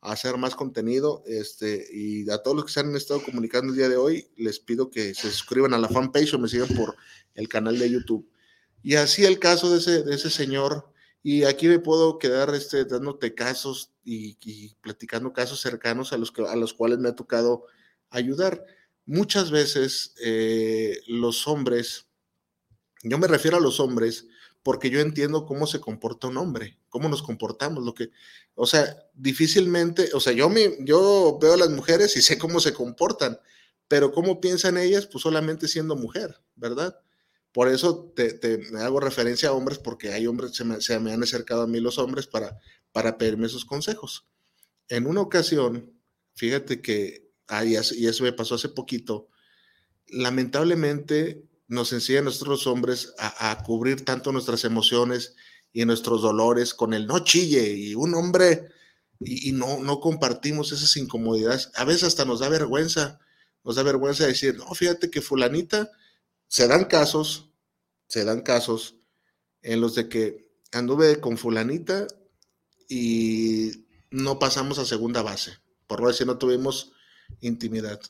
a 0.00 0.12
hacer 0.12 0.36
más 0.36 0.54
contenido. 0.54 1.24
Este, 1.26 1.84
y 1.92 2.30
a 2.30 2.38
todos 2.38 2.56
los 2.56 2.66
que 2.66 2.72
se 2.72 2.80
han 2.80 2.94
estado 2.94 3.22
comunicando 3.24 3.72
el 3.72 3.78
día 3.78 3.88
de 3.88 3.96
hoy, 3.96 4.28
les 4.36 4.60
pido 4.60 4.88
que 4.88 5.14
se 5.14 5.30
suscriban 5.30 5.74
a 5.74 5.78
la 5.78 5.88
fanpage 5.88 6.34
o 6.34 6.38
me 6.38 6.48
sigan 6.48 6.68
por 6.68 6.96
el 7.34 7.48
canal 7.48 7.76
de 7.76 7.90
YouTube. 7.90 8.30
Y 8.84 8.94
así 8.94 9.24
el 9.24 9.40
caso 9.40 9.68
de 9.70 9.78
ese, 9.78 10.04
de 10.04 10.14
ese 10.14 10.30
señor. 10.30 10.92
Y 11.24 11.42
aquí 11.42 11.66
me 11.66 11.80
puedo 11.80 12.18
quedar 12.18 12.54
este, 12.54 12.84
dándote 12.84 13.34
casos 13.34 13.90
y, 14.04 14.74
platicando 14.76 15.32
casos 15.32 15.60
cercanos 15.60 16.12
a 16.12 16.18
los, 16.18 16.30
que, 16.30 16.42
a 16.46 16.54
los 16.54 16.72
cuales 16.72 17.00
me 17.00 17.08
ha 17.08 17.16
tocado 17.16 17.64
ayudar. 18.10 18.64
Muchas 19.06 19.50
veces 19.50 20.14
eh, 20.22 21.00
los 21.08 21.48
hombres, 21.48 22.05
yo 23.02 23.18
me 23.18 23.26
refiero 23.26 23.56
a 23.56 23.60
los 23.60 23.80
hombres 23.80 24.26
porque 24.62 24.90
yo 24.90 25.00
entiendo 25.00 25.46
cómo 25.46 25.66
se 25.66 25.80
comporta 25.80 26.26
un 26.26 26.38
hombre, 26.38 26.78
cómo 26.88 27.08
nos 27.08 27.22
comportamos, 27.22 27.84
lo 27.84 27.94
que, 27.94 28.10
o 28.54 28.66
sea, 28.66 28.96
difícilmente, 29.14 30.10
o 30.12 30.20
sea, 30.20 30.32
yo, 30.32 30.48
me, 30.48 30.76
yo 30.80 31.38
veo 31.40 31.54
a 31.54 31.58
las 31.58 31.70
mujeres 31.70 32.16
y 32.16 32.22
sé 32.22 32.36
cómo 32.36 32.58
se 32.58 32.72
comportan, 32.72 33.38
pero 33.86 34.10
cómo 34.10 34.40
piensan 34.40 34.76
ellas, 34.76 35.06
pues 35.06 35.22
solamente 35.22 35.68
siendo 35.68 35.94
mujer, 35.94 36.40
¿verdad? 36.56 36.98
Por 37.52 37.68
eso 37.68 38.12
te, 38.16 38.32
te 38.32 38.60
hago 38.78 38.98
referencia 38.98 39.50
a 39.50 39.52
hombres, 39.52 39.78
porque 39.78 40.12
hay 40.12 40.26
hombres, 40.26 40.56
se 40.56 40.64
me, 40.64 40.80
se 40.80 40.98
me 40.98 41.12
han 41.12 41.22
acercado 41.22 41.62
a 41.62 41.66
mí 41.68 41.78
los 41.78 41.98
hombres 41.98 42.26
para, 42.26 42.58
para 42.92 43.18
pedirme 43.18 43.46
esos 43.46 43.64
consejos. 43.64 44.26
En 44.88 45.06
una 45.06 45.20
ocasión, 45.20 45.92
fíjate 46.34 46.82
que 46.82 47.26
ah, 47.48 47.64
y, 47.64 47.76
eso, 47.76 48.24
me 48.24 48.32
pasó 48.32 48.54
hace 48.56 48.68
poquito, 48.68 49.28
lamentablemente 50.08 51.44
nos 51.68 51.92
enseñan 51.92 52.22
a 52.22 52.26
nosotros 52.26 52.66
hombres 52.66 53.14
a, 53.18 53.62
cubrir 53.64 54.04
tanto 54.04 54.32
nuestras 54.32 54.64
emociones 54.64 55.34
y 55.72 55.84
nuestros 55.84 56.22
dolores 56.22 56.74
con 56.74 56.94
el 56.94 57.06
no 57.06 57.20
chille 57.20 57.72
y 57.72 57.94
un 57.94 58.14
hombre 58.14 58.68
y, 59.20 59.52
no, 59.52 59.80
no 59.80 60.00
compartimos 60.00 60.72
esas 60.72 60.96
incomodidades. 60.96 61.70
A 61.74 61.84
veces 61.84 62.04
hasta 62.04 62.24
nos 62.24 62.40
da 62.40 62.48
vergüenza, 62.48 63.18
nos 63.64 63.76
da 63.76 63.82
vergüenza 63.82 64.26
decir, 64.26 64.56
no, 64.56 64.72
fíjate 64.74 65.10
que 65.10 65.22
fulanita, 65.22 65.90
se 66.48 66.68
dan 66.68 66.84
casos, 66.84 67.50
se 68.08 68.24
dan 68.24 68.42
casos 68.42 68.96
en 69.62 69.80
los 69.80 69.94
de 69.94 70.08
que 70.08 70.50
anduve 70.72 71.20
con 71.20 71.38
fulanita 71.38 72.06
y 72.88 73.86
no 74.10 74.38
pasamos 74.38 74.78
a 74.78 74.84
segunda 74.84 75.22
base. 75.22 75.58
Por 75.86 76.00
no 76.00 76.08
decir, 76.08 76.26
no 76.26 76.38
tuvimos 76.38 76.92
intimidad. 77.40 78.00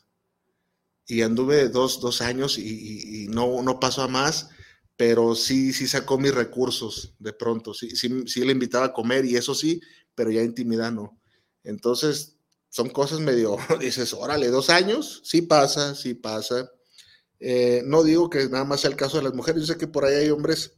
Y 1.07 1.23
anduve 1.23 1.69
dos, 1.69 2.01
dos 2.01 2.21
años 2.21 2.59
y, 2.59 3.27
no, 3.29 3.63
no 3.63 3.79
pasó 3.79 4.03
a 4.03 4.09
más, 4.09 4.51
pero 4.97 5.35
sí, 5.35 5.73
sí 5.73 5.87
sacó 5.87 6.19
mis 6.19 6.35
recursos 6.35 7.15
de 7.19 7.33
pronto. 7.33 7.75
Sí, 7.75 7.91
sí, 7.91 8.45
le 8.45 8.53
invitaba 8.53 8.87
a 8.87 8.93
comer 8.93 9.25
y 9.25 9.37
eso 9.37 9.55
sí, 9.55 9.81
pero 10.15 10.31
ya 10.31 10.43
intimidad 10.43 10.93
no. 10.93 11.21
Entonces, 11.63 12.37
son 12.69 12.91
cosas 12.91 13.21
medio, 13.21 13.57
dices, 13.81 14.13
órale, 14.15 14.49
dos 14.49 14.71
años, 14.71 15.23
sí 15.25 15.43
pasa, 15.43 15.95
sí 15.95 16.15
pasa. 16.15 16.71
Eh, 17.39 17.83
no 17.85 18.03
digo 18.03 18.31
que 18.31 18.49
nada 18.49 18.65
más 18.65 18.81
sea 18.81 18.91
el 18.91 18.97
caso 18.97 19.19
de 19.19 19.25
las 19.25 19.35
mujeres, 19.35 19.63
yo 19.63 19.75
sé 19.75 19.79
que 19.79 19.89
por 19.89 20.05
ahí 20.05 20.15
hay 20.15 20.31
hombres 20.31 20.73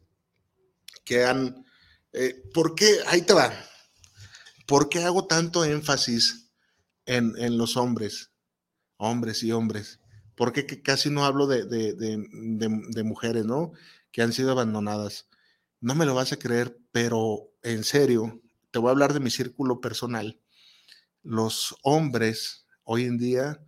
que 1.04 1.24
han... 1.24 1.64
Eh, 2.12 2.42
¿Por 2.52 2.74
qué? 2.74 2.98
Ahí 3.06 3.22
te 3.22 3.34
va. 3.34 3.52
¿Por 4.66 4.88
qué 4.88 5.04
hago 5.04 5.26
tanto 5.26 5.64
énfasis 5.64 6.50
en, 7.06 7.34
en 7.38 7.56
los 7.56 7.76
hombres? 7.76 8.30
hombres 8.98 9.42
y 9.42 9.52
hombres, 9.52 10.00
porque 10.38 10.64
casi 10.82 11.10
no 11.10 11.24
hablo 11.24 11.48
de, 11.48 11.66
de, 11.66 13.02
mujeres, 13.02 13.44
¿no? 13.44 13.72
Que 14.12 14.22
han 14.22 14.32
sido 14.32 14.52
abandonadas. 14.52 15.26
No 15.80 15.96
me 15.96 16.06
lo 16.06 16.14
vas 16.14 16.32
a 16.32 16.38
creer, 16.38 16.78
pero 16.92 17.50
en 17.64 17.82
serio, 17.82 18.40
te 18.70 18.78
voy 18.78 18.88
a 18.88 18.92
hablar 18.92 19.12
de 19.12 19.18
mi 19.18 19.30
círculo 19.30 19.80
personal. 19.80 20.40
Los 21.24 21.74
hombres 21.82 22.66
hoy 22.84 23.02
en 23.02 23.18
día 23.18 23.66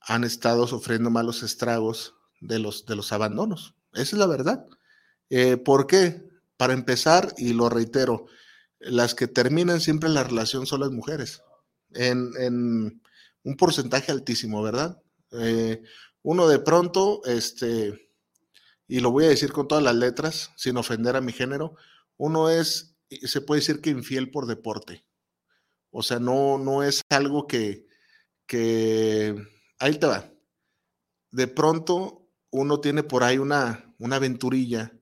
han 0.00 0.24
estado 0.24 0.66
sufriendo 0.66 1.10
malos 1.10 1.42
estragos 1.42 2.14
de 2.40 2.58
los, 2.58 2.86
de 2.86 2.96
los 2.96 3.12
abandonos. 3.12 3.74
Esa 3.92 4.16
es 4.16 4.18
la 4.18 4.26
verdad. 4.26 4.66
Eh, 5.28 5.58
¿Por 5.58 5.86
qué? 5.86 6.26
Para 6.56 6.72
empezar, 6.72 7.34
y 7.36 7.52
lo 7.52 7.68
reitero, 7.68 8.24
las 8.78 9.14
que 9.14 9.28
terminan 9.28 9.82
siempre 9.82 10.08
la 10.08 10.24
relación 10.24 10.66
son 10.66 10.80
las 10.80 10.92
mujeres. 10.92 11.42
En, 11.92 12.30
en, 12.38 13.02
un 13.42 13.56
porcentaje 13.56 14.12
altísimo, 14.12 14.62
¿verdad? 14.62 15.02
Eh, 15.32 15.82
uno 16.22 16.48
de 16.48 16.58
pronto, 16.58 17.22
este, 17.24 18.10
y 18.86 19.00
lo 19.00 19.10
voy 19.10 19.24
a 19.24 19.28
decir 19.28 19.52
con 19.52 19.68
todas 19.68 19.84
las 19.84 19.94
letras, 19.94 20.50
sin 20.56 20.76
ofender 20.76 21.16
a 21.16 21.20
mi 21.20 21.32
género, 21.32 21.76
uno 22.16 22.50
es, 22.50 22.96
se 23.08 23.40
puede 23.40 23.60
decir 23.60 23.80
que 23.80 23.90
infiel 23.90 24.30
por 24.30 24.46
deporte. 24.46 25.04
O 25.90 26.02
sea, 26.02 26.18
no, 26.18 26.58
no 26.58 26.82
es 26.82 27.02
algo 27.08 27.46
que, 27.46 27.86
que, 28.46 29.34
ahí 29.78 29.98
te 29.98 30.06
va. 30.06 30.32
De 31.30 31.46
pronto 31.46 32.28
uno 32.50 32.80
tiene 32.80 33.02
por 33.02 33.22
ahí 33.22 33.38
una, 33.38 33.94
una 33.98 34.16
aventurilla, 34.16 34.92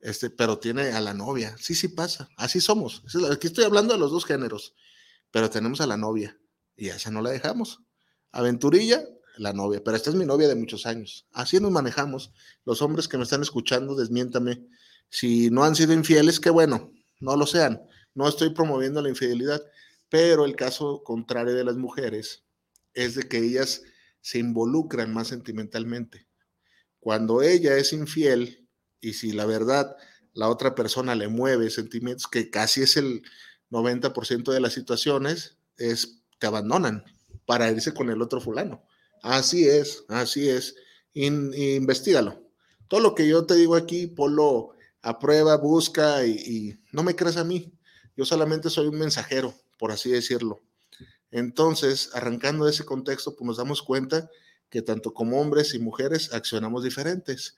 este, 0.00 0.30
pero 0.30 0.58
tiene 0.58 0.92
a 0.92 1.00
la 1.00 1.14
novia. 1.14 1.56
Sí, 1.58 1.74
sí 1.74 1.88
pasa. 1.88 2.28
Así 2.36 2.60
somos. 2.60 3.02
Aquí 3.30 3.48
estoy 3.48 3.64
hablando 3.64 3.94
de 3.94 4.00
los 4.00 4.10
dos 4.10 4.24
géneros, 4.24 4.74
pero 5.30 5.50
tenemos 5.50 5.80
a 5.80 5.86
la 5.86 5.96
novia 5.96 6.38
y 6.76 6.88
a 6.88 6.96
esa 6.96 7.10
no 7.10 7.20
la 7.20 7.30
dejamos. 7.30 7.82
Aventurilla, 8.32 9.04
la 9.40 9.54
novia, 9.54 9.82
pero 9.82 9.96
esta 9.96 10.10
es 10.10 10.16
mi 10.16 10.26
novia 10.26 10.48
de 10.48 10.54
muchos 10.54 10.84
años. 10.84 11.26
Así 11.32 11.58
nos 11.60 11.70
manejamos. 11.70 12.30
Los 12.66 12.82
hombres 12.82 13.08
que 13.08 13.16
me 13.16 13.24
están 13.24 13.40
escuchando, 13.40 13.94
desmiéntame. 13.94 14.66
Si 15.08 15.48
no 15.48 15.64
han 15.64 15.74
sido 15.74 15.94
infieles, 15.94 16.38
qué 16.38 16.50
bueno, 16.50 16.92
no 17.20 17.36
lo 17.36 17.46
sean. 17.46 17.82
No 18.14 18.28
estoy 18.28 18.50
promoviendo 18.50 19.00
la 19.00 19.08
infidelidad, 19.08 19.62
pero 20.10 20.44
el 20.44 20.56
caso 20.56 21.02
contrario 21.02 21.54
de 21.54 21.64
las 21.64 21.76
mujeres 21.76 22.44
es 22.92 23.14
de 23.14 23.22
que 23.22 23.38
ellas 23.38 23.82
se 24.20 24.38
involucran 24.38 25.14
más 25.14 25.28
sentimentalmente. 25.28 26.28
Cuando 26.98 27.40
ella 27.40 27.78
es 27.78 27.94
infiel 27.94 28.68
y 29.00 29.14
si 29.14 29.32
la 29.32 29.46
verdad 29.46 29.96
la 30.34 30.50
otra 30.50 30.74
persona 30.74 31.14
le 31.14 31.28
mueve 31.28 31.70
sentimientos, 31.70 32.26
que 32.28 32.50
casi 32.50 32.82
es 32.82 32.98
el 32.98 33.22
90% 33.70 34.52
de 34.52 34.60
las 34.60 34.74
situaciones, 34.74 35.56
es 35.78 36.20
te 36.38 36.46
abandonan 36.46 37.04
para 37.46 37.70
irse 37.70 37.94
con 37.94 38.10
el 38.10 38.20
otro 38.20 38.40
fulano. 38.40 38.84
Así 39.22 39.68
es, 39.68 40.04
así 40.08 40.48
es. 40.48 40.76
investigalo. 41.14 42.42
Todo 42.88 43.00
lo 43.00 43.14
que 43.14 43.28
yo 43.28 43.46
te 43.46 43.54
digo 43.54 43.76
aquí, 43.76 44.06
ponlo 44.06 44.70
a 45.02 45.18
prueba, 45.18 45.56
busca 45.56 46.26
y, 46.26 46.78
no 46.92 47.02
me 47.02 47.16
creas 47.16 47.36
a 47.36 47.44
mí. 47.44 47.72
Yo 48.16 48.24
solamente 48.24 48.70
soy 48.70 48.88
un 48.88 48.98
mensajero, 48.98 49.54
por 49.78 49.92
así 49.92 50.10
decirlo. 50.10 50.60
Entonces, 51.30 52.10
arrancando 52.14 52.64
de 52.64 52.72
ese 52.72 52.84
contexto, 52.84 53.36
pues 53.36 53.46
nos 53.46 53.56
damos 53.56 53.82
cuenta 53.82 54.28
que 54.68 54.82
tanto 54.82 55.14
como 55.14 55.40
hombres 55.40 55.74
y 55.74 55.78
mujeres 55.78 56.32
accionamos 56.32 56.82
diferentes. 56.82 57.56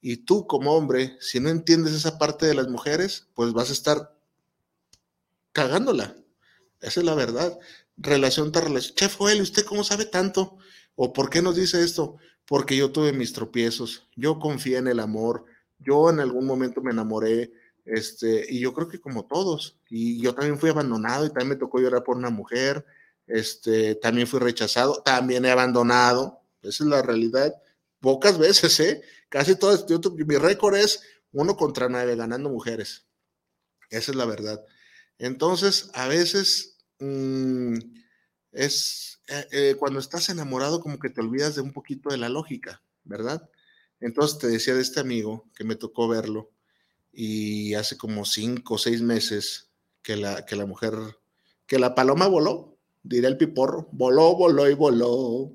Y 0.00 0.18
tú 0.18 0.46
como 0.46 0.74
hombre, 0.74 1.16
si 1.20 1.40
no 1.40 1.48
entiendes 1.48 1.94
esa 1.94 2.18
parte 2.18 2.46
de 2.46 2.54
las 2.54 2.68
mujeres, 2.68 3.28
pues 3.34 3.52
vas 3.52 3.70
a 3.70 3.72
estar 3.72 4.14
cagándola. 5.52 6.16
Esa 6.80 7.00
es 7.00 7.06
la 7.06 7.14
verdad 7.14 7.58
relación 7.96 8.52
tras 8.52 8.64
relación. 8.64 8.94
Chef 8.96 9.20
¿usted 9.20 9.64
cómo 9.64 9.84
sabe 9.84 10.04
tanto? 10.04 10.58
¿O 10.96 11.12
por 11.12 11.30
qué 11.30 11.42
nos 11.42 11.56
dice 11.56 11.82
esto? 11.82 12.16
Porque 12.46 12.76
yo 12.76 12.92
tuve 12.92 13.12
mis 13.12 13.32
tropiezos, 13.32 14.08
yo 14.16 14.38
confié 14.38 14.78
en 14.78 14.88
el 14.88 15.00
amor, 15.00 15.44
Yo 15.78 16.08
en 16.10 16.20
algún 16.20 16.46
momento 16.46 16.80
me 16.80 16.92
enamoré, 16.92 17.52
este, 17.84 18.46
y 18.48 18.60
yo 18.60 18.72
creo 18.72 18.88
que 18.88 19.00
como 19.00 19.26
todos, 19.26 19.78
y 19.90 20.22
yo 20.22 20.34
también 20.34 20.58
fui 20.58 20.70
abandonado 20.70 21.26
y 21.26 21.28
también 21.28 21.50
me 21.50 21.56
tocó 21.56 21.78
llorar 21.80 22.02
por 22.04 22.16
una 22.16 22.30
mujer, 22.30 22.86
este, 23.26 23.94
también 23.96 24.26
fui 24.26 24.40
rechazado, 24.40 25.02
también 25.02 25.44
he 25.44 25.50
abandonado, 25.50 26.40
esa 26.62 26.84
es 26.84 26.90
la 26.90 27.02
realidad, 27.02 27.52
pocas 28.00 28.38
veces, 28.38 28.80
¿eh? 28.80 29.02
Casi 29.28 29.56
todas, 29.56 29.84
mi 30.26 30.36
récord 30.36 30.76
es 30.76 31.02
uno 31.32 31.56
contra 31.56 31.88
nueve, 31.88 32.16
ganando 32.16 32.48
mujeres, 32.50 33.06
esa 33.90 34.12
es 34.12 34.16
la 34.16 34.26
verdad. 34.26 34.64
Entonces, 35.18 35.90
a 35.94 36.08
veces 36.08 36.78
mm, 37.00 37.76
es 38.52 39.13
eh, 39.28 39.46
eh, 39.52 39.76
cuando 39.78 40.00
estás 40.00 40.28
enamorado 40.28 40.80
como 40.80 40.98
que 40.98 41.10
te 41.10 41.20
olvidas 41.20 41.54
de 41.54 41.62
un 41.62 41.72
poquito 41.72 42.10
de 42.10 42.18
la 42.18 42.28
lógica, 42.28 42.82
¿verdad? 43.04 43.48
Entonces 44.00 44.38
te 44.38 44.48
decía 44.48 44.74
de 44.74 44.82
este 44.82 45.00
amigo 45.00 45.48
que 45.54 45.64
me 45.64 45.76
tocó 45.76 46.08
verlo 46.08 46.50
y 47.12 47.74
hace 47.74 47.96
como 47.96 48.24
cinco 48.24 48.74
o 48.74 48.78
seis 48.78 49.00
meses 49.00 49.70
que 50.02 50.16
la, 50.16 50.44
que 50.44 50.56
la 50.56 50.66
mujer, 50.66 50.94
que 51.66 51.78
la 51.78 51.94
paloma 51.94 52.26
voló, 52.26 52.76
diré 53.02 53.28
el 53.28 53.38
piporro, 53.38 53.88
voló, 53.92 54.36
voló 54.36 54.68
y 54.68 54.74
voló. 54.74 55.54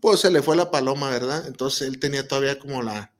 Pues 0.00 0.20
se 0.20 0.30
le 0.30 0.42
fue 0.42 0.56
la 0.56 0.70
paloma, 0.70 1.10
¿verdad? 1.10 1.46
Entonces 1.46 1.88
él 1.88 1.98
tenía 1.98 2.28
todavía 2.28 2.58
como 2.58 2.82
la, 2.82 3.12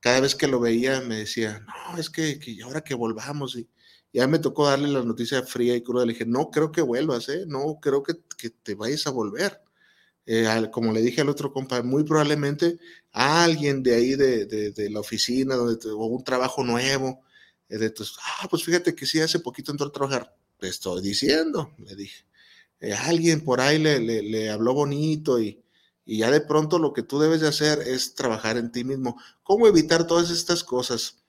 cada 0.00 0.20
vez 0.20 0.34
que 0.34 0.48
lo 0.48 0.60
veía 0.60 1.00
me 1.00 1.16
decía, 1.16 1.64
no, 1.66 1.98
es 1.98 2.10
que, 2.10 2.38
que 2.38 2.62
ahora 2.62 2.82
que 2.82 2.94
volvamos 2.94 3.56
y 3.56 3.68
ya 4.12 4.26
me 4.26 4.38
tocó 4.38 4.66
darle 4.66 4.88
la 4.88 5.02
noticia 5.02 5.42
fría 5.42 5.76
y 5.76 5.82
cruda. 5.82 6.04
Le 6.04 6.12
dije, 6.12 6.26
no 6.26 6.50
creo 6.50 6.72
que 6.72 6.82
vuelvas, 6.82 7.28
¿eh? 7.28 7.44
No 7.46 7.78
creo 7.80 8.02
que, 8.02 8.14
te 8.62 8.74
vayas 8.74 9.06
a 9.06 9.10
volver. 9.10 9.60
Eh, 10.26 10.46
como 10.72 10.92
le 10.92 11.00
dije 11.00 11.22
al 11.22 11.28
otro 11.28 11.52
compa, 11.52 11.82
muy 11.82 12.04
probablemente 12.04 12.78
alguien 13.12 13.82
de 13.82 13.94
ahí 13.94 14.14
de, 14.14 14.46
de, 14.46 14.90
la 14.90 15.00
oficina 15.00 15.56
donde 15.56 15.78
o 15.90 16.06
un 16.06 16.24
trabajo 16.24 16.64
nuevo. 16.64 17.22
Eh, 17.68 17.78
de, 17.78 17.94
ah, 18.40 18.48
pues 18.50 18.64
fíjate 18.64 18.94
que 18.94 19.06
sí, 19.06 19.20
hace 19.20 19.40
poquito 19.40 19.72
entró 19.72 19.88
a 19.88 19.92
trabajar. 19.92 20.36
Te 20.58 20.68
estoy 20.68 21.02
diciendo, 21.02 21.72
le 21.78 21.94
dije. 21.96 22.24
Eh, 22.80 22.94
alguien 22.94 23.42
por 23.42 23.60
ahí 23.60 23.78
le, 23.78 24.00
le, 24.00 24.22
le 24.22 24.50
habló 24.50 24.74
bonito 24.74 25.40
y, 25.40 25.62
y 26.04 26.18
ya 26.18 26.30
de 26.30 26.40
pronto 26.40 26.78
lo 26.78 26.92
que 26.92 27.02
tú 27.02 27.20
debes 27.20 27.40
de 27.40 27.48
hacer 27.48 27.80
es 27.80 28.14
trabajar 28.14 28.56
en 28.56 28.72
ti 28.72 28.84
mismo. 28.84 29.20
¿Cómo 29.42 29.68
evitar 29.68 30.06
todas 30.06 30.30
estas 30.30 30.64
cosas? 30.64 31.19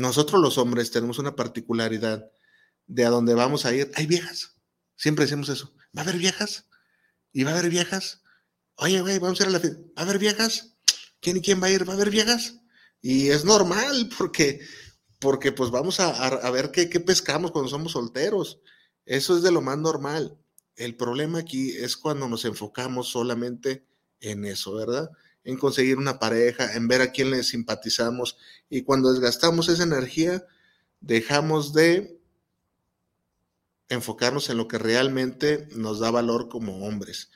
Nosotros 0.00 0.40
los 0.40 0.58
hombres 0.58 0.90
tenemos 0.90 1.18
una 1.18 1.36
particularidad 1.36 2.30
de 2.86 3.04
a 3.04 3.10
dónde 3.10 3.34
vamos 3.34 3.66
a 3.66 3.74
ir. 3.74 3.90
Hay 3.94 4.06
viejas. 4.06 4.56
Siempre 4.96 5.24
decimos 5.24 5.48
eso. 5.48 5.74
¿Va 5.96 6.02
a 6.02 6.04
haber 6.04 6.16
viejas? 6.16 6.66
¿Y 7.32 7.44
va 7.44 7.50
a 7.50 7.58
haber 7.58 7.70
viejas? 7.70 8.22
Oye, 8.76 9.00
güey, 9.00 9.18
vamos 9.18 9.40
a 9.40 9.44
ir 9.44 9.48
a 9.48 9.52
la 9.52 9.60
fiesta. 9.60 9.80
¿Va 9.80 10.02
a 10.02 10.02
haber 10.02 10.18
viejas? 10.18 10.76
¿Quién 11.20 11.36
y 11.36 11.40
quién 11.40 11.62
va 11.62 11.68
a 11.68 11.70
ir? 11.70 11.88
¿Va 11.88 11.92
a 11.92 11.96
haber 11.96 12.10
viejas? 12.10 12.60
Y 13.00 13.28
es 13.28 13.44
normal 13.44 14.10
porque, 14.18 14.60
porque 15.18 15.52
pues 15.52 15.70
vamos 15.70 16.00
a, 16.00 16.50
ver 16.50 16.70
qué, 16.70 16.88
qué 16.88 17.00
pescamos 17.00 17.52
cuando 17.52 17.70
somos 17.70 17.92
solteros. 17.92 18.60
Eso 19.04 19.36
es 19.36 19.42
de 19.42 19.52
lo 19.52 19.60
más 19.60 19.78
normal. 19.78 20.38
El 20.76 20.96
problema 20.96 21.38
aquí 21.38 21.70
es 21.70 21.96
cuando 21.96 22.28
nos 22.28 22.44
enfocamos 22.44 23.08
solamente 23.08 23.86
en 24.20 24.44
eso, 24.44 24.74
¿verdad? 24.74 25.10
En 25.44 25.56
conseguir 25.56 25.98
una 25.98 26.18
pareja, 26.18 26.74
en 26.74 26.88
ver 26.88 27.00
a 27.02 27.12
quién 27.12 27.30
le 27.30 27.42
simpatizamos. 27.42 28.36
Y 28.68 28.82
cuando 28.82 29.12
desgastamos 29.12 29.68
esa 29.68 29.82
energía, 29.82 30.44
dejamos 31.00 31.72
de 31.72 32.20
enfocarnos 33.88 34.48
en 34.50 34.56
lo 34.56 34.68
que 34.68 34.78
realmente 34.78 35.68
nos 35.74 35.98
da 35.98 36.10
valor 36.10 36.48
como 36.48 36.86
hombres. 36.86 37.30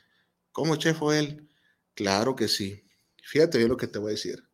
¿Cómo, 0.51 0.77
chef, 0.77 1.01
él? 1.13 1.49
Claro 1.95 2.35
que 2.35 2.47
sí. 2.47 2.85
Fíjate 3.23 3.57
bien 3.57 3.69
lo 3.69 3.77
que 3.77 3.87
te 3.87 3.99
voy 3.99 4.09
a 4.09 4.11
decir. 4.11 4.47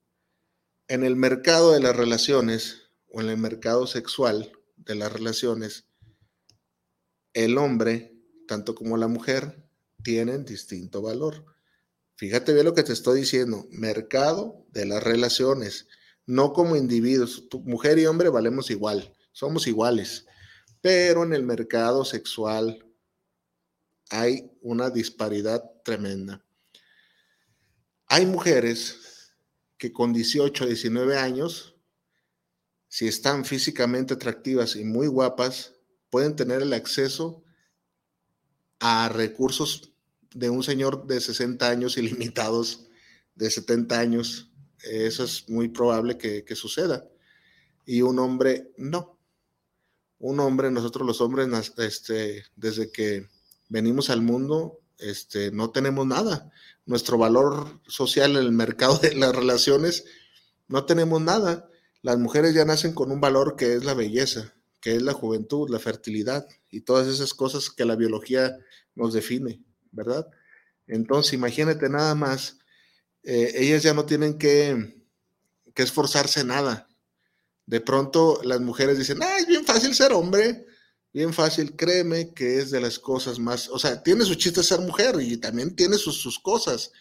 En 0.87 1.03
el 1.03 1.15
mercado 1.15 1.71
de 1.71 1.79
las 1.79 1.95
relaciones 1.95 2.89
o 3.09 3.21
en 3.21 3.29
el 3.29 3.37
mercado 3.37 3.85
sexual 3.85 4.51
de 4.77 4.95
las 4.95 5.11
relaciones, 5.11 5.85
el 7.33 7.57
hombre, 7.57 8.15
tanto 8.47 8.75
como 8.75 8.97
la 8.97 9.07
mujer, 9.07 9.63
tienen 10.03 10.43
distinto 10.43 11.01
valor. 11.01 11.45
Fíjate 12.21 12.53
bien 12.53 12.65
lo 12.65 12.75
que 12.75 12.83
te 12.83 12.93
estoy 12.93 13.21
diciendo, 13.21 13.65
mercado 13.71 14.63
de 14.69 14.85
las 14.85 15.01
relaciones, 15.01 15.87
no 16.27 16.53
como 16.53 16.75
individuos. 16.75 17.47
mujer 17.63 17.97
y 17.97 18.05
hombre 18.05 18.29
valemos 18.29 18.69
igual, 18.69 19.11
somos 19.31 19.65
iguales, 19.65 20.27
pero 20.81 21.23
en 21.23 21.33
el 21.33 21.41
mercado 21.41 22.05
sexual 22.05 22.85
hay 24.11 24.51
una 24.61 24.91
disparidad 24.91 25.63
tremenda. 25.83 26.45
Hay 28.05 28.27
mujeres 28.27 29.33
que 29.79 29.91
con 29.91 30.13
18, 30.13 30.67
19 30.67 31.17
años, 31.17 31.75
si 32.87 33.07
están 33.07 33.45
físicamente 33.45 34.13
atractivas 34.13 34.75
y 34.75 34.85
muy 34.85 35.07
guapas, 35.07 35.73
pueden 36.11 36.35
tener 36.35 36.61
el 36.61 36.73
acceso 36.73 37.43
a 38.79 39.09
recursos 39.09 39.90
de 40.33 40.49
un 40.49 40.63
señor 40.63 41.05
de 41.07 41.19
60 41.19 41.69
años 41.69 41.97
ilimitados, 41.97 42.87
de 43.35 43.49
70 43.49 43.99
años, 43.99 44.51
eso 44.83 45.23
es 45.23 45.47
muy 45.49 45.69
probable 45.69 46.17
que, 46.17 46.55
suceda. 46.55 47.07
Y 47.85 48.01
un 48.01 48.19
hombre 48.19 48.71
no. 48.77 49.17
Un 50.19 50.39
hombre, 50.39 50.69
nosotros 50.69 51.05
los 51.05 51.21
hombres, 51.21 51.47
este, 51.77 52.45
desde 52.55 52.91
que 52.91 53.27
venimos 53.69 54.09
al 54.09 54.21
mundo, 54.21 54.79
este, 54.99 55.51
no 55.51 55.71
tenemos 55.71 56.05
nada. 56.05 56.51
Nuestro 56.85 57.17
valor 57.17 57.81
social 57.87 58.31
en 58.31 58.43
el 58.43 58.51
mercado 58.51 58.97
de 58.99 59.15
las 59.15 59.35
relaciones, 59.35 60.05
no 60.67 60.85
tenemos 60.85 61.21
nada. 61.21 61.69
Las 62.01 62.17
mujeres 62.17 62.53
ya 62.53 62.65
nacen 62.65 62.93
con 62.93 63.11
un 63.11 63.21
valor 63.21 63.55
que 63.55 63.73
es 63.73 63.83
la 63.83 63.93
belleza, 63.93 64.53
que 64.79 64.95
es 64.95 65.01
la 65.01 65.13
juventud, 65.13 65.69
la 65.69 65.79
fertilidad 65.79 66.47
y 66.69 66.81
todas 66.81 67.07
esas 67.07 67.33
cosas 67.33 67.69
que 67.69 67.85
la 67.85 67.95
biología 67.95 68.57
nos 68.95 69.13
define. 69.13 69.61
¿Verdad? 69.91 70.27
Entonces, 70.87 71.33
imagínate 71.33 71.89
nada 71.89 72.15
más, 72.15 72.57
eh, 73.23 73.53
ellas 73.55 73.83
ya 73.83 73.93
no 73.93 74.05
tienen 74.05 74.37
que, 74.37 75.03
que 75.73 75.83
esforzarse 75.83 76.43
nada. 76.43 76.87
De 77.65 77.81
pronto 77.81 78.41
las 78.43 78.59
mujeres 78.59 78.97
dicen, 78.97 79.21
ah, 79.23 79.37
es 79.39 79.47
bien 79.47 79.65
fácil 79.65 79.93
ser 79.93 80.11
hombre, 80.13 80.65
bien 81.13 81.33
fácil, 81.33 81.75
créeme 81.75 82.33
que 82.33 82.59
es 82.59 82.71
de 82.71 82.81
las 82.81 82.99
cosas 82.99 83.39
más, 83.39 83.69
o 83.69 83.79
sea, 83.79 84.01
tiene 84.03 84.25
su 84.25 84.35
chiste 84.35 84.63
ser 84.63 84.79
mujer 84.79 85.15
y 85.21 85.37
también 85.37 85.75
tiene 85.75 85.97
sus, 85.97 86.17
sus 86.21 86.39
cosas 86.39 86.91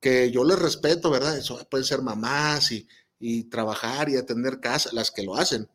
que 0.00 0.30
yo 0.30 0.44
les 0.44 0.58
respeto, 0.58 1.10
¿verdad? 1.10 1.38
Eso 1.38 1.58
pueden 1.70 1.86
ser 1.86 2.02
mamás 2.02 2.72
y, 2.72 2.86
y 3.18 3.44
trabajar 3.44 4.08
y 4.08 4.16
atender 4.16 4.60
casa, 4.60 4.90
las 4.92 5.10
que 5.10 5.22
lo 5.22 5.36
hacen. 5.36 5.68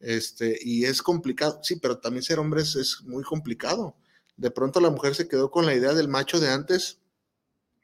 Este, 0.00 0.58
y 0.62 0.84
es 0.84 1.02
complicado, 1.02 1.60
sí, 1.62 1.76
pero 1.76 1.98
también 1.98 2.22
ser 2.22 2.38
hombre 2.38 2.62
es 2.62 3.02
muy 3.04 3.22
complicado 3.24 3.96
de 4.38 4.50
pronto 4.50 4.80
la 4.80 4.90
mujer 4.90 5.14
se 5.14 5.28
quedó 5.28 5.50
con 5.50 5.66
la 5.66 5.74
idea 5.74 5.92
del 5.92 6.08
macho 6.08 6.40
de 6.40 6.48
antes 6.48 7.00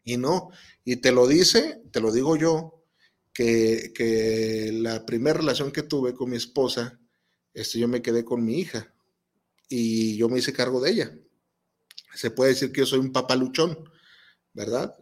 y 0.04 0.16
no. 0.16 0.50
Y 0.84 0.96
te 0.96 1.12
lo 1.12 1.26
dice, 1.26 1.82
te 1.90 2.00
lo 2.00 2.12
digo 2.12 2.36
yo, 2.36 2.84
que, 3.32 4.70
la 4.72 5.04
primera 5.04 5.40
relación 5.40 5.72
que 5.72 5.82
tuve 5.82 6.14
con 6.14 6.30
mi 6.30 6.36
esposa, 6.36 7.00
este, 7.52 7.78
yo 7.78 7.88
me 7.88 8.02
quedé 8.02 8.24
con 8.24 8.44
mi 8.44 8.60
hija 8.60 8.94
y 9.68 10.16
yo 10.16 10.28
me 10.28 10.38
hice 10.38 10.52
cargo 10.52 10.80
de 10.80 10.92
ella. 10.92 11.18
Se 12.14 12.30
puede 12.30 12.50
decir 12.50 12.70
que 12.70 12.80
yo 12.80 12.86
soy 12.86 13.00
un 13.00 13.12
papaluchón, 13.12 13.90
¿verdad? 14.52 14.94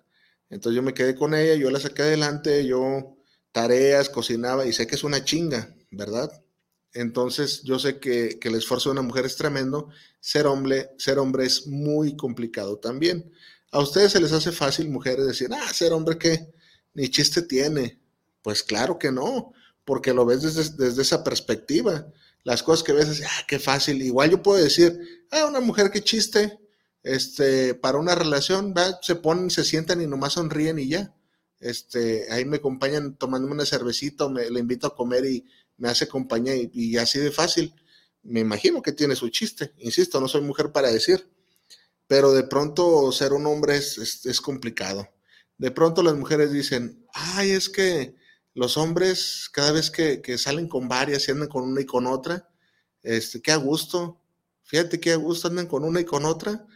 Entonces 0.49 0.77
yo 0.77 0.83
me 0.83 0.95
quedé 0.95 1.15
con 1.15 1.35
ella, 1.35 1.55
yo 1.55 1.71
la 1.71 1.81
saqué 1.81 2.03
adelante, 2.03 2.67
yo 2.67 3.19
tareas, 3.53 4.09
cocinaba 4.09 4.67
y 4.67 4.73
sé 4.73 4.87
que 4.87 4.95
es 4.95 5.05
una 5.05 5.23
chinga, 5.23 5.75
¿verdad? 5.91 6.42
Entonces, 6.95 7.63
yo 7.63 7.79
sé 7.79 7.99
que, 7.99 8.39
el 8.41 8.55
esfuerzo 8.55 8.91
de 8.91 8.95
una 8.95 9.03
mujer 9.03 9.25
es 9.25 9.37
tremendo. 9.37 9.89
Ser 10.21 10.47
hombre, 10.47 10.91
ser 10.99 11.19
hombre 11.19 11.47
es 11.47 11.67
muy 11.67 12.17
complicado 12.17 12.79
también. 12.79 13.33
A 13.71 13.81
ustedes 13.81 14.13
se 14.13 14.21
les 14.21 14.33
hace 14.33 14.53
fácil, 14.53 14.89
mujeres, 14.91 15.27
decir, 15.27 15.49
ah, 15.53 15.73
ser 15.73 15.93
hombre 15.93 16.19
que 16.19 16.53
ni 16.95 17.09
chiste 17.09 17.43
tiene. 17.43 17.99
Pues 18.43 18.63
claro 18.63 18.99
que 18.99 19.11
no, 19.11 19.53
porque 19.85 20.13
lo 20.13 20.27
ves 20.27 20.43
desde, 20.43 21.03
esa 21.03 21.25
perspectiva. 21.25 22.07
Las 22.45 22.63
cosas 22.63 22.83
que 22.83 22.93
ves, 22.93 23.23
ah, 23.25 23.45
qué 23.49 23.59
fácil. 23.59 24.03
Igual 24.03 24.31
yo 24.31 24.43
puedo 24.43 24.63
decir, 24.63 25.27
ah, 25.31 25.47
una 25.47 25.61
mujer 25.61 25.91
que 25.91 26.03
chiste, 26.03 26.59
este, 27.03 27.75
para 27.75 27.99
una 27.99 28.15
relación, 28.15 28.75
se 29.01 29.17
ponen, 29.17 29.51
se 29.51 29.65
sientan 29.65 30.03
y 30.03 30.07
nomás 30.07 30.35
sonríen 30.35 30.79
y 30.79 30.89
ya. 30.89 31.15
Este, 31.63 32.27
ahí 32.33 32.45
me 32.45 32.57
acompañan 32.57 33.15
tomando 33.15 33.47
una 33.47 33.65
cervecita 33.65 34.29
me 34.29 34.51
le 34.51 34.59
invito 34.59 34.89
a 34.89 34.97
comer 34.97 35.25
y 35.25 35.47
me 35.77 35.89
hace 35.89 36.09
compañía 36.09 36.55
y, 36.57 36.97
así 36.97 37.19
de 37.19 37.31
fácil. 37.31 37.75
Me 38.23 38.41
imagino 38.41 38.83
que 38.83 38.93
tiene 38.93 39.17
su 39.17 39.29
chiste. 39.31 39.73
Insisto, 39.79 40.21
no 40.21 40.29
soy 40.29 40.43
mujer 40.43 40.73
para 40.73 40.91
decir, 40.91 41.29
pero 42.07 42.33
de 42.33 42.45
pronto 42.45 43.11
ser 43.13 43.33
un 43.33 43.47
hombre 43.47 43.77
es, 43.77 44.41
complicado. 44.41 45.09
De 45.59 45.71
pronto 45.71 46.03
las 46.03 46.15
mujeres 46.15 46.53
dicen, 46.53 47.07
ay, 47.15 47.51
es 47.51 47.69
que 47.69 48.15
los 48.55 48.77
hombres 48.77 49.49
cada 49.53 49.73
vez 49.73 49.91
que, 49.91 50.39
salen 50.39 50.69
con 50.69 50.89
varias 50.89 51.27
y 51.29 51.33
andan 51.33 51.49
con 51.49 51.65
una 51.65 51.81
y 51.81 51.87
con 51.87 52.07
otra, 52.07 52.49
este, 53.03 53.41
qué 53.41 53.53
a 53.53 53.57
gusto. 53.57 54.21
Fíjate 54.65 55.01
qué 55.01 55.13
a 55.13 55.17
gusto 55.17 55.49
andan 55.49 55.67
con 55.67 55.85
una 55.85 56.01
y 56.01 56.05
con 56.05 56.25
otra. 56.25 56.67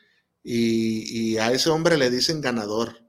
Y, 0.42 1.32
y, 1.32 1.38
a 1.38 1.52
ese 1.52 1.70
hombre 1.70 1.96
le 1.96 2.10
dicen 2.10 2.40
ganador, 2.40 3.04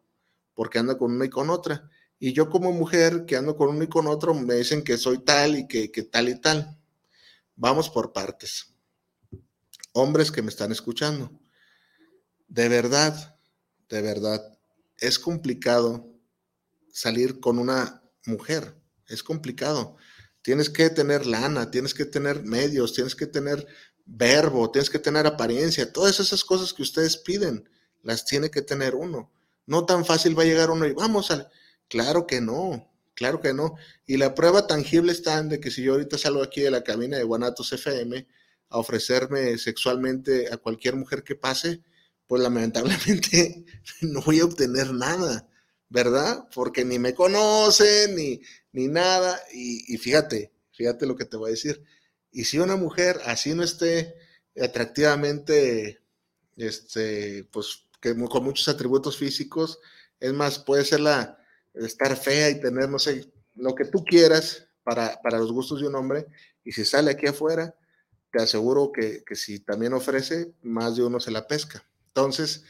porque 0.55 0.79
anda 0.79 0.97
con 0.97 1.13
una 1.13 1.25
y 1.25 1.29
con 1.29 1.49
otra. 1.49 1.89
Y 2.19 2.33
yo 2.33 2.49
como 2.49 2.71
mujer 2.71 3.25
que 3.25 3.35
ando 3.35 3.55
con 3.55 3.69
uno 3.69 3.83
y 3.83 3.87
con 3.87 4.07
otro, 4.07 4.33
me 4.33 4.55
dicen 4.55 4.83
que 4.83 4.97
soy 4.97 5.19
tal 5.19 5.57
y 5.57 5.67
que, 5.67 5.91
que 5.91 6.03
tal 6.03 6.29
y 6.29 6.39
tal. 6.39 6.77
Vamos 7.55 7.89
por 7.89 8.13
partes. 8.13 8.73
Hombres 9.93 10.31
que 10.31 10.41
me 10.41 10.49
están 10.49 10.71
escuchando. 10.71 11.31
De 12.47 12.69
verdad, 12.69 13.37
de 13.89 14.01
verdad, 14.01 14.57
es 14.99 15.19
complicado 15.19 16.07
salir 16.91 17.39
con 17.39 17.59
una 17.59 18.03
mujer. 18.25 18.75
Es 19.07 19.23
complicado. 19.23 19.97
Tienes 20.41 20.69
que 20.69 20.89
tener 20.89 21.25
lana, 21.25 21.71
tienes 21.71 21.93
que 21.93 22.05
tener 22.05 22.43
medios, 22.43 22.93
tienes 22.93 23.15
que 23.15 23.27
tener 23.27 23.67
verbo, 24.05 24.71
tienes 24.71 24.89
que 24.89 24.99
tener 24.99 25.27
apariencia. 25.27 25.91
Todas 25.91 26.19
esas 26.19 26.43
cosas 26.43 26.73
que 26.73 26.81
ustedes 26.81 27.17
piden, 27.17 27.69
las 28.01 28.25
tiene 28.25 28.49
que 28.49 28.61
tener 28.61 28.95
uno. 28.95 29.31
No 29.65 29.85
tan 29.85 30.05
fácil 30.05 30.37
va 30.37 30.43
a 30.43 30.47
llegar 30.47 30.71
uno 30.71 30.85
y 30.85 30.93
vamos 30.93 31.31
a... 31.31 31.49
Claro 31.89 32.27
que 32.27 32.41
no, 32.41 32.89
claro 33.15 33.41
que 33.41 33.53
no. 33.53 33.75
Y 34.05 34.17
la 34.17 34.35
prueba 34.35 34.67
tangible 34.67 35.11
está 35.11 35.39
en 35.39 35.49
de 35.49 35.59
que 35.59 35.71
si 35.71 35.83
yo 35.83 35.93
ahorita 35.93 36.17
salgo 36.17 36.43
aquí 36.43 36.61
de 36.61 36.71
la 36.71 36.83
cabina 36.83 37.17
de 37.17 37.23
Guanatos 37.23 37.71
FM 37.73 38.27
a 38.69 38.77
ofrecerme 38.77 39.57
sexualmente 39.57 40.51
a 40.51 40.57
cualquier 40.57 40.95
mujer 40.95 41.23
que 41.23 41.35
pase, 41.35 41.81
pues 42.27 42.41
lamentablemente 42.41 43.65
no 44.01 44.21
voy 44.21 44.39
a 44.41 44.45
obtener 44.45 44.93
nada, 44.93 45.47
¿verdad? 45.89 46.47
Porque 46.53 46.83
ni 46.83 46.99
me 46.99 47.13
conocen, 47.13 48.15
ni, 48.15 48.41
ni 48.73 48.87
nada. 48.87 49.39
Y, 49.53 49.93
y 49.93 49.97
fíjate, 49.97 50.51
fíjate 50.71 51.05
lo 51.05 51.15
que 51.15 51.25
te 51.25 51.37
voy 51.37 51.49
a 51.49 51.51
decir. 51.51 51.83
Y 52.31 52.43
si 52.43 52.59
una 52.59 52.75
mujer 52.75 53.19
así 53.25 53.53
no 53.53 53.63
esté 53.63 54.15
atractivamente, 54.61 56.01
este, 56.57 57.45
pues 57.51 57.85
que 58.01 58.15
con 58.15 58.43
muchos 58.43 58.67
atributos 58.67 59.17
físicos, 59.17 59.79
es 60.19 60.33
más, 60.33 60.59
puede 60.59 60.85
ser 60.85 60.99
la, 60.99 61.36
estar 61.81 62.15
fea 62.17 62.49
y 62.49 62.59
tener, 62.59 62.89
no 62.89 62.99
sé, 62.99 63.31
lo 63.55 63.75
que 63.75 63.85
tú 63.85 64.03
quieras 64.03 64.67
para, 64.83 65.19
para 65.21 65.37
los 65.37 65.51
gustos 65.51 65.81
de 65.81 65.87
un 65.87 65.95
hombre, 65.95 66.27
y 66.63 66.71
si 66.71 66.85
sale 66.85 67.11
aquí 67.11 67.27
afuera, 67.27 67.75
te 68.31 68.41
aseguro 68.41 68.91
que, 68.91 69.23
que, 69.25 69.35
si 69.35 69.59
también 69.59 69.93
ofrece, 69.93 70.53
más 70.61 70.95
de 70.95 71.03
uno 71.03 71.19
se 71.19 71.31
la 71.31 71.47
pesca. 71.47 71.85
Entonces, 72.07 72.63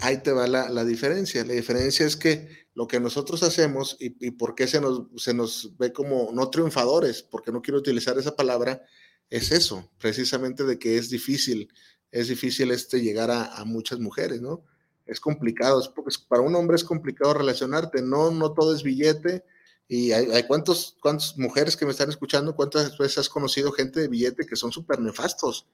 ahí 0.00 0.18
te 0.18 0.32
va 0.32 0.46
la, 0.46 0.68
la 0.68 0.84
diferencia. 0.84 1.44
La 1.44 1.54
diferencia 1.54 2.06
es 2.06 2.16
que 2.16 2.66
lo 2.74 2.86
que 2.86 3.00
nosotros 3.00 3.42
hacemos 3.42 3.96
y, 4.00 4.16
y, 4.26 4.30
por 4.32 4.54
qué 4.54 4.66
se 4.66 4.80
nos, 4.80 5.02
se 5.16 5.34
nos 5.34 5.76
ve 5.78 5.92
como 5.92 6.30
no 6.32 6.50
triunfadores, 6.50 7.22
porque 7.22 7.52
no 7.52 7.62
quiero 7.62 7.78
utilizar 7.78 8.18
esa 8.18 8.36
palabra, 8.36 8.82
es 9.30 9.52
eso, 9.52 9.90
precisamente 9.98 10.64
de 10.64 10.78
que 10.78 10.98
es 10.98 11.10
difícil, 11.10 11.72
es 12.10 12.28
difícil 12.28 12.70
este 12.70 13.00
llegar 13.00 13.30
a, 13.30 13.56
a 13.56 13.64
muchas 13.64 13.98
mujeres, 13.98 14.40
¿no? 14.40 14.64
Es 15.06 15.20
complicado, 15.20 15.80
es, 16.06 16.18
para 16.18 16.42
un 16.42 16.54
hombre 16.54 16.76
es 16.76 16.84
complicado 16.84 17.34
relacionarte, 17.34 18.02
no, 18.02 18.30
no 18.30 18.52
todo 18.52 18.74
es 18.74 18.82
billete. 18.82 19.44
Y 19.88 20.12
hay, 20.12 20.44
cuántos, 20.44 20.96
cuántas 21.00 21.36
mujeres 21.36 21.76
que 21.76 21.84
me 21.84 21.90
están 21.90 22.08
escuchando, 22.08 22.56
cuántas 22.56 22.96
veces 22.96 23.18
has 23.18 23.28
conocido 23.28 23.72
gente 23.72 24.00
de 24.00 24.08
billete 24.08 24.46
que 24.46 24.56
son 24.56 24.72
súper 24.72 25.00
nefastos, 25.00 25.66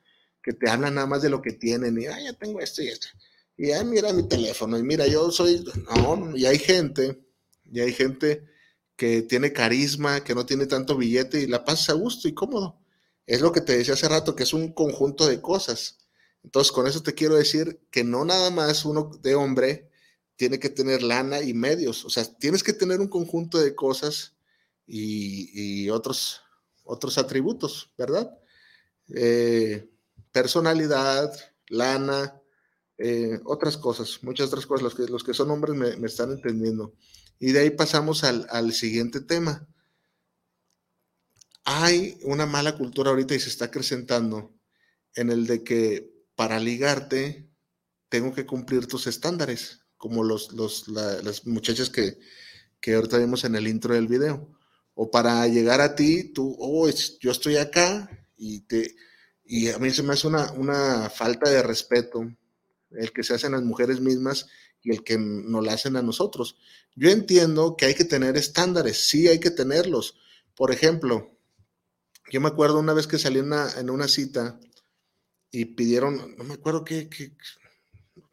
que 0.43 0.53
te 0.53 0.69
hablan 0.69 0.95
nada 0.95 1.07
más 1.07 1.23
de 1.23 1.31
lo 1.31 1.41
que 1.41 1.53
tienen 1.53 1.97
y, 1.99 2.05
ya 2.05 2.33
tengo 2.33 2.59
esto 2.59 2.83
y 2.83 2.89
esto. 2.89 3.09
Y, 3.57 3.71
mira 3.85 4.13
mi 4.13 4.27
teléfono 4.27 4.77
y 4.77 4.83
mira, 4.83 5.07
yo 5.07 5.31
soy, 5.31 5.65
no, 5.97 6.37
y 6.37 6.47
hay 6.47 6.59
gente, 6.59 7.23
y 7.71 7.81
hay 7.81 7.93
gente 7.93 8.45
que 8.97 9.23
tiene 9.23 9.53
carisma, 9.53 10.25
que 10.25 10.35
no 10.35 10.45
tiene 10.45 10.67
tanto 10.67 10.97
billete 10.97 11.41
y 11.41 11.47
la 11.47 11.65
pasa 11.65 11.93
a 11.93 11.95
gusto 11.95 12.27
y 12.27 12.35
cómodo. 12.35 12.81
Es 13.25 13.41
lo 13.41 13.53
que 13.53 13.61
te 13.61 13.77
decía 13.77 13.95
hace 13.95 14.09
rato, 14.09 14.35
que 14.35 14.43
es 14.43 14.53
un 14.53 14.73
conjunto 14.73 15.29
de 15.29 15.41
cosas. 15.41 15.99
Entonces, 16.43 16.73
con 16.73 16.87
eso 16.87 17.03
te 17.03 17.15
quiero 17.15 17.37
decir 17.37 17.81
que 17.91 18.05
no 18.05 18.25
nada 18.25 18.51
más 18.51 18.85
uno 18.85 19.11
de 19.23 19.35
hombre 19.35 19.91
tiene 20.37 20.59
que 20.59 20.71
tener 20.71 21.03
lana 21.03 21.43
y 21.43 21.53
medios, 21.53 22.05
o 22.05 22.11
sea, 22.11 22.25
tienes 22.25 22.63
que 22.63 22.73
tener 22.73 23.01
un 23.01 23.09
conjunto 23.09 23.59
de 23.59 23.75
cosas 23.75 24.37
y, 24.87 25.91
otros, 25.91 26.43
otros 26.85 27.19
atributos, 27.19 27.91
¿verdad? 27.99 28.31
Eh, 29.15 29.91
personalidad, 30.33 31.33
lana, 31.69 32.41
eh, 32.99 33.41
otras 33.45 33.77
cosas, 33.77 34.21
muchas 34.23 34.47
otras 34.47 34.67
cosas, 34.67 34.83
los 34.83 34.95
que, 34.95 35.07
los 35.07 35.25
que 35.25 35.35
son 35.35 35.51
hombres 35.51 35.75
me, 35.77 35.97
me 35.97 36.07
están 36.07 36.31
entendiendo. 36.31 36.95
Y 37.39 37.53
de 37.53 37.61
ahí 37.61 37.71
pasamos 37.71 38.25
al, 38.25 38.47
al 38.51 38.73
siguiente 38.73 39.21
tema. 39.21 39.67
Hay 41.65 42.19
una 42.23 42.47
mala 42.47 42.77
cultura 42.77 43.11
ahorita 43.11 43.35
y 43.35 43.41
se 43.41 43.51
está 43.51 43.67
acrecentando 43.67 44.55
en 45.15 45.31
el 45.31 45.47
de 45.47 45.63
que 45.63 46.18
para 46.39 46.61
ligarte, 46.61 47.51
tengo 48.09 48.33
que 48.33 48.47
cumplir 48.47 48.87
tus 48.87 49.09
estándares, 49.09 49.81
como 49.97 50.23
los, 50.23 50.53
los, 50.53 50.87
la, 50.87 51.21
las 51.21 51.45
muchachas 51.49 51.91
que, 51.91 52.17
que 52.81 52.95
ahorita 52.95 53.19
vimos 53.19 53.43
en 53.43 53.57
el 53.57 53.67
intro 53.67 53.95
del 53.95 54.07
video. 54.07 54.49
O 54.95 55.11
para 55.11 55.45
llegar 55.49 55.81
a 55.81 55.97
ti, 55.97 56.33
tú, 56.33 56.57
oh, 56.61 56.89
yo 57.19 57.33
estoy 57.33 57.57
acá 57.57 58.09
y, 58.37 58.61
te, 58.61 58.95
y 59.45 59.71
a 59.71 59.81
mí 59.81 59.91
se 59.91 60.05
me 60.05 60.13
hace 60.13 60.29
una, 60.29 60.53
una 60.53 61.11
falta 61.11 61.51
de 61.51 61.61
respeto 61.61 62.21
el 62.93 63.13
que 63.13 63.25
se 63.25 63.35
hacen 63.35 63.51
las 63.51 63.65
mujeres 63.65 64.01
mismas 64.01 64.47
y 64.81 64.93
el 64.93 65.03
que 65.03 65.19
nos 65.19 65.67
la 65.67 65.73
hacen 65.73 65.97
a 65.97 66.03
nosotros. 66.03 66.57
Yo 66.95 67.11
entiendo 67.11 67.77
que 67.77 67.87
hay 67.87 67.97
que 67.97 68.05
tener 68.05 68.37
estándares, 68.37 69.09
sí 69.09 69.27
hay 69.27 69.41
que 69.41 69.51
tenerlos. 69.51 70.15
Por 70.55 70.71
ejemplo, 70.71 71.37
yo 72.31 72.41
me 72.41 72.47
acuerdo 72.47 72.79
una 72.79 72.93
vez 72.93 73.09
que 73.09 73.19
salí 73.19 73.41
una, 73.41 73.69
en 73.77 73.91
una 73.91 74.07
cita 74.07 74.61
y 75.51 75.65
pidieron, 75.65 76.37
no 76.37 76.45
me 76.45 76.55
acuerdo 76.55 76.85
qué, 76.85 77.09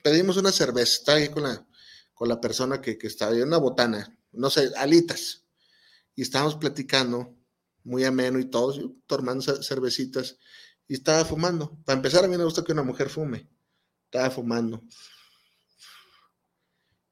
pedimos 0.04 0.38
una 0.38 0.52
cerveza, 0.52 0.94
estaba 1.00 1.18
ahí 1.18 1.30
con 1.30 1.44
la, 1.44 1.68
con 2.14 2.28
la 2.28 2.42
persona 2.42 2.82
que, 2.82 2.98
que 2.98 3.08
estaba 3.08 3.32
ahí, 3.32 3.42
una 3.42 3.58
botana, 3.58 4.18
no 4.32 4.50
sé, 4.50 4.72
alitas. 4.78 5.44
Y 6.16 6.22
estábamos 6.22 6.56
platicando, 6.56 7.36
muy 7.84 8.04
ameno 8.04 8.40
y 8.40 8.46
todos, 8.46 8.80
tomando 9.08 9.42
cervecitas, 9.62 10.38
y 10.88 10.96
estaba 10.96 11.26
fumando. 11.26 11.78
Para 11.86 11.98
empezar, 11.98 12.24
a 12.24 12.28
mí 12.28 12.38
me 12.38 12.44
gusta 12.44 12.64
que 12.64 12.72
una 12.72 12.84
mujer 12.84 13.10
fume. 13.10 13.50
Estaba 14.06 14.30
fumando. 14.30 14.84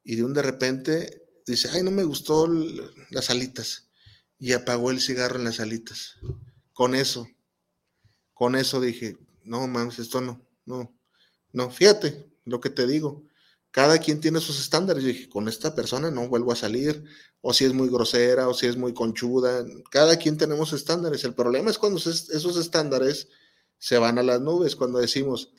Y 0.03 0.15
de 0.15 0.23
un 0.23 0.33
de 0.33 0.41
repente 0.41 1.23
dice, 1.45 1.69
ay, 1.71 1.83
no 1.83 1.91
me 1.91 2.03
gustó 2.03 2.47
las 3.09 3.29
alitas. 3.29 3.89
Y 4.37 4.53
apagó 4.53 4.91
el 4.91 5.01
cigarro 5.01 5.37
en 5.37 5.45
las 5.45 5.59
alitas. 5.59 6.17
Con 6.73 6.95
eso, 6.95 7.27
con 8.33 8.55
eso 8.55 8.81
dije, 8.81 9.17
no, 9.43 9.67
mames, 9.67 9.99
esto 9.99 10.21
no, 10.21 10.45
no, 10.65 10.93
no, 11.51 11.69
fíjate 11.69 12.25
lo 12.45 12.59
que 12.59 12.69
te 12.69 12.87
digo. 12.87 13.25
Cada 13.73 13.97
quien 13.97 14.21
tiene 14.21 14.39
sus 14.39 14.59
estándares. 14.59 15.01
Yo 15.01 15.09
dije, 15.09 15.29
con 15.29 15.47
esta 15.47 15.73
persona 15.73 16.11
no 16.11 16.27
vuelvo 16.27 16.51
a 16.51 16.55
salir, 16.55 17.03
o 17.41 17.53
si 17.53 17.65
es 17.65 17.73
muy 17.73 17.89
grosera, 17.89 18.47
o 18.47 18.53
si 18.53 18.67
es 18.67 18.77
muy 18.77 18.93
conchuda. 18.93 19.65
Cada 19.89 20.17
quien 20.17 20.37
tenemos 20.37 20.73
estándares. 20.73 21.23
El 21.23 21.33
problema 21.33 21.71
es 21.71 21.79
cuando 21.79 21.97
esos 21.97 22.57
estándares 22.57 23.29
se 23.79 23.97
van 23.97 24.19
a 24.19 24.23
las 24.23 24.41
nubes, 24.41 24.75
cuando 24.75 24.99
decimos, 24.99 25.53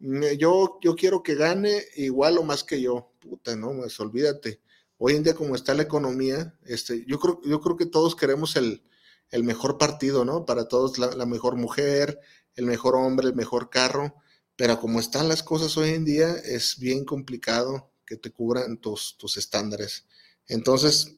yo, 0.00 0.78
yo 0.82 0.96
quiero 0.96 1.22
que 1.22 1.36
gane 1.36 1.84
igual 1.94 2.36
o 2.38 2.42
más 2.42 2.64
que 2.64 2.80
yo. 2.80 3.12
Puta, 3.20 3.54
no, 3.54 3.72
pues 3.76 3.98
olvídate. 4.00 4.60
Hoy 4.98 5.14
en 5.14 5.22
día, 5.22 5.34
como 5.34 5.54
está 5.54 5.72
la 5.74 5.82
economía, 5.82 6.58
este, 6.64 7.04
yo, 7.06 7.20
creo, 7.20 7.40
yo 7.44 7.60
creo 7.60 7.76
que 7.76 7.86
todos 7.86 8.16
queremos 8.16 8.56
el, 8.56 8.82
el 9.30 9.44
mejor 9.44 9.78
partido, 9.78 10.24
¿no? 10.24 10.46
Para 10.46 10.66
todos 10.66 10.98
la 10.98 11.26
mejor 11.26 11.54
mujer, 11.54 12.18
el 12.56 12.66
mejor 12.66 12.96
hombre, 12.96 13.28
el 13.28 13.34
mejor 13.34 13.70
carro, 13.70 14.14
pero 14.56 14.80
como 14.80 14.98
están 15.00 15.28
las 15.28 15.42
cosas 15.42 15.76
hoy 15.76 15.90
en 15.90 16.04
día, 16.04 16.32
es 16.32 16.78
bien 16.78 17.04
complicado 17.04 17.92
que 18.06 18.16
te 18.16 18.32
cubran 18.32 18.78
tus, 18.78 19.16
tus 19.18 19.36
estándares. 19.36 20.06
Entonces, 20.48 21.16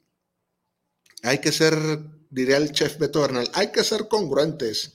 hay 1.22 1.40
que 1.40 1.52
ser, 1.52 1.76
diría 2.30 2.56
el 2.56 2.72
chef 2.72 2.98
Beto 2.98 3.20
Bernal, 3.20 3.48
hay 3.54 3.70
que 3.70 3.84
ser 3.84 4.08
congruentes 4.08 4.94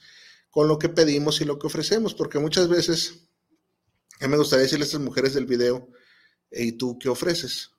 con 0.50 0.68
lo 0.68 0.78
que 0.78 0.90
pedimos 0.90 1.42
y 1.42 1.46
lo 1.46 1.58
que 1.58 1.68
ofrecemos, 1.68 2.14
porque 2.14 2.40
muchas 2.40 2.68
veces, 2.68 3.28
a 4.20 4.28
me 4.28 4.38
gustaría 4.38 4.64
decirle 4.64 4.84
a 4.84 4.88
estas 4.88 5.02
mujeres 5.02 5.34
del 5.34 5.46
video, 5.46 5.90
¿y 6.52 6.74
tú 6.74 7.00
qué 7.00 7.10
ofreces? 7.10 7.72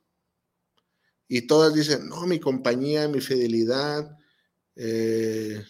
Y 1.29 1.47
todas 1.47 1.75
dicen, 1.75 2.09
no, 2.09 2.27
mi 2.27 2.41
compañía, 2.41 3.09
mi 3.09 3.21
fidelidad, 3.21 4.19
eh, 4.77 5.65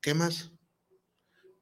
¿qué 0.00 0.14
más? 0.14 0.50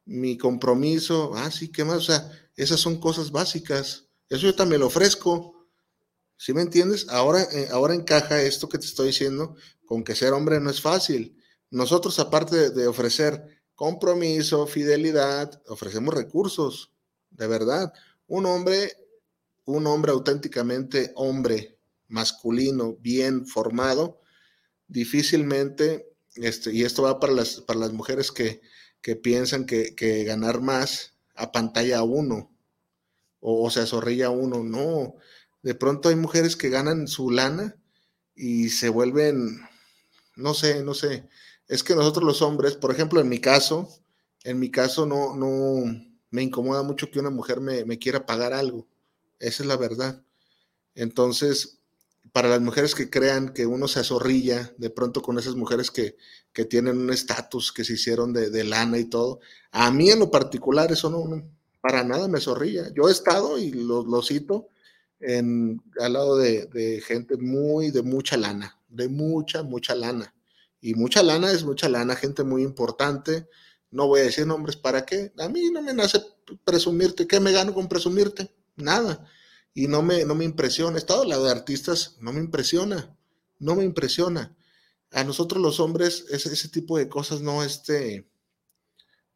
Mi 0.05 0.37
compromiso, 0.37 1.33
ah, 1.35 1.51
sí, 1.51 1.71
¿qué 1.71 1.85
más? 1.85 1.97
O 1.99 2.01
sea, 2.01 2.31
esas 2.57 2.81
son 2.81 2.99
cosas 3.01 3.31
básicas. 3.31 4.09
Eso 4.29 4.47
yo 4.47 4.55
también 4.55 4.81
lo 4.81 4.87
ofrezco. 4.87 5.69
¿Sí 6.37 6.53
me 6.53 6.63
entiendes? 6.63 7.07
Ahora, 7.09 7.43
eh, 7.53 7.69
ahora 7.71 7.95
encaja 7.95 8.43
esto 8.43 8.69
que 8.69 8.79
te 8.79 8.87
estoy 8.87 9.09
diciendo 9.09 9.55
con 9.87 10.03
que 10.03 10.17
ser 10.17 10.33
hombre 10.33 10.59
no 10.61 10.71
es 10.71 10.81
fácil. 10.81 11.37
Nosotros, 11.71 12.19
aparte 12.19 12.71
de, 12.71 12.87
ofrecer 12.87 13.63
compromiso, 13.75 14.67
fidelidad, 14.67 15.63
ofrecemos 15.69 16.15
recursos, 16.15 16.93
de 17.31 17.47
verdad. 17.47 17.93
Un 18.27 18.47
hombre, 18.47 18.93
un 19.65 19.87
hombre 19.87 20.13
auténticamente 20.13 21.13
hombre, 21.15 21.79
masculino, 22.09 22.97
bien 23.01 23.47
formado, 23.47 24.21
difícilmente, 24.89 26.13
este, 26.35 26.73
y 26.73 26.85
esto 26.85 27.03
va 27.03 27.21
para 27.21 27.33
las, 27.33 27.61
para 27.61 27.79
las 27.79 27.93
mujeres 27.93 28.33
que, 28.33 28.61
que 29.03 29.17
piensan 29.17 29.67
que, 29.67 30.25
ganar 30.25 30.61
más 30.61 31.15
a 31.35 31.53
pantalla 31.53 32.03
uno 32.03 32.51
o, 33.41 33.67
o 33.67 33.71
se 33.71 33.81
azorrilla 33.81 34.31
uno. 34.31 34.63
No, 34.65 35.17
de 35.63 35.75
pronto 35.75 36.09
hay 36.09 36.17
mujeres 36.17 36.57
que 36.57 36.71
ganan 36.71 37.09
su 37.09 37.31
lana 37.31 37.77
y 38.35 38.71
se 38.71 38.89
vuelven, 38.89 39.61
no 40.37 40.55
sé, 40.55 40.83
no 40.83 40.95
sé, 40.95 41.29
es 41.69 41.83
que 41.83 41.95
nosotros 41.95 42.25
los 42.25 42.43
hombres, 42.43 42.77
por 42.77 42.91
ejemplo, 42.91 43.21
en 43.21 43.29
mi 43.29 43.41
caso, 43.41 43.89
en 44.45 44.59
mi 44.59 44.71
caso 44.71 45.07
no, 45.07 45.37
no, 45.37 45.85
me 46.31 46.43
incomoda 46.43 46.83
mucho 46.83 47.11
que 47.11 47.21
una 47.21 47.31
mujer 47.31 47.61
me, 47.61 47.85
me 47.85 47.99
quiera 47.99 48.27
pagar 48.27 48.53
algo, 48.53 48.87
esa 49.39 49.63
es 49.63 49.67
la 49.67 49.77
verdad. 49.77 50.23
Entonces, 50.95 51.82
para 52.33 52.49
las 52.49 52.61
mujeres 52.61 52.95
que 52.95 53.11
crean 53.11 53.53
que 53.53 53.67
uno 53.67 53.87
se 53.87 54.01
azorrilla 54.01 54.73
de 54.79 54.91
pronto 54.91 55.21
con 55.21 55.39
esas 55.39 55.55
mujeres 55.55 55.91
que, 55.91 56.17
que 56.53 56.65
tienen 56.65 56.99
un 56.99 57.13
estatus, 57.13 57.73
que 57.73 57.85
se 57.85 57.93
hicieron 57.95 58.33
de, 58.33 58.65
lana 58.65 58.99
y 58.99 59.05
todo, 59.05 59.41
a 59.71 59.91
mí 59.91 60.11
en 60.11 60.21
lo 60.21 60.31
particular 60.31 60.91
eso 60.91 61.11
no, 61.11 61.43
para 61.81 62.03
nada 62.03 62.29
me 62.29 62.41
zorrilla. 62.41 62.91
Yo 62.95 63.09
he 63.09 63.13
estado, 63.13 63.59
y 63.59 63.73
lo, 63.73 64.03
lo 64.03 64.23
cito, 64.23 64.69
en, 65.21 65.83
al 66.01 66.15
lado 66.15 66.39
de, 66.39 66.67
de, 66.67 67.03
gente 67.03 67.37
muy, 67.37 67.91
de 67.91 68.03
mucha 68.03 68.37
lana, 68.39 68.79
de 68.89 69.09
mucha, 69.09 69.63
mucha 69.63 69.95
lana. 69.95 70.35
Y 70.81 70.95
mucha 70.95 71.23
lana 71.23 71.53
es 71.53 71.65
mucha 71.65 71.89
lana, 71.89 72.17
gente 72.17 72.43
muy 72.43 72.63
importante. 72.63 73.47
No 73.91 74.09
voy 74.09 74.21
a 74.21 74.25
decir 74.25 74.47
nombres 74.47 74.77
para 74.77 75.05
qué. 75.05 75.33
A 75.39 75.49
mí 75.49 75.71
no 75.71 75.81
me 75.81 75.93
nace 75.93 76.21
presumirte. 76.65 77.27
¿Qué 77.29 77.39
me 77.39 77.53
gano 77.53 77.73
con 77.73 77.89
presumirte? 77.89 78.51
Nada 78.75 79.25
y 79.75 79.89
no 79.89 80.03
me, 80.03 80.25
no 80.25 80.35
me 80.35 80.45
impresiona. 80.45 80.97
He 80.97 80.99
estado 80.99 81.23
al 81.23 81.29
lado 81.31 81.45
de 81.45 81.51
artistas, 81.51 82.17
no 82.21 82.33
me 82.33 82.41
impresiona, 82.41 83.17
no 83.59 83.75
me 83.75 83.85
impresiona. 83.85 84.57
A 85.13 85.25
nosotros 85.25 85.61
los 85.61 85.81
hombres 85.81 86.27
ese, 86.31 86.53
ese 86.53 86.69
tipo 86.69 86.97
de 86.99 87.09
cosas 87.09 87.43
no, 87.43 87.63
este, 87.63 88.27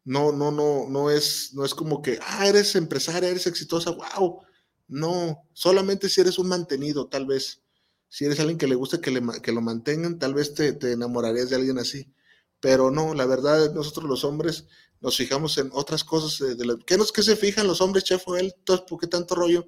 no, 0.03 0.31
no, 0.31 0.51
no, 0.51 0.87
no 0.89 1.11
es, 1.11 1.53
no 1.53 1.65
es 1.65 1.75
como 1.75 2.01
que, 2.01 2.17
ah, 2.25 2.47
eres 2.47 2.75
empresaria, 2.75 3.29
eres 3.29 3.47
exitosa, 3.47 3.91
wow. 3.91 4.41
No, 4.87 5.43
solamente 5.53 6.07
si 6.07 6.21
eres 6.21 6.39
un 6.39 6.47
mantenido, 6.47 7.07
tal 7.07 7.25
vez. 7.25 7.61
Si 8.07 8.23
eres 8.23 8.39
alguien 8.39 8.57
que 8.57 8.67
le 8.67 8.75
gusta 8.75 9.01
que, 9.01 9.11
le, 9.11 9.21
que 9.41 9.51
lo 9.51 9.59
mantengan, 9.61 10.17
tal 10.17 10.33
vez 10.33 10.53
te, 10.53 10.71
te 10.71 10.93
enamorarías 10.93 11.49
de 11.49 11.57
alguien 11.57 11.77
así. 11.77 12.13
Pero 12.61 12.89
no, 12.89 13.13
la 13.13 13.25
verdad, 13.25 13.73
nosotros 13.73 14.05
los 14.05 14.23
hombres 14.23 14.67
nos 15.01 15.17
fijamos 15.17 15.57
en 15.57 15.69
otras 15.73 16.05
cosas. 16.05 16.39
De, 16.39 16.55
de 16.55 16.65
la, 16.65 16.77
¿qué, 16.85 16.97
nos, 16.97 17.11
¿Qué 17.11 17.21
se 17.21 17.35
fijan 17.35 17.67
los 17.67 17.81
hombres, 17.81 18.05
chef? 18.05 18.23
Él, 18.39 18.55
¿Por 18.65 18.97
qué 18.97 19.07
tanto 19.07 19.35
rollo? 19.35 19.67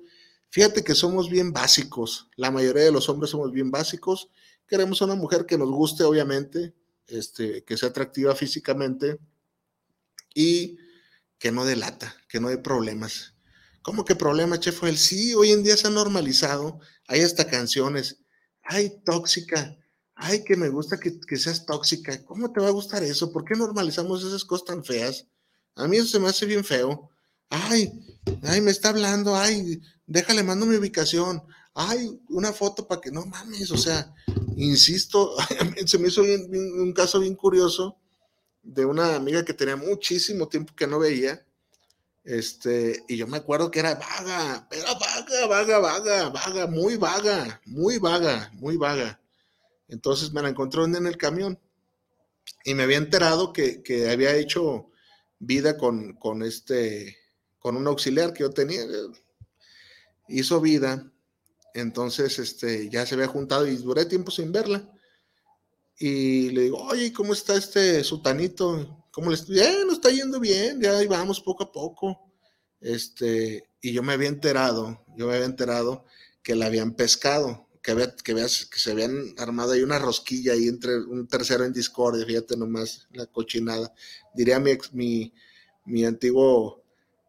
Fíjate 0.51 0.83
que 0.83 0.95
somos 0.95 1.29
bien 1.29 1.53
básicos, 1.53 2.29
la 2.35 2.49
mayoría 2.49 2.83
de 2.83 2.91
los 2.91 3.07
hombres 3.07 3.31
somos 3.31 3.51
bien 3.51 3.69
básicos. 3.69 4.29
Queremos 4.67 5.01
una 5.01 5.15
mujer 5.15 5.45
que 5.45 5.57
nos 5.57 5.69
guste, 5.69 6.03
obviamente, 6.03 6.73
este, 7.07 7.63
que 7.63 7.77
sea 7.77 7.89
atractiva 7.89 8.35
físicamente 8.35 9.19
y 10.33 10.77
que 11.37 11.51
no 11.51 11.65
delata, 11.65 12.15
que 12.27 12.39
no 12.39 12.49
dé 12.49 12.57
problemas. 12.57 13.35
¿Cómo 13.81 14.05
que 14.05 14.15
problema, 14.15 14.59
chef? 14.59 14.83
El 14.83 14.97
sí, 14.97 15.33
hoy 15.33 15.51
en 15.51 15.63
día 15.63 15.77
se 15.77 15.87
ha 15.87 15.89
normalizado. 15.89 16.79
Hay 17.07 17.21
hasta 17.21 17.47
canciones. 17.47 18.19
Ay, 18.61 19.01
tóxica. 19.05 19.77
Ay, 20.15 20.43
que 20.43 20.57
me 20.57 20.69
gusta 20.69 20.99
que, 20.99 21.19
que, 21.19 21.37
seas 21.37 21.65
tóxica. 21.65 22.23
¿Cómo 22.25 22.51
te 22.51 22.59
va 22.59 22.67
a 22.67 22.71
gustar 22.71 23.03
eso? 23.03 23.31
¿Por 23.31 23.45
qué 23.45 23.55
normalizamos 23.55 24.23
esas 24.23 24.43
cosas 24.43 24.65
tan 24.65 24.83
feas? 24.83 25.27
A 25.75 25.87
mí 25.87 25.97
eso 25.97 26.07
se 26.07 26.19
me 26.19 26.27
hace 26.27 26.45
bien 26.45 26.65
feo. 26.65 27.09
Ay, 27.49 27.91
ay, 28.43 28.61
me 28.61 28.71
está 28.71 28.89
hablando. 28.89 29.35
Ay, 29.35 29.81
déjale, 30.09 30.43
mando 30.43 30.65
mi 30.65 30.75
ubicación. 30.75 31.41
Ay, 31.73 32.19
una 32.29 32.51
foto 32.51 32.87
para 32.87 32.99
que 32.99 33.11
no 33.11 33.25
mames, 33.25 33.71
o 33.71 33.77
sea, 33.77 34.13
insisto, 34.57 35.35
se 35.85 35.97
me 35.97 36.09
hizo 36.09 36.21
un 36.21 36.91
caso 36.93 37.19
bien 37.19 37.35
curioso 37.35 37.95
de 38.63 38.85
una 38.85 39.15
amiga 39.15 39.45
que 39.45 39.53
tenía 39.53 39.77
muchísimo 39.77 40.49
tiempo 40.49 40.75
que 40.75 40.87
no 40.87 40.99
veía. 40.99 41.45
Este, 42.23 43.03
y 43.07 43.15
yo 43.17 43.27
me 43.27 43.37
acuerdo 43.37 43.71
que 43.71 43.79
era 43.79 43.95
vaga, 43.95 44.67
era 44.71 44.93
vaga, 44.93 45.47
vaga, 45.47 45.79
vaga, 45.79 46.29
vaga, 46.29 46.67
muy 46.67 46.97
vaga, 46.97 47.61
muy 47.65 47.97
vaga, 47.97 48.51
muy 48.55 48.75
vaga. 48.75 49.21
Entonces 49.87 50.33
me 50.33 50.41
la 50.41 50.49
encontró 50.49 50.85
en 50.85 51.07
el 51.07 51.17
camión 51.17 51.57
y 52.65 52.73
me 52.73 52.83
había 52.83 52.97
enterado 52.97 53.53
que, 53.53 53.81
que 53.81 54.09
había 54.09 54.35
hecho 54.35 54.91
vida 55.39 55.77
con, 55.77 56.13
con 56.13 56.43
este, 56.43 57.17
con 57.57 57.77
un 57.77 57.87
auxiliar 57.87 58.33
que 58.33 58.43
yo 58.43 58.51
tenía 58.51 58.83
hizo 60.29 60.61
vida, 60.61 61.11
entonces 61.73 62.39
este, 62.39 62.89
ya 62.89 63.05
se 63.05 63.15
había 63.15 63.27
juntado 63.27 63.67
y 63.67 63.75
duré 63.77 64.05
tiempo 64.05 64.31
sin 64.31 64.51
verla. 64.51 64.89
Y 65.97 66.49
le 66.51 66.63
digo, 66.63 66.77
oye, 66.77 67.11
¿cómo 67.11 67.33
está 67.33 67.55
este 67.55 68.03
sutanito? 68.03 69.05
¿Cómo 69.11 69.29
le 69.29 69.35
está? 69.35 69.51
Bien, 69.51 69.89
está 69.91 70.09
yendo 70.09 70.39
bien, 70.39 70.79
ya 70.81 70.97
ahí 70.97 71.07
vamos 71.07 71.41
poco 71.41 71.63
a 71.63 71.71
poco. 71.71 72.31
Este, 72.79 73.67
y 73.81 73.91
yo 73.91 74.01
me 74.01 74.13
había 74.13 74.29
enterado, 74.29 75.03
yo 75.17 75.27
me 75.27 75.33
había 75.33 75.45
enterado 75.45 76.05
que 76.41 76.55
la 76.55 76.67
habían 76.67 76.93
pescado, 76.93 77.67
que, 77.81 77.91
había, 77.91 78.15
que, 78.15 78.33
que 78.33 78.79
se 78.79 78.91
habían 78.91 79.33
armado 79.37 79.73
ahí 79.73 79.83
una 79.83 79.99
rosquilla 79.99 80.53
ahí 80.53 80.67
entre 80.67 80.97
un 80.97 81.27
tercero 81.27 81.65
en 81.65 81.73
discordia, 81.73 82.25
fíjate 82.25 82.55
nomás, 82.55 83.07
la 83.11 83.25
cochinada. 83.25 83.93
Diría 84.33 84.59
mi, 84.59 84.77
mi, 84.93 85.33
mi 85.85 86.05
antiguo 86.05 86.81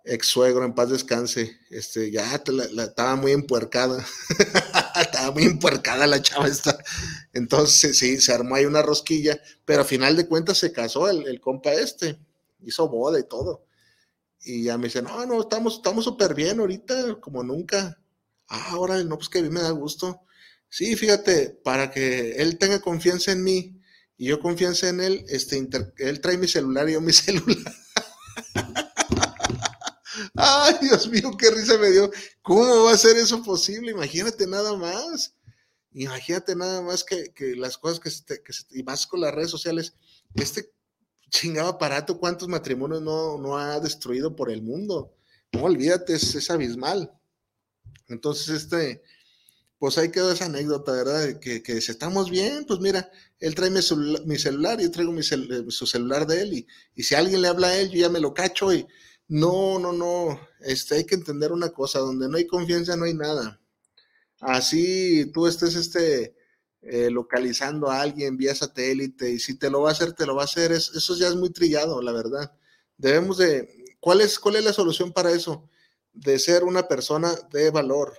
ex 0.05 0.27
suegro, 0.27 0.65
en 0.65 0.75
paz 0.75 0.91
descanse, 0.91 1.59
este, 1.71 2.11
ya 2.11 2.35
estaba 2.35 3.17
muy 3.17 3.33
empuercada, 3.33 4.05
estaba 5.01 5.31
muy 5.33 5.45
empuercada 5.45 6.07
la 6.07 6.23
chava 6.23 6.49
esta. 6.49 6.79
Entonces, 7.33 7.99
sí, 7.99 8.21
se 8.21 8.33
armó 8.33 8.55
ahí 8.55 8.65
una 8.65 8.83
rosquilla, 8.83 9.41
pero 9.65 9.83
a 9.83 9.85
final 9.85 10.17
de 10.17 10.27
cuentas 10.27 10.59
se 10.59 10.73
casó 10.73 11.09
el, 11.09 11.41
compa 11.41 11.73
este, 11.73 12.19
hizo 12.61 12.89
boda 12.89 13.19
y 13.19 13.25
todo. 13.25 13.67
Y 14.43 14.65
ya 14.65 14.79
me 14.79 14.85
dice, 14.89 15.03
no, 15.03 15.27
no, 15.27 15.41
estamos 15.41 15.77
estamos 15.77 16.07
bien 16.35 16.61
ahorita, 16.61 17.21
como 17.21 17.43
nunca. 17.43 18.01
Ah, 18.49 18.71
ahora 18.71 19.03
no, 19.05 19.17
pues 19.17 19.29
que 19.29 19.41
a 19.41 19.43
mí 19.43 19.51
me 19.51 19.61
da 19.61 19.71
gusto. 19.71 20.23
Sí, 20.69 20.97
fíjate, 20.97 21.51
para 21.65 21.91
que 21.91 22.33
él 22.37 22.59
tenga 22.59 22.81
confianza 22.81 23.33
en 23.33 23.43
mí 23.45 23.81
y 24.17 24.27
yo 24.27 24.41
confianza 24.41 24.89
en 24.89 25.01
él, 25.01 25.25
este, 25.29 25.69
él 25.99 26.21
trae 26.21 26.39
mi 26.39 26.49
celular 26.49 26.89
y 26.89 26.93
yo 26.95 27.01
mi 27.01 27.13
celular. 27.15 27.75
Ay, 30.35 30.75
Dios 30.81 31.09
mío, 31.09 31.31
qué 31.39 31.51
risa 31.51 31.79
me 31.79 31.91
dio. 31.91 32.11
¿Cómo 32.43 32.85
va 32.85 32.93
a 32.93 32.97
ser 32.97 33.17
eso 33.17 33.43
posible? 33.43 33.93
Imagínate 33.93 34.47
nada 34.47 34.77
más. 34.77 35.35
Imagínate 35.93 36.55
nada 36.55 36.83
más 36.83 37.03
que, 37.05 37.33
que 37.33 37.57
las 37.57 37.77
cosas 37.77 37.99
que 38.01 38.11
se, 38.11 38.23
te, 38.23 38.43
que 38.43 38.53
se 38.53 38.65
y 38.71 38.83
más 38.83 39.07
con 39.07 39.21
las 39.21 39.35
redes 39.35 39.51
sociales. 39.51 39.95
Este 40.35 40.73
chingado 41.31 41.69
aparato, 41.69 42.19
¿cuántos 42.19 42.49
matrimonios 42.49 43.03
no, 43.03 43.39
no 43.39 43.59
ha 43.59 43.81
destruido 43.81 44.35
por 44.35 44.51
el 44.51 44.63
mundo? 44.63 45.15
No 45.53 45.65
olvídate, 45.65 46.15
es, 46.15 46.35
es 46.35 46.51
abismal. 46.51 47.13
Entonces, 48.09 48.49
este, 48.49 49.03
pues 49.79 49.97
ahí 49.99 50.11
quedó 50.11 50.31
esa 50.31 50.47
anécdota, 50.47 50.93
¿verdad? 50.93 51.41
Que, 51.41 51.63
que 51.63 51.81
si 51.81 51.91
estamos 51.91 52.31
bien, 52.31 52.65
pues 52.67 52.81
mira, 52.81 53.11
él 53.39 53.55
trae 53.55 53.71
mi 53.71 53.81
celular, 53.83 54.27
mi 54.27 54.39
celular 54.39 54.81
yo 54.81 54.91
traigo 54.91 55.13
mi 55.13 55.23
cel, 55.23 55.67
su 55.71 55.87
celular 55.87 56.27
de 56.27 56.43
él, 56.43 56.53
y, 56.53 56.67
y, 56.95 57.03
si 57.03 57.15
alguien 57.15 57.41
le 57.43 57.49
habla 57.49 57.69
a 57.69 57.79
él, 57.79 57.91
yo 57.91 58.01
ya 58.01 58.09
me 58.09 58.21
lo 58.21 58.35
cacho 58.35 58.73
y, 58.75 58.87
no, 59.31 59.79
no, 59.79 59.93
no. 59.93 60.41
Este, 60.59 60.97
hay 60.97 61.07
que 61.07 61.15
entender 61.15 61.53
una 61.53 61.71
cosa, 61.71 62.01
donde 62.01 62.29
no 62.29 62.37
hay 62.37 62.49
confianza 62.49 62.97
no 62.97 63.05
hay 63.05 63.15
nada. 63.15 63.61
Así 64.41 65.31
tú 65.33 65.47
estés 65.47 65.77
este, 65.77 66.35
eh, 66.83 67.11
localizando 67.11 67.89
a 67.91 68.01
alguien 68.01 68.37
vía 68.37 68.57
satélite 68.57 69.31
y 69.31 69.39
si 69.39 69.57
te 69.57 69.71
lo 69.71 69.83
va 69.83 69.91
a 69.91 69.93
hacer, 69.93 70.15
te 70.15 70.27
lo 70.27 70.35
va 70.35 70.43
a 70.43 70.47
hacer. 70.47 70.73
Es, 70.73 70.91
eso 70.97 71.17
ya 71.17 71.29
es 71.29 71.37
muy 71.37 71.51
trillado, 71.51 72.03
la 72.03 72.11
verdad. 72.13 72.53
Debemos 72.97 73.39
de... 73.39 73.97
¿cuál 74.01 74.21
es, 74.21 74.39
¿Cuál 74.41 74.57
es 74.57 74.65
la 74.65 74.73
solución 74.73 75.13
para 75.13 75.31
eso? 75.31 75.69
De 76.13 76.39
ser 76.41 76.65
una 76.65 76.89
persona 76.89 77.33
de 77.53 77.71
valor. 77.71 78.19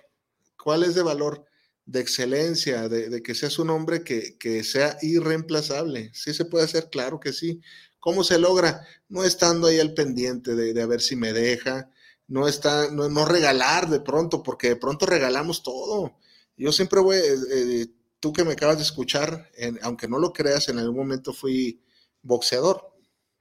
¿Cuál 0.63 0.83
es 0.83 0.95
de 0.95 1.03
valor? 1.03 1.45
De 1.85 1.99
excelencia, 1.99 2.87
de, 2.87 3.09
de 3.09 3.21
que 3.21 3.35
seas 3.35 3.59
un 3.59 3.69
hombre 3.69 4.05
que, 4.05 4.37
que 4.37 4.63
sea 4.63 4.97
irreemplazable. 5.01 6.11
Sí 6.13 6.33
se 6.33 6.45
puede 6.45 6.63
hacer, 6.63 6.89
claro 6.89 7.19
que 7.19 7.33
sí. 7.33 7.59
¿Cómo 8.01 8.23
se 8.25 8.39
logra? 8.39 8.85
No 9.07 9.23
estando 9.23 9.67
ahí 9.67 9.79
al 9.79 9.93
pendiente 9.93 10.55
de, 10.55 10.73
de 10.73 10.81
a 10.81 10.87
ver 10.87 11.01
si 11.01 11.15
me 11.15 11.31
deja, 11.31 11.89
no, 12.27 12.47
está, 12.47 12.89
no, 12.91 13.07
no, 13.09 13.25
regalar 13.25 13.89
de 13.89 13.99
pronto, 13.99 14.41
porque 14.41 14.69
de 14.69 14.75
pronto 14.75 15.05
regalamos 15.05 15.63
todo. 15.63 16.17
Yo 16.57 16.71
siempre 16.71 16.99
voy, 16.99 17.17
eh, 17.17 17.35
eh, 17.51 17.87
tú 18.19 18.33
que 18.33 18.43
me 18.43 18.53
acabas 18.53 18.77
de 18.77 18.83
escuchar, 18.83 19.49
aunque 19.83 20.07
no 20.07 20.17
lo 20.17 20.33
creas, 20.33 20.67
en 20.69 20.79
algún 20.79 20.97
momento 20.97 21.31
fui 21.31 21.83
boxeador, 22.23 22.91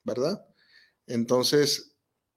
¿verdad? 0.05 0.45
Entonces, 1.07 1.93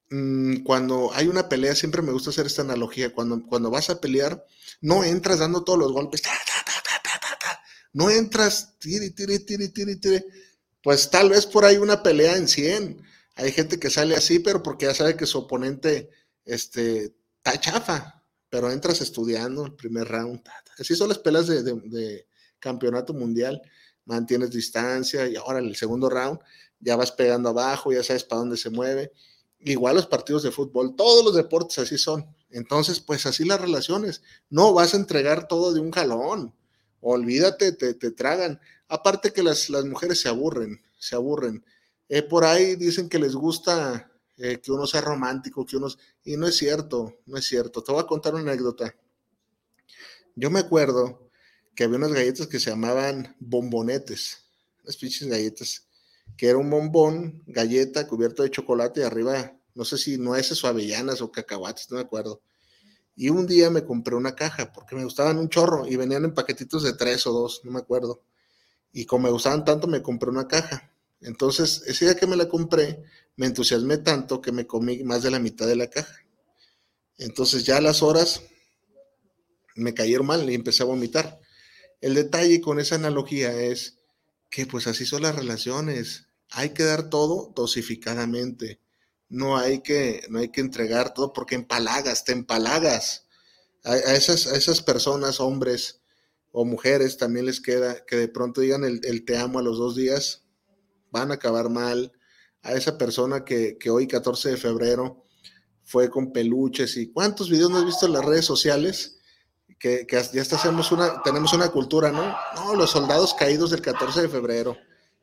mmm, 0.09 0.63
cuando 0.63 1.11
hay 1.13 1.28
una 1.28 1.49
pelea, 1.49 1.76
siempre 1.76 2.01
me 2.01 2.13
gusta 2.13 2.30
hacer 2.30 2.45
esta 2.45 2.61
analogía, 2.61 3.13
cuando, 3.13 3.45
cuando 3.45 3.69
vas 3.69 3.89
a 3.89 3.99
pelear, 3.99 4.45
no 4.80 5.03
entras 5.03 5.39
dando 5.39 5.63
todos 5.63 5.80
los 5.80 5.91
golpes, 5.91 6.21
no 7.93 8.09
entras, 8.09 8.78
tire, 8.80 9.09
tire, 9.11 9.39
tire, 9.39 9.69
tire, 9.69 9.95
tire 9.97 10.26
pues 10.84 11.10
tal 11.10 11.30
vez 11.30 11.46
por 11.46 11.64
ahí 11.64 11.78
una 11.78 12.04
pelea 12.04 12.36
en 12.36 12.48
100. 12.48 13.02
Hay 13.36 13.52
gente 13.54 13.80
que 13.80 13.90
sale 13.90 14.16
así, 14.16 14.40
pero 14.40 14.62
porque 14.62 14.86
ya 14.86 14.94
sabe 14.94 15.16
que 15.16 15.26
su 15.26 15.40
oponente 15.40 16.12
este, 16.46 17.16
está 17.38 17.60
chafa, 17.60 18.24
pero 18.50 18.70
entras 18.70 19.00
estudiando 19.02 19.66
el 19.66 19.74
primer 19.74 20.08
round. 20.08 20.42
Así 20.78 20.96
son 20.96 21.10
las 21.10 21.20
peleas 21.20 21.48
de, 21.48 21.64
de, 21.64 22.28
campeonato 22.60 23.14
mundial. 23.14 23.62
Mantienes 24.06 24.52
distancia 24.52 25.28
y 25.28 25.38
ahora 25.38 25.60
en 25.60 25.66
el 25.66 25.76
segundo 25.78 26.10
round 26.10 26.40
ya 26.80 26.98
vas 26.98 27.12
pegando 27.14 27.50
abajo, 27.50 27.94
ya 27.94 28.04
sabes 28.04 28.26
para 28.26 28.40
dónde 28.40 28.58
se 28.58 28.70
mueve. 28.70 29.14
Igual 29.60 29.96
los 29.96 30.08
partidos 30.08 30.44
de 30.44 30.52
fútbol, 30.52 30.98
todos 30.98 31.24
los 31.24 31.34
deportes 31.34 31.80
así 31.80 31.98
son. 31.98 32.26
Entonces, 32.50 33.00
pues 33.00 33.26
así 33.26 33.46
las 33.46 33.62
relaciones. 33.62 34.22
No 34.50 34.74
vas 34.74 34.94
a 34.94 34.98
entregar 34.98 35.48
todo 35.48 35.74
de 35.74 35.80
un 35.80 35.92
jalón. 35.92 36.54
olvídate, 37.00 37.72
te, 37.72 37.94
te 37.94 38.12
tragan. 38.12 38.60
Aparte 38.88 39.32
que 39.32 39.44
las, 39.44 39.70
las, 39.70 39.86
mujeres 39.86 40.22
se 40.22 40.30
aburren, 40.30 40.82
se 41.00 41.16
aburren. 41.16 41.66
Eh, 42.10 42.22
por 42.22 42.44
ahí 42.44 42.76
dicen 42.76 43.10
que 43.10 43.20
les 43.20 43.36
gusta 43.36 44.12
eh, 44.38 44.60
que 44.60 44.72
uno 44.72 44.86
sea 44.88 45.02
romántico, 45.02 45.66
que 45.66 45.78
uno... 45.78 45.88
Y 46.24 46.38
no 46.38 46.48
es 46.48 46.58
cierto, 46.58 47.20
no 47.26 47.38
es 47.38 47.46
cierto. 47.46 47.84
Te 47.84 47.92
voy 47.92 48.02
a 48.02 48.08
contar 48.08 48.34
una 48.36 48.52
anécdota. 48.52 48.96
Yo 50.36 50.50
me 50.50 50.60
acuerdo 50.60 51.30
que 51.76 51.84
había 51.84 51.98
unas 51.98 52.14
galletas 52.14 52.48
que 52.48 52.60
se 52.60 52.70
llamaban 52.70 53.36
bombonetes, 53.40 54.40
unas 54.84 54.98
pinches 54.98 55.28
galletas, 55.28 55.88
que 56.38 56.48
era 56.48 56.58
un 56.58 56.70
bombón, 56.70 57.44
galleta 57.46 58.08
cubierto 58.08 58.44
de 58.44 58.52
chocolate 58.52 59.02
y 59.02 59.04
arriba, 59.04 59.56
no 59.76 59.86
sé 59.86 59.98
si 59.98 60.18
nueces 60.18 60.64
o 60.64 60.68
avellanas 60.68 61.22
o 61.22 61.32
cacahuates, 61.32 61.90
no 61.92 61.98
me 61.98 62.04
acuerdo. 62.04 62.42
Y 63.16 63.30
un 63.30 63.46
día 63.46 63.70
me 63.70 63.84
compré 63.86 64.16
una 64.16 64.36
caja 64.36 64.72
porque 64.74 64.96
me 64.96 65.04
gustaban 65.04 65.38
un 65.38 65.50
chorro 65.50 65.88
y 65.88 65.96
venían 65.96 66.26
en 66.26 66.34
paquetitos 66.34 66.84
de 66.84 66.94
tres 66.94 67.28
o 67.28 67.32
dos, 67.32 67.62
no 67.64 67.72
me 67.72 67.80
acuerdo. 67.80 68.22
Y 68.94 69.06
como 69.06 69.24
me 69.24 69.32
gustaban 69.32 69.66
tanto, 69.66 69.88
me 69.88 70.04
compré 70.04 70.30
una 70.30 70.48
caja. 70.48 70.94
Entonces, 71.20 71.84
ese 71.88 72.06
día 72.06 72.16
que 72.16 72.28
me 72.28 72.36
la 72.36 72.48
compré, 72.48 73.04
me 73.36 73.48
entusiasmé 73.48 73.98
tanto 73.98 74.39
que 74.39 74.52
me 74.52 74.68
comí 74.68 75.04
más 75.04 75.24
de 75.24 75.32
la 75.32 75.39
mitad 75.39 75.66
de 75.66 75.76
la 75.76 75.89
caja. 75.89 76.24
Entonces, 77.18 77.66
ya 77.66 77.78
a 77.78 77.82
las 77.82 78.04
horas 78.04 78.44
me 79.76 79.96
cayeron 79.96 80.28
mal 80.28 80.48
y 80.50 80.54
empecé 80.54 80.84
a 80.84 80.86
vomitar. 80.86 81.39
El 82.02 82.14
detalle 82.14 82.62
con 82.62 82.80
esa 82.80 82.96
analogía 82.96 83.52
es 83.52 83.98
que 84.52 84.68
pues 84.68 84.86
así 84.86 85.06
son 85.06 85.24
las 85.24 85.36
relaciones. 85.36 86.28
Hay 86.52 86.70
que 86.70 86.84
dar 86.84 87.10
todo 87.10 87.52
dosificadamente. 87.56 88.80
No 89.30 89.58
hay 89.58 89.82
que, 89.82 90.24
no 90.30 90.38
hay 90.38 90.50
que 90.50 90.62
entregar 90.62 91.16
todo 91.16 91.34
porque 91.34 91.56
empalagas, 91.56 92.26
te 92.26 92.34
empalagas. 92.34 93.26
A, 93.84 93.98
esas, 93.98 94.48
a 94.48 94.56
esas 94.56 94.84
personas, 94.84 95.39
hombres 95.39 96.03
o 96.54 96.64
mujeres, 96.64 97.18
también 97.18 97.45
les 97.45 97.60
queda 97.60 98.06
que 98.06 98.16
de 98.16 98.30
pronto 98.30 98.62
digan 98.62 98.86
el, 98.86 99.26
te 99.26 99.38
amo 99.38 99.60
a 99.60 99.64
los 99.64 99.78
dos 99.78 99.97
días, 99.97 100.45
van 101.12 101.32
a 101.32 101.36
acabar 101.36 101.70
mal. 101.70 102.14
A 102.62 102.72
esa 102.76 102.97
persona 102.97 103.43
que, 103.43 103.78
que 103.78 103.89
hoy, 103.89 104.08
14 104.08 104.51
de 104.51 104.58
febrero, 104.58 105.26
fue 105.82 106.10
con 106.10 106.32
peluches 106.32 106.95
y 106.95 107.12
cuántos 107.12 107.49
videos 107.49 107.70
no 107.70 107.80
has 107.80 107.86
visto 107.86 108.06
en 108.06 108.14
las 108.14 108.24
redes 108.24 108.45
sociales 108.45 109.20
que, 109.84 110.08
ya 110.10 110.41
hasta 110.41 110.56
hacemos 110.56 110.93
una, 110.93 111.22
tenemos 111.24 111.51
una 111.51 111.70
cultura, 111.70 112.10
¿no? 112.10 112.34
No, 112.56 112.74
los 112.74 112.91
soldados 112.91 113.34
caídos 113.34 113.72
del 113.72 113.82
14 113.82 114.22
de 114.22 114.30
febrero. 114.30 114.78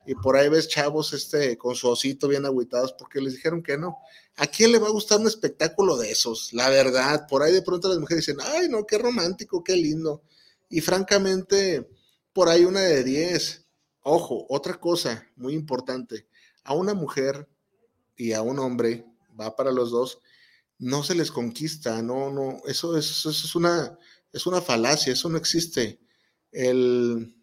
Y 0.06 0.14
por 0.14 0.36
ahí 0.36 0.50
ves 0.50 0.68
chavos 0.68 1.14
este, 1.14 1.56
con 1.56 1.74
su 1.74 1.88
osito 1.88 2.28
bien 2.28 2.44
agüitados 2.44 2.92
porque 2.92 3.22
les 3.22 3.34
dijeron 3.34 3.62
que 3.62 3.78
no. 3.78 3.96
¿A 4.36 4.46
quién 4.46 4.72
le 4.72 4.78
va 4.78 4.88
a 4.88 4.92
gustar 4.92 5.18
un 5.18 5.26
espectáculo 5.26 5.96
de 5.96 6.10
esos? 6.10 6.52
La 6.52 6.68
verdad, 6.68 7.26
por 7.26 7.42
ahí 7.42 7.52
de 7.52 7.62
pronto 7.62 7.88
las 7.88 7.98
mujeres 7.98 8.26
dicen, 8.26 8.40
ay, 8.54 8.68
no, 8.68 8.84
qué 8.84 8.98
romántico, 8.98 9.64
qué 9.64 9.76
lindo. 9.76 10.24
Y 10.70 10.80
francamente, 10.80 11.86
por 12.32 12.48
ahí 12.48 12.64
una 12.64 12.80
de 12.80 13.04
10. 13.04 13.66
Ojo, 14.02 14.46
otra 14.48 14.80
cosa 14.80 15.26
muy 15.36 15.52
importante, 15.52 16.26
a 16.64 16.72
una 16.72 16.94
mujer 16.94 17.46
y 18.16 18.32
a 18.32 18.40
un 18.40 18.58
hombre, 18.58 19.04
va 19.38 19.54
para 19.54 19.72
los 19.72 19.90
dos, 19.90 20.20
no 20.78 21.02
se 21.02 21.14
les 21.14 21.30
conquista, 21.30 22.00
no, 22.00 22.32
no, 22.32 22.62
eso, 22.66 22.96
eso 22.96 23.30
es 23.30 23.54
una, 23.54 23.98
es 24.32 24.46
una 24.46 24.62
falacia, 24.62 25.12
eso 25.12 25.28
no 25.28 25.36
existe. 25.36 26.00
El, 26.50 27.34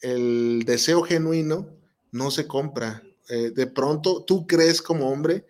el 0.00 0.62
deseo 0.64 1.02
genuino 1.02 1.68
no 2.12 2.30
se 2.30 2.46
compra. 2.46 3.02
Eh, 3.28 3.50
de 3.50 3.66
pronto 3.66 4.24
tú 4.24 4.46
crees 4.46 4.80
como 4.80 5.10
hombre 5.10 5.46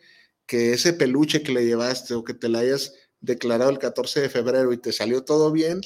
que 0.47 0.73
ese 0.73 0.93
peluche 0.93 1.43
que 1.43 1.53
le 1.53 1.67
llevaste 1.67 2.15
o 2.15 2.25
que 2.25 2.35
te 2.35 2.49
la 2.49 2.61
hayas 2.61 2.95
declarado 3.21 3.71
el 3.71 3.79
14 3.79 4.23
de 4.23 4.29
febrero 4.31 4.73
y 4.73 4.79
te 4.79 4.93
salió 4.93 5.25
todo 5.25 5.53
bien, 5.53 5.81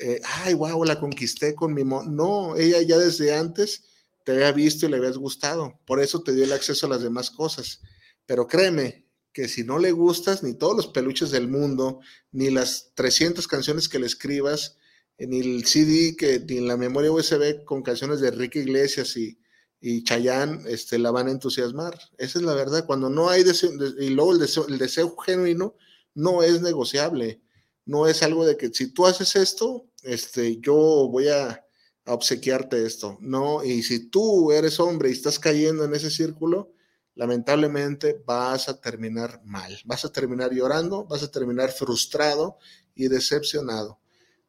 eh, 0.00 0.20
ay, 0.24 0.54
wow, 0.54 0.84
la 0.84 0.98
conquisté 0.98 1.54
con 1.54 1.74
mi... 1.74 1.84
no, 1.84 2.56
ella 2.56 2.82
ya 2.82 2.98
desde 2.98 3.34
antes 3.34 3.84
te 4.24 4.32
había 4.32 4.52
visto 4.52 4.86
y 4.86 4.90
le 4.90 4.96
habías 4.96 5.16
gustado, 5.16 5.80
por 5.86 6.00
eso 6.00 6.22
te 6.22 6.32
dio 6.34 6.44
el 6.44 6.52
acceso 6.52 6.86
a 6.86 6.90
las 6.90 7.02
demás 7.02 7.30
cosas. 7.30 7.80
Pero 8.26 8.46
créeme, 8.46 9.10
que 9.32 9.48
si 9.48 9.64
no 9.64 9.78
le 9.78 9.92
gustas 9.92 10.42
ni 10.42 10.54
todos 10.54 10.76
los 10.76 10.86
peluches 10.88 11.30
del 11.30 11.48
mundo, 11.48 12.00
ni 12.32 12.50
las 12.50 12.92
300 12.94 13.46
canciones 13.46 13.88
que 13.88 13.98
le 13.98 14.06
escribas, 14.06 14.76
eh, 15.18 15.26
ni 15.26 15.40
el 15.40 15.66
CD, 15.66 16.16
que, 16.16 16.40
ni 16.40 16.60
la 16.60 16.76
memoria 16.76 17.12
USB 17.12 17.64
con 17.64 17.82
canciones 17.82 18.20
de 18.20 18.28
Enrique 18.28 18.60
Iglesias 18.60 19.16
y, 19.16 19.38
y 19.80 20.02
Chayanne, 20.04 20.64
este, 20.68 20.98
la 20.98 21.10
van 21.10 21.28
a 21.28 21.32
entusiasmar. 21.32 21.98
Esa 22.18 22.38
es 22.38 22.44
la 22.44 22.54
verdad. 22.54 22.86
Cuando 22.86 23.08
no 23.08 23.28
hay 23.28 23.44
deseo, 23.44 23.70
y 23.98 24.10
luego 24.10 24.32
el 24.32 24.38
deseo, 24.38 24.66
el 24.66 24.78
deseo 24.78 25.16
genuino 25.16 25.76
no 26.14 26.42
es 26.42 26.60
negociable. 26.60 27.40
No 27.86 28.06
es 28.06 28.22
algo 28.22 28.44
de 28.44 28.56
que 28.56 28.68
si 28.72 28.92
tú 28.92 29.06
haces 29.06 29.36
esto, 29.36 29.89
este, 30.02 30.58
yo 30.60 31.08
voy 31.10 31.28
a, 31.28 31.64
obsequiarte 32.06 32.84
esto. 32.86 33.18
No, 33.20 33.62
y 33.62 33.82
si 33.82 34.08
tú 34.08 34.52
eres 34.52 34.80
hombre 34.80 35.10
y 35.10 35.12
estás 35.12 35.38
cayendo 35.38 35.84
en 35.84 35.94
ese 35.94 36.10
círculo, 36.10 36.72
lamentablemente 37.14 38.22
vas 38.26 38.68
a 38.68 38.80
terminar 38.80 39.40
mal, 39.44 39.78
vas 39.84 40.04
a 40.04 40.12
terminar 40.12 40.52
llorando, 40.52 41.04
vas 41.04 41.22
a 41.22 41.30
terminar 41.30 41.70
frustrado 41.70 42.58
y 42.94 43.08
decepcionado. 43.08 44.00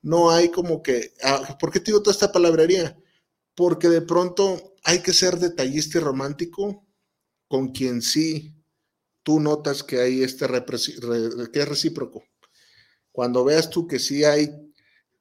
No 0.02 0.32
hay 0.32 0.50
como 0.50 0.82
que, 0.82 1.14
ah, 1.24 1.58
¿por 1.60 1.72
qué 1.72 1.80
te 1.80 1.92
digo 1.92 2.02
toda 2.02 2.14
esta 2.14 2.32
palabrería? 2.32 2.98
Porque 3.54 3.90
de 3.90 4.02
pronto 4.02 4.74
hay 4.84 5.00
que 5.00 5.14
ser 5.14 5.38
detallista 5.38 6.00
y 6.00 6.02
romántico 6.02 6.88
con 7.48 7.72
quien 7.72 8.02
sí 8.02 8.56
tú 9.24 9.40
notas 9.40 9.84
que 9.84 10.00
hay 10.00 10.24
este 10.24 10.48
que 10.48 11.60
es 11.60 11.68
recíproco. 11.68 12.24
Cuando 13.12 13.44
veas 13.44 13.70
tú 13.70 13.88
que 13.88 14.00
sí 14.00 14.24
hay 14.24 14.71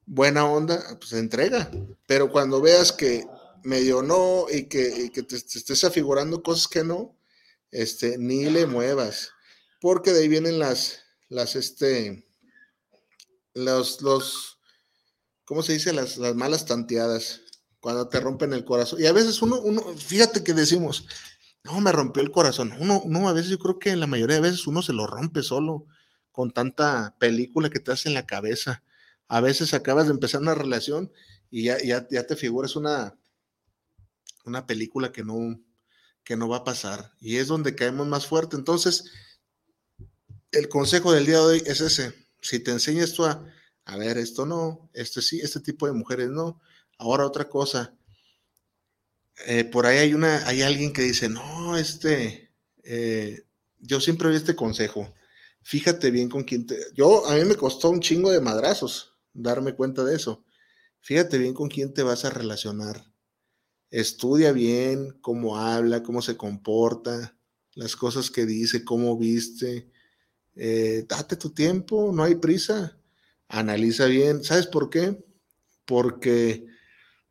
buena 0.06 0.44
onda, 0.44 0.82
pues 0.98 1.12
entrega. 1.12 1.70
Pero 2.06 2.30
cuando 2.30 2.60
veas 2.60 2.92
que 2.92 3.26
medio 3.62 4.02
no 4.02 4.46
y 4.50 4.64
que, 4.64 5.10
te, 5.12 5.22
te, 5.22 5.36
estés 5.36 5.84
afigurando 5.84 6.42
cosas 6.42 6.68
que 6.68 6.84
no, 6.84 7.16
este, 7.70 8.18
ni 8.18 8.44
le 8.46 8.66
muevas, 8.66 9.30
porque 9.80 10.12
de 10.12 10.22
ahí 10.22 10.28
vienen 10.28 10.58
las, 10.58 11.02
las, 11.28 11.56
este, 11.56 12.26
los, 13.54 14.02
los, 14.02 14.58
¿cómo 15.44 15.62
se 15.62 15.74
dice? 15.74 15.92
Las, 15.92 16.16
las 16.16 16.34
malas 16.34 16.66
tanteadas, 16.66 17.42
cuando 17.80 18.08
te 18.08 18.20
rompen 18.20 18.52
el 18.52 18.64
corazón. 18.64 19.00
Y 19.00 19.06
a 19.06 19.12
veces 19.12 19.40
uno, 19.42 19.60
uno, 19.60 19.82
fíjate 19.96 20.44
que 20.44 20.52
decimos, 20.52 21.06
no, 21.64 21.80
me 21.80 21.92
rompió 21.92 22.22
el 22.22 22.30
corazón. 22.30 22.72
Uno, 22.78 23.02
no, 23.06 23.28
a 23.28 23.32
veces 23.32 23.50
yo 23.50 23.58
creo 23.58 23.78
que 23.78 23.94
la 23.96 24.06
mayoría 24.06 24.36
de 24.36 24.42
veces 24.42 24.66
uno 24.66 24.82
se 24.82 24.92
lo 24.92 25.06
rompe 25.06 25.42
solo 25.42 25.86
con 26.30 26.52
tanta 26.52 27.16
película 27.18 27.70
que 27.70 27.80
te 27.80 27.92
hace 27.92 28.08
en 28.08 28.14
la 28.14 28.26
cabeza. 28.26 28.82
A 29.30 29.40
veces 29.40 29.74
acabas 29.74 30.06
de 30.06 30.12
empezar 30.12 30.40
una 30.40 30.56
relación 30.56 31.12
y 31.52 31.62
ya, 31.62 32.06
te 32.08 32.34
figuras 32.34 32.74
una, 32.74 33.16
una 34.44 34.66
película 34.66 35.12
que 35.12 35.22
no, 35.22 35.62
que 36.24 36.36
no 36.36 36.48
va 36.48 36.58
a 36.58 36.64
pasar. 36.64 37.12
Y 37.20 37.36
es 37.36 37.46
donde 37.46 37.76
caemos 37.76 38.08
más 38.08 38.26
fuerte. 38.26 38.56
Entonces, 38.56 39.04
el 40.50 40.68
consejo 40.68 41.12
del 41.12 41.26
día 41.26 41.36
de 41.36 41.44
hoy 41.44 41.62
es 41.64 41.80
ese. 41.80 42.12
Si 42.42 42.58
te 42.58 42.72
enseñas 42.72 43.12
tú 43.12 43.24
a, 43.24 43.46
a 43.84 43.96
ver, 43.96 44.18
esto 44.18 44.46
no, 44.46 44.90
este 44.94 45.22
sí, 45.22 45.38
este 45.40 45.60
tipo 45.60 45.86
de 45.86 45.92
mujeres 45.92 46.30
no. 46.30 46.60
Ahora 46.98 47.24
otra 47.24 47.48
cosa. 47.48 47.94
Eh, 49.46 49.62
por 49.62 49.86
ahí 49.86 49.98
hay 49.98 50.12
una, 50.12 50.44
hay 50.48 50.62
alguien 50.62 50.92
que 50.92 51.02
dice, 51.02 51.28
no, 51.28 51.76
este, 51.76 52.50
eh, 52.82 53.44
yo 53.78 54.00
siempre 54.00 54.26
doy 54.26 54.38
este 54.38 54.56
consejo. 54.56 55.14
Fíjate 55.62 56.10
bien 56.10 56.28
con 56.28 56.42
quién 56.42 56.66
te. 56.66 56.76
Yo, 56.94 57.24
a 57.28 57.36
mí 57.36 57.44
me 57.44 57.54
costó 57.54 57.90
un 57.90 58.00
chingo 58.00 58.32
de 58.32 58.40
madrazos 58.40 59.09
darme 59.32 59.74
cuenta 59.74 60.04
de 60.04 60.16
eso. 60.16 60.44
Fíjate 61.00 61.38
bien 61.38 61.54
con 61.54 61.68
quién 61.68 61.94
te 61.94 62.02
vas 62.02 62.24
a 62.24 62.30
relacionar 62.30 63.10
estudia 63.90 64.52
bien 64.52 65.18
cómo 65.20 65.58
habla, 65.58 66.02
cómo 66.02 66.22
se 66.22 66.36
comporta, 66.36 67.36
las 67.74 67.96
cosas 67.96 68.30
que 68.30 68.46
dice, 68.46 68.84
cómo 68.84 69.16
viste. 69.18 69.90
Eh, 70.54 71.04
date 71.08 71.36
tu 71.36 71.50
tiempo, 71.50 72.12
no 72.12 72.24
hay 72.24 72.36
prisa. 72.36 72.98
Analiza 73.48 74.06
bien. 74.06 74.44
¿Sabes 74.44 74.66
por 74.66 74.90
qué? 74.90 75.18
Porque 75.84 76.66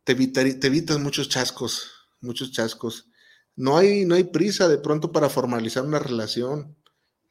te, 0.03 0.11
evitas 0.13 0.99
muchos 0.99 1.29
chascos, 1.29 1.91
muchos 2.21 2.51
chascos. 2.51 3.09
No 3.55 3.77
hay, 3.77 4.05
no 4.05 4.15
hay 4.15 4.25
prisa 4.25 4.67
de 4.67 4.77
pronto 4.77 5.11
para 5.11 5.29
formalizar 5.29 5.85
una 5.85 5.99
relación. 5.99 6.75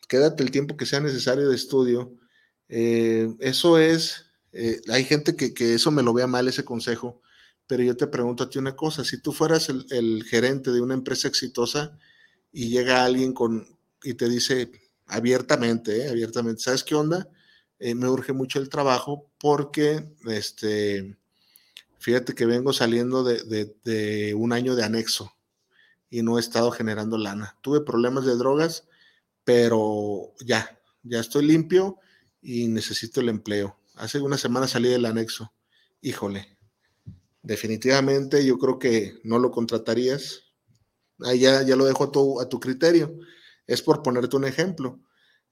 Quédate 0.08 0.42
el 0.42 0.50
tiempo 0.50 0.76
que 0.76 0.86
sea 0.86 1.00
necesario 1.00 1.48
de 1.48 1.56
estudio. 1.56 2.14
Eh, 2.68 3.34
eso 3.40 3.78
es, 3.78 4.26
eh, 4.52 4.80
hay 4.88 5.04
gente 5.04 5.36
que, 5.36 5.54
que, 5.54 5.74
eso 5.74 5.90
me 5.90 6.02
lo 6.02 6.12
vea 6.12 6.26
mal, 6.26 6.48
ese 6.48 6.64
consejo, 6.64 7.20
pero 7.68 7.82
yo 7.82 7.96
te 7.96 8.06
pregunto 8.06 8.44
a 8.44 8.50
ti 8.50 8.58
una 8.58 8.74
cosa, 8.74 9.04
si 9.04 9.20
tú 9.20 9.32
fueras 9.32 9.68
el, 9.68 10.24
gerente 10.24 10.72
de 10.72 10.80
una 10.80 10.94
empresa 10.94 11.28
exitosa 11.28 11.98
y 12.50 12.70
llega 12.70 13.04
alguien 13.04 13.34
con 13.34 13.66
y 14.02 14.14
te 14.14 14.28
dice 14.28 14.70
abiertamente, 15.06 16.06
eh, 16.06 16.08
abiertamente, 16.08 16.62
¿sabes 16.62 16.82
qué 16.82 16.94
onda? 16.94 17.28
Eh, 17.78 17.94
me 17.94 18.08
urge 18.08 18.32
mucho 18.32 18.58
el 18.58 18.70
trabajo 18.70 19.30
porque, 19.38 20.08
este, 20.26 21.16
fíjate 21.98 22.34
que 22.34 22.46
vengo 22.46 22.72
saliendo 22.72 23.22
de, 23.22 23.76
de, 23.84 24.34
un 24.34 24.52
año 24.52 24.74
de 24.74 24.84
anexo 24.84 25.34
y 26.10 26.22
no 26.22 26.38
he 26.38 26.40
estado 26.40 26.70
generando 26.70 27.18
lana. 27.18 27.56
Tuve 27.60 27.82
problemas 27.82 28.24
de 28.24 28.36
drogas, 28.36 28.88
pero 29.44 30.32
ya, 30.40 30.80
ya 31.02 31.20
estoy 31.20 31.46
limpio 31.46 31.98
y 32.40 32.68
necesito 32.68 33.20
el 33.20 33.28
empleo. 33.28 33.77
Hace 33.98 34.20
una 34.20 34.38
semana 34.38 34.68
salí 34.68 34.88
del 34.88 35.06
anexo. 35.06 35.52
Híjole, 36.00 36.56
definitivamente 37.42 38.46
yo 38.46 38.56
creo 38.56 38.78
que 38.78 39.18
no 39.24 39.40
lo 39.40 39.50
contratarías. 39.50 40.44
Ahí 41.24 41.40
ya, 41.40 41.62
ya 41.62 41.74
lo 41.74 41.84
dejo 41.84 42.04
a 42.04 42.12
tu, 42.12 42.40
a 42.40 42.48
tu 42.48 42.60
criterio. 42.60 43.18
Es 43.66 43.82
por 43.82 44.02
ponerte 44.02 44.36
un 44.36 44.44
ejemplo. 44.44 45.00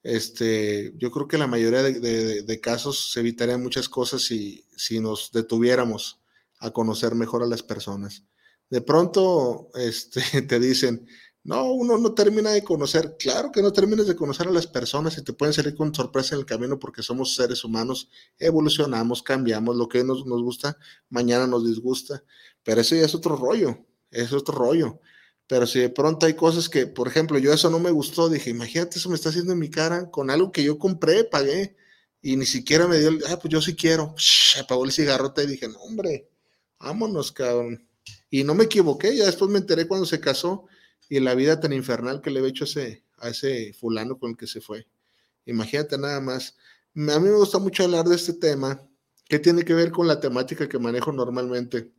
Este, 0.05 0.94
yo 0.97 1.11
creo 1.11 1.26
que 1.26 1.38
la 1.38 1.49
mayoría 1.49 1.82
de, 1.82 2.61
casos 2.61 3.11
se 3.12 3.18
evitarían 3.18 3.64
muchas 3.64 3.88
cosas 3.88 4.22
si, 4.22 4.64
si, 4.76 5.01
nos 5.01 5.32
detuviéramos 5.32 6.20
a 6.61 6.70
conocer 6.70 7.16
mejor 7.16 7.42
a 7.42 7.47
las 7.47 7.64
personas. 7.64 8.22
De 8.70 8.80
pronto 8.80 9.70
este, 9.74 10.42
te 10.42 10.61
dicen, 10.61 11.09
no, 11.47 11.72
uno 11.72 11.97
no 11.97 12.12
termina 12.12 12.51
de 12.51 12.64
conocer, 12.64 13.16
claro 13.16 13.53
que 13.53 13.62
no 13.62 13.72
terminas 13.72 14.09
de 14.09 14.16
conocer 14.16 14.49
a 14.49 14.51
las 14.51 14.66
personas 14.66 15.16
y 15.16 15.22
te 15.22 15.32
pueden 15.32 15.53
salir 15.55 15.76
con 15.76 15.94
sorpresa 15.94 16.34
en 16.34 16.40
el 16.40 16.44
camino 16.44 16.76
porque 16.76 17.05
somos 17.05 17.36
seres 17.36 17.62
humanos, 17.62 18.11
evolucionamos, 18.36 19.22
cambiamos, 19.22 19.76
lo 19.76 19.88
que 19.88 20.03
nos, 20.03 20.26
nos 20.26 20.42
gusta, 20.42 20.76
mañana 21.09 21.47
nos 21.47 21.64
disgusta, 21.64 22.24
pero 22.64 22.80
eso 22.80 22.97
ya 22.97 23.05
es 23.05 23.14
otro 23.14 23.36
rollo, 23.36 23.86
es 24.11 24.32
otro 24.32 24.59
rollo. 24.59 25.01
Pero 25.47 25.68
si 25.68 25.78
de 25.78 25.88
pronto 25.88 26.26
hay 26.26 26.34
cosas 26.34 26.68
que, 26.68 26.88
por 26.88 27.07
ejemplo, 27.07 27.38
yo 27.38 27.53
eso 27.53 27.70
no 27.70 27.78
me 27.78 27.92
gustó, 27.92 28.28
dije, 28.28 28.51
imagínate, 28.51 28.99
eso 28.99 29.09
me 29.09 29.14
está 29.14 29.28
haciendo 29.28 29.53
en 29.53 29.61
mi 29.61 29.70
cara 29.70 30.11
con 30.11 30.30
algo 30.30 30.51
que 30.51 30.64
yo 30.64 30.80
compré, 30.80 31.22
pagué, 31.22 31.76
y 32.20 32.36
ni 32.36 32.47
siquiera 32.47 32.88
me 32.88 32.99
dio 32.99 33.11
el, 33.11 33.22
ah, 33.28 33.38
pues 33.38 33.53
yo 33.53 33.62
sí 33.62 33.76
quiero, 33.76 34.16
apagó 34.61 34.84
el 34.84 34.90
cigarrote 34.90 35.44
y 35.44 35.47
dije, 35.47 35.68
no, 35.68 35.78
hombre, 35.78 36.28
vámonos, 36.80 37.30
cabrón. 37.30 37.88
Y 38.30 38.42
no 38.42 38.57
me 38.57 38.64
equivoqué, 38.64 39.16
ya 39.16 39.26
después 39.26 39.49
me 39.49 39.59
enteré 39.59 39.86
cuando 39.86 40.07
se 40.07 40.18
casó 40.18 40.66
y 41.09 41.20
la 41.20 41.34
vida 41.34 41.61
tan 41.61 41.72
infernal 41.72 42.20
que 42.20 42.30
le 42.30 42.40
había 42.40 42.50
hecho 42.50 42.64
a 43.18 43.28
ese 43.28 43.72
fulano 43.74 44.18
con 44.18 44.30
el 44.30 44.36
que 44.36 44.46
se 44.46 44.61
fue. 44.61 44.86
Imagínate 45.44 45.96
nada 45.98 46.20
más. 46.20 46.57
A 46.94 47.18
mí 47.20 47.28
me 47.28 47.36
gusta 47.36 47.59
mucho 47.59 47.84
hablar 47.84 48.07
de 48.07 48.16
este 48.16 48.32
tema, 48.32 48.80
que 49.28 49.38
tiene 49.38 49.64
que 49.64 49.74
ver 49.74 49.90
con 49.90 50.07
la 50.07 50.20
temática 50.20 50.68
que 50.68 50.78
manejo 50.78 51.12
normalmente. 51.12 51.92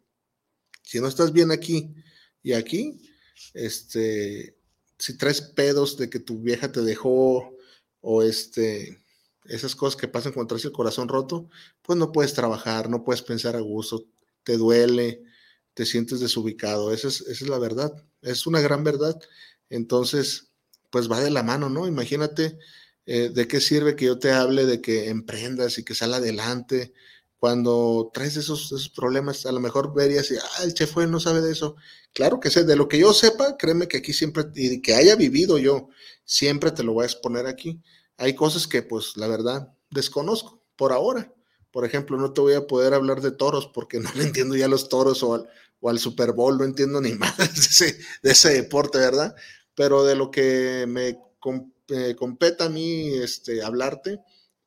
Si 0.83 0.99
no 0.99 1.07
estás 1.07 1.31
bien 1.33 1.51
aquí 1.51 1.93
y 2.41 2.53
aquí, 2.53 3.01
este, 3.53 4.57
si 4.97 5.17
traes 5.17 5.41
pedos 5.41 5.97
de 5.97 6.09
que 6.09 6.19
tu 6.19 6.39
vieja 6.39 6.71
te 6.71 6.81
dejó 6.81 7.55
o 8.01 8.23
este, 8.23 9.01
esas 9.45 9.75
cosas 9.75 9.99
que 9.99 10.07
pasan 10.07 10.33
cuando 10.33 10.49
traes 10.49 10.65
el 10.65 10.71
corazón 10.71 11.07
roto, 11.07 11.49
pues 11.81 11.97
no 11.97 12.11
puedes 12.11 12.33
trabajar, 12.33 12.89
no 12.89 13.03
puedes 13.03 13.21
pensar 13.21 13.55
a 13.55 13.61
gusto, 13.61 14.05
te 14.43 14.57
duele, 14.57 15.23
te 15.77 15.85
sientes 15.85 16.19
desubicado. 16.19 16.91
Esa 16.91 17.07
es, 17.07 17.21
esa 17.21 17.45
es 17.45 17.49
la 17.51 17.59
verdad, 17.59 17.93
es 18.23 18.47
una 18.47 18.61
gran 18.61 18.83
verdad. 18.83 19.15
Entonces, 19.69 20.49
pues 20.89 21.09
va 21.09 21.21
de 21.21 21.29
la 21.29 21.43
mano, 21.43 21.69
¿no? 21.69 21.85
Imagínate 21.85 22.57
eh, 23.05 23.29
de 23.29 23.47
qué 23.47 23.61
sirve 23.61 23.95
que 23.95 24.05
yo 24.05 24.17
te 24.17 24.31
hable 24.31 24.65
de 24.65 24.81
que 24.81 25.09
emprendas 25.09 25.77
y 25.77 25.85
que 25.85 25.93
sal 25.93 26.15
adelante, 26.15 26.93
cuando 27.37 28.09
traes 28.11 28.37
esos, 28.37 28.65
esos, 28.65 28.89
problemas, 28.89 29.45
a 29.45 29.51
lo 29.51 29.59
mejor 29.59 29.93
verías 29.93 30.31
y, 30.31 30.37
ah, 30.37 30.63
el 30.63 30.73
chef 30.73 30.97
no 30.97 31.19
sabe 31.19 31.41
de 31.41 31.51
eso. 31.51 31.75
Claro 32.11 32.39
que 32.39 32.49
sé, 32.49 32.63
de 32.63 32.75
lo 32.75 32.87
que 32.87 32.97
yo 32.97 33.13
sepa, 33.13 33.55
créeme 33.55 33.87
que 33.87 33.97
aquí 33.97 34.13
siempre, 34.13 34.45
y 34.55 34.81
que 34.81 34.95
haya 34.95 35.15
vivido 35.15 35.59
yo, 35.59 35.89
siempre 36.25 36.71
te 36.71 36.81
lo 36.81 36.93
voy 36.93 37.03
a 37.03 37.05
exponer 37.05 37.45
aquí. 37.45 37.79
Hay 38.17 38.33
cosas 38.33 38.65
que, 38.65 38.81
pues, 38.81 39.15
la 39.15 39.27
verdad, 39.27 39.71
desconozco 39.91 40.63
por 40.75 40.91
ahora. 40.91 41.31
Por 41.71 41.85
ejemplo, 41.85 42.17
no 42.17 42.33
te 42.33 42.41
voy 42.41 42.53
a 42.55 42.65
poder 42.65 42.95
hablar 42.95 43.21
de 43.21 43.29
toros 43.29 43.67
porque 43.67 43.99
no 43.99 44.11
le 44.15 44.23
entiendo 44.23 44.55
ya 44.55 44.67
los 44.67 44.89
toros 44.89 45.21
o 45.21 45.45
o 45.79 45.89
al 45.89 45.99
Super 45.99 46.33
Bowl, 46.33 46.57
no 46.57 46.63
entiendo 46.63 47.01
ni 47.01 47.13
más 47.15 47.37
de 47.37 47.45
ese, 47.45 47.99
ese 48.23 48.53
deporte, 48.53 48.97
¿verdad? 48.97 49.35
Pero 49.75 50.03
de 50.03 50.15
lo 50.15 50.31
que 50.31 50.85
me 50.87 51.17
compete 52.15 52.63
a 52.63 52.69
mí 52.69 53.09
este, 53.13 53.63
hablarte, 53.63 54.19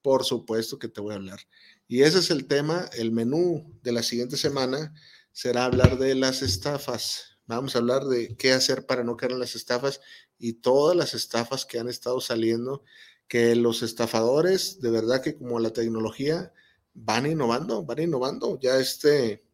por 0.03 0.25
supuesto 0.25 0.79
que 0.79 0.89
te 0.89 1.01
voy 1.01 1.13
a 1.13 1.17
hablar. 1.17 1.41
Y 1.89 2.03
ese 2.03 2.21
es 2.21 2.31
el 2.31 2.47
tema, 2.47 2.89
el 2.95 3.11
menú 3.11 3.79
de 3.83 3.93
la 3.93 4.03
siguiente 4.03 4.37
semana 4.37 4.95
será 5.33 5.65
hablar 5.65 5.99
de 5.99 6.15
las 6.15 6.43
estafas. 6.43 7.39
Vamos 7.47 7.75
a 7.75 7.81
hablar 7.81 8.05
de 8.05 8.37
qué 8.37 8.53
hacer 8.53 8.87
para 8.87 9.03
no 9.03 9.17
caer 9.17 9.33
en 9.33 9.41
las 9.41 9.57
estafas 9.57 10.01
y 10.39 10.55
todas 10.55 10.97
las 10.97 11.15
estafas 11.15 11.67
que 11.67 11.79
han 11.79 11.89
estado 11.89 12.21
saliendo, 12.21 12.85
que 13.27 13.57
los 13.57 13.83
estafadores, 13.83 14.81
de 14.81 14.91
verdad 14.91 15.23
que 15.23 15.37
como 15.37 15.59
la 15.59 15.73
tecnología, 15.73 16.53
van 16.95 17.27
innovando, 17.27 17.85
van 17.85 18.01
innovando. 18.01 18.59
Ya 18.61 18.79
este, 18.79 19.45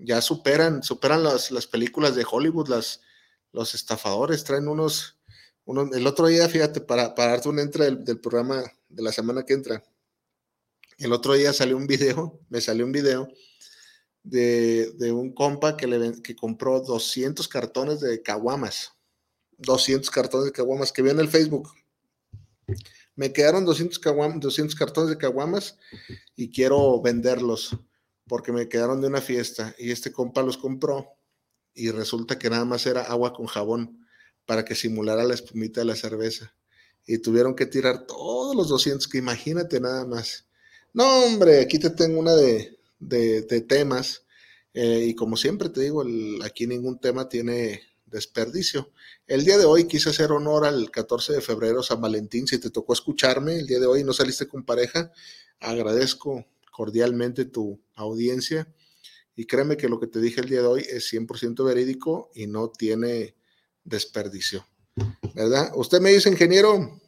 ya 0.00 0.20
superan, 0.20 0.82
superan 0.82 1.22
las, 1.22 1.50
las 1.50 1.66
películas 1.66 2.14
de 2.14 2.26
Hollywood, 2.28 2.68
las, 2.68 3.00
los 3.52 3.74
estafadores, 3.74 4.44
traen 4.44 4.68
unos, 4.68 5.18
el 5.66 6.06
otro 6.06 6.26
día, 6.26 6.48
fíjate, 6.48 6.80
para, 6.80 7.14
para 7.14 7.32
darte 7.32 7.48
un 7.48 7.58
entra 7.58 7.84
del, 7.84 8.04
del 8.04 8.18
programa 8.18 8.64
de 8.88 9.02
la 9.02 9.12
semana 9.12 9.44
que 9.44 9.54
entra, 9.54 9.82
el 10.98 11.12
otro 11.12 11.34
día 11.34 11.52
salió 11.52 11.76
un 11.76 11.86
video, 11.86 12.40
me 12.48 12.60
salió 12.60 12.84
un 12.84 12.92
video 12.92 13.28
de, 14.22 15.12
un 15.12 15.32
compa 15.32 15.76
que, 15.76 15.86
le, 15.86 16.20
que 16.22 16.36
compró 16.36 16.80
200 16.80 17.48
cartones 17.48 18.00
de 18.00 18.22
caguamas. 18.22 18.92
200 19.58 20.10
cartones 20.10 20.46
de 20.46 20.52
caguamas 20.52 20.92
que 20.92 21.02
vi 21.02 21.10
en 21.10 21.20
el 21.20 21.28
Facebook. 21.28 21.70
Me 23.14 23.32
quedaron 23.32 23.64
200, 23.64 24.00
200 24.40 24.74
cartones 24.74 25.10
de 25.10 25.18
caguamas 25.18 25.78
y 26.36 26.50
quiero 26.50 27.00
venderlos 27.00 27.76
porque 28.30 28.52
me 28.52 28.68
quedaron 28.68 29.00
de 29.00 29.08
una 29.08 29.20
fiesta 29.20 29.74
y 29.76 29.90
este 29.90 30.12
compa 30.12 30.40
los 30.42 30.56
compró 30.56 31.16
y 31.74 31.90
resulta 31.90 32.38
que 32.38 32.48
nada 32.48 32.64
más 32.64 32.86
era 32.86 33.02
agua 33.02 33.32
con 33.32 33.46
jabón 33.46 34.06
para 34.46 34.64
que 34.64 34.76
simulara 34.76 35.24
la 35.24 35.34
espumita 35.34 35.80
de 35.80 35.86
la 35.86 35.96
cerveza. 35.96 36.54
Y 37.04 37.18
tuvieron 37.18 37.56
que 37.56 37.66
tirar 37.66 38.06
todos 38.06 38.54
los 38.54 38.68
200, 38.68 39.08
que 39.08 39.18
imagínate 39.18 39.80
nada 39.80 40.06
más. 40.06 40.46
No, 40.92 41.24
hombre, 41.24 41.60
aquí 41.60 41.80
te 41.80 41.90
tengo 41.90 42.20
una 42.20 42.36
de, 42.36 42.78
temas. 43.66 44.22
Eh, 44.74 45.06
y 45.08 45.14
como 45.16 45.36
siempre 45.36 45.68
te 45.68 45.80
digo, 45.80 46.04
aquí 46.44 46.68
ningún 46.68 47.00
tema 47.00 47.28
tiene 47.28 47.82
desperdicio. 48.06 48.92
El 49.26 49.44
día 49.44 49.58
de 49.58 49.64
hoy 49.64 49.88
quise 49.88 50.10
hacer 50.10 50.30
honor 50.30 50.66
al 50.66 50.92
14 50.92 51.32
de 51.32 51.40
febrero, 51.40 51.82
San 51.82 52.00
Valentín. 52.00 52.46
Si 52.46 52.58
te 52.58 52.70
tocó 52.70 52.92
escucharme 52.92 53.58
el 53.58 53.66
día 53.66 53.80
de 53.80 53.86
hoy 53.86 54.04
no 54.04 54.12
saliste 54.12 54.46
con 54.46 54.64
pareja, 54.64 55.10
agradezco 55.58 56.46
cordialmente 56.70 57.44
tu 57.44 57.80
audiencia. 57.94 58.72
Y 59.34 59.46
créeme 59.46 59.76
que 59.76 59.88
lo 59.88 60.00
que 60.00 60.06
te 60.06 60.20
dije 60.20 60.40
el 60.40 60.48
día 60.48 60.60
de 60.60 60.66
hoy 60.66 60.86
es 60.88 61.12
100% 61.12 61.64
verídico 61.64 62.30
y 62.34 62.46
no 62.46 62.70
tiene 62.70 63.36
desperdicio. 63.84 64.66
¿Verdad? 65.34 65.72
Usted 65.74 66.00
me 66.00 66.10
dice, 66.10 66.28
ingeniero, 66.28 67.00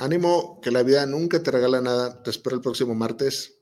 Ánimo, 0.00 0.60
que 0.62 0.70
la 0.70 0.82
vida 0.82 1.04
nunca 1.04 1.42
te 1.42 1.50
regala 1.50 1.82
nada. 1.82 2.22
Te 2.22 2.30
espero 2.30 2.56
el 2.56 2.62
próximo 2.62 2.94
martes. 2.94 3.59